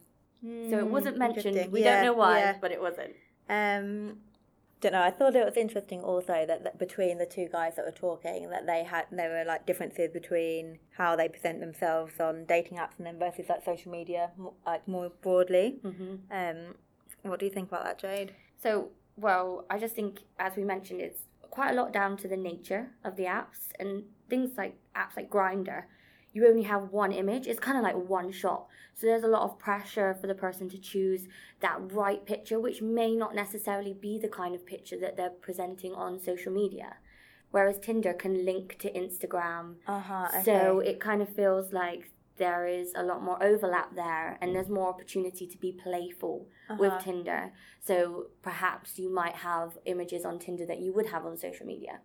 So 0.70 0.78
it 0.78 0.86
wasn't 0.86 1.16
Hmm, 1.16 1.20
mentioned. 1.20 1.72
We 1.72 1.82
Yeah, 1.82 1.94
don't 1.96 2.04
know 2.04 2.12
why, 2.12 2.38
yeah. 2.38 2.56
but 2.60 2.70
it 2.70 2.80
wasn't. 2.80 3.14
Um, 3.48 4.18
don't 4.80 4.92
know. 4.92 5.02
I 5.02 5.10
thought 5.10 5.34
it 5.34 5.44
was 5.44 5.56
interesting 5.56 6.02
also 6.02 6.44
that, 6.46 6.64
that 6.64 6.78
between 6.78 7.18
the 7.18 7.26
two 7.26 7.48
guys 7.50 7.76
that 7.76 7.84
were 7.84 7.90
talking, 7.92 8.50
that 8.50 8.66
they 8.66 8.84
had 8.84 9.06
there 9.10 9.30
were 9.30 9.44
like 9.44 9.66
differences 9.66 10.10
between 10.12 10.78
how 10.96 11.16
they 11.16 11.28
present 11.28 11.60
themselves 11.60 12.20
on 12.20 12.44
dating 12.46 12.78
apps 12.78 12.96
and 12.98 13.06
then 13.06 13.18
versus 13.18 13.46
like 13.48 13.64
social 13.64 13.90
media, 13.90 14.30
like 14.66 14.86
more 14.86 15.10
broadly. 15.22 15.78
hmm 15.82 16.16
Um, 16.30 16.74
what 17.22 17.40
do 17.40 17.46
you 17.46 17.52
think 17.52 17.68
about 17.68 17.84
that, 17.84 17.98
Jade? 17.98 18.34
So, 18.62 18.90
well, 19.16 19.64
I 19.68 19.78
just 19.78 19.94
think, 19.94 20.20
as 20.38 20.56
we 20.56 20.64
mentioned, 20.64 21.00
it's 21.00 21.22
quite 21.50 21.70
a 21.72 21.74
lot 21.74 21.92
down 21.92 22.16
to 22.18 22.28
the 22.28 22.36
nature 22.36 22.90
of 23.04 23.16
the 23.16 23.24
apps 23.24 23.72
and 23.80 24.04
things 24.30 24.50
like 24.56 24.76
apps 24.94 25.16
like 25.16 25.28
Grindr. 25.30 25.84
You 26.32 26.46
only 26.46 26.62
have 26.62 26.90
one 26.92 27.12
image. 27.12 27.46
It's 27.46 27.58
kind 27.60 27.76
of 27.78 27.82
like 27.82 27.96
one 27.96 28.30
shot. 28.32 28.66
So 28.94 29.06
there's 29.06 29.22
a 29.24 29.28
lot 29.28 29.42
of 29.42 29.58
pressure 29.58 30.14
for 30.20 30.26
the 30.26 30.34
person 30.34 30.68
to 30.70 30.78
choose 30.78 31.26
that 31.60 31.78
right 31.92 32.24
picture, 32.24 32.60
which 32.60 32.82
may 32.82 33.14
not 33.16 33.34
necessarily 33.34 33.94
be 33.94 34.18
the 34.18 34.28
kind 34.28 34.54
of 34.54 34.66
picture 34.66 34.98
that 35.00 35.16
they're 35.16 35.30
presenting 35.30 35.92
on 35.94 36.20
social 36.20 36.52
media. 36.52 36.96
Whereas 37.50 37.78
Tinder 37.78 38.12
can 38.12 38.44
link 38.44 38.76
to 38.80 38.92
Instagram. 38.92 39.76
Uh 39.86 40.00
huh. 40.00 40.42
So 40.42 40.80
it 40.80 41.00
kind 41.00 41.22
of 41.22 41.28
feels 41.34 41.72
like 41.72 42.10
there 42.36 42.66
is 42.66 42.92
a 42.94 43.02
lot 43.02 43.20
more 43.22 43.42
overlap 43.42 43.96
there 43.96 44.38
and 44.40 44.54
there's 44.54 44.68
more 44.68 44.88
opportunity 44.88 45.46
to 45.46 45.56
be 45.58 45.72
playful 45.72 46.46
with 46.78 46.92
Uh-huh. 46.92 47.00
Tinder. 47.02 47.52
So 47.80 48.26
perhaps 48.42 48.98
you 48.98 49.10
might 49.12 49.34
have 49.36 49.78
images 49.86 50.24
on 50.24 50.38
Tinder 50.38 50.66
that 50.66 50.78
you 50.80 50.92
would 50.92 51.06
have 51.06 51.24
on 51.26 51.36
social 51.36 51.66
media. 51.66 52.00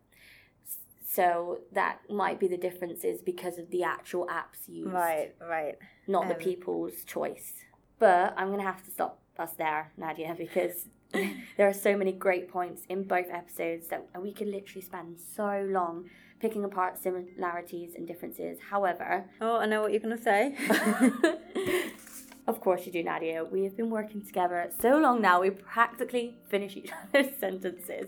So 1.15 1.59
that 1.73 1.99
might 2.09 2.39
be 2.39 2.47
the 2.47 2.57
differences 2.67 3.21
because 3.21 3.57
of 3.59 3.69
the 3.69 3.83
actual 3.83 4.25
apps 4.27 4.67
used, 4.67 4.91
right, 4.93 5.31
right. 5.55 5.75
not 6.07 6.27
the 6.27 6.33
Um, 6.35 6.39
people's 6.39 7.03
choice. 7.05 7.53
But 7.99 8.33
I'm 8.37 8.47
going 8.47 8.59
to 8.59 8.65
have 8.65 8.83
to 8.85 8.91
stop 8.91 9.19
us 9.37 9.53
there, 9.53 9.91
Nadia, 9.97 10.33
because 10.45 10.87
there 11.57 11.67
are 11.69 11.73
so 11.87 11.95
many 11.95 12.11
great 12.11 12.49
points 12.49 12.81
in 12.89 13.03
both 13.03 13.27
episodes 13.31 13.87
that 13.89 14.01
we 14.19 14.31
could 14.33 14.47
literally 14.47 14.81
spend 14.81 15.19
so 15.19 15.49
long 15.69 16.09
picking 16.39 16.63
apart 16.65 16.97
similarities 17.01 17.91
and 17.95 18.07
differences. 18.07 18.57
However, 18.71 19.25
Oh, 19.39 19.57
I 19.57 19.65
know 19.67 19.81
what 19.83 19.91
you're 19.91 20.01
gonna 20.07 20.17
say. 20.31 20.55
Of 22.45 22.59
course 22.59 22.85
you 22.85 22.91
do, 22.91 23.01
Nadia. 23.03 23.45
We 23.45 23.63
have 23.63 23.77
been 23.77 23.89
working 23.89 24.21
together 24.21 24.69
so 24.81 24.97
long 24.97 25.21
now, 25.21 25.41
we 25.41 25.49
practically 25.49 26.35
finish 26.49 26.75
each 26.75 26.91
other's 27.13 27.37
sentences. 27.39 28.07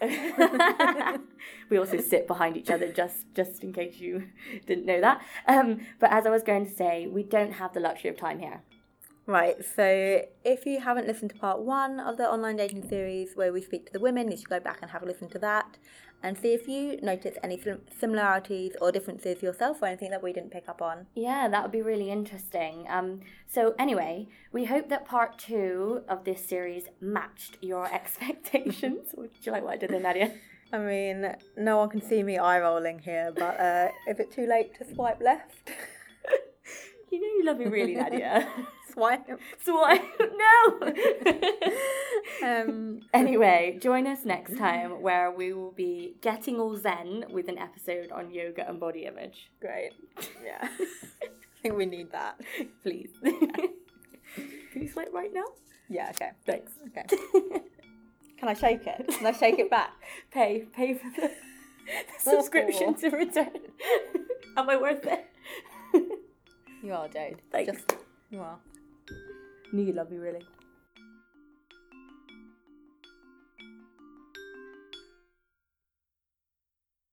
we 1.70 1.78
also 1.78 1.98
sit 1.98 2.26
behind 2.26 2.58
each 2.58 2.70
other 2.70 2.92
just 2.92 3.24
just 3.34 3.64
in 3.64 3.72
case 3.72 3.96
you 3.96 4.28
didn't 4.66 4.84
know 4.84 5.00
that. 5.00 5.22
Um, 5.48 5.80
but 5.98 6.12
as 6.12 6.26
I 6.26 6.30
was 6.30 6.42
going 6.42 6.66
to 6.66 6.72
say, 6.72 7.06
we 7.06 7.22
don't 7.22 7.52
have 7.52 7.72
the 7.72 7.80
luxury 7.80 8.10
of 8.10 8.18
time 8.18 8.40
here. 8.40 8.60
Right, 9.28 9.56
so 9.74 10.22
if 10.44 10.66
you 10.66 10.78
haven't 10.80 11.08
listened 11.08 11.30
to 11.30 11.36
part 11.36 11.60
one 11.60 11.98
of 11.98 12.16
the 12.16 12.30
online 12.30 12.56
dating 12.56 12.88
series 12.88 13.34
where 13.34 13.52
we 13.52 13.60
speak 13.60 13.86
to 13.86 13.92
the 13.92 13.98
women, 13.98 14.30
you 14.30 14.36
should 14.36 14.48
go 14.48 14.60
back 14.60 14.78
and 14.82 14.92
have 14.92 15.02
a 15.02 15.06
listen 15.06 15.28
to 15.30 15.38
that 15.40 15.78
and 16.22 16.36
see 16.36 16.54
if 16.54 16.66
you 16.66 16.98
notice 17.02 17.36
any 17.42 17.60
similarities 17.98 18.72
or 18.80 18.90
differences 18.90 19.42
yourself 19.42 19.82
or 19.82 19.86
anything 19.86 20.10
that 20.10 20.22
we 20.22 20.32
didn't 20.32 20.50
pick 20.50 20.68
up 20.68 20.82
on. 20.82 21.06
Yeah, 21.14 21.48
that 21.48 21.62
would 21.62 21.72
be 21.72 21.82
really 21.82 22.10
interesting. 22.10 22.86
Um, 22.88 23.20
so 23.46 23.74
anyway, 23.78 24.28
we 24.52 24.64
hope 24.64 24.88
that 24.88 25.06
part 25.06 25.38
two 25.38 26.02
of 26.08 26.24
this 26.24 26.44
series 26.44 26.84
matched 27.00 27.58
your 27.60 27.86
expectations. 27.92 29.14
Would 29.16 29.30
you 29.42 29.52
like 29.52 29.62
what 29.62 29.74
I 29.74 29.76
did 29.76 29.90
there, 29.90 30.00
Nadia? 30.00 30.32
I 30.72 30.78
mean, 30.78 31.36
no 31.56 31.76
one 31.76 31.88
can 31.90 32.02
see 32.02 32.24
me 32.24 32.38
eye 32.38 32.58
rolling 32.58 32.98
here, 32.98 33.32
but 33.34 33.60
uh, 33.60 33.88
is 34.08 34.18
it 34.18 34.32
too 34.32 34.46
late 34.46 34.74
to 34.78 34.94
swipe 34.94 35.20
left? 35.20 35.70
You 37.08 37.20
know 37.20 37.28
you 37.38 37.44
love 37.44 37.58
me 37.58 37.66
really, 37.66 37.94
Nadia. 37.94 38.48
Swipe. 38.96 39.28
Swipe. 39.64 40.02
No. 40.44 40.92
Um, 42.42 43.00
Anyway, 43.14 43.78
join 43.80 44.06
us 44.06 44.24
next 44.24 44.56
time 44.58 45.00
where 45.02 45.30
we 45.30 45.52
will 45.52 45.70
be 45.72 46.16
getting 46.20 46.58
all 46.60 46.76
zen 46.76 47.24
with 47.30 47.48
an 47.48 47.58
episode 47.58 48.10
on 48.10 48.30
yoga 48.30 48.68
and 48.68 48.78
body 48.80 49.04
image. 49.06 49.50
great. 49.60 49.92
Yeah. 50.44 50.68
I 51.22 51.28
think 51.62 51.76
we 51.76 51.86
need 51.86 52.10
that. 52.12 52.40
Please. 52.82 53.10
Can 53.22 54.82
you 54.82 54.88
swipe 54.88 55.12
right 55.12 55.32
now? 55.32 55.44
Yeah, 55.88 56.10
okay. 56.10 56.30
Thanks. 56.44 56.72
Okay. 56.88 57.06
Can 58.38 58.48
I 58.48 58.54
shake 58.54 58.86
it? 58.86 59.08
Can 59.08 59.26
I 59.26 59.32
shake 59.32 59.58
it 59.58 59.70
back? 59.70 59.92
Pay, 60.30 60.66
pay 60.74 60.94
for 60.94 61.08
the, 61.20 61.28
the 61.28 62.18
subscription 62.18 62.94
to 62.96 63.08
return. 63.10 63.50
Am 64.56 64.68
I 64.68 64.76
worth 64.76 65.04
it? 65.06 65.26
You 66.82 66.92
are, 66.92 67.08
Jade. 67.08 67.40
Thanks. 67.50 67.72
Just, 67.72 67.96
you 68.30 68.40
are. 68.40 68.58
Knew 69.76 69.82
you 69.82 69.92
love 69.92 70.10
me 70.10 70.16
really. 70.16 70.55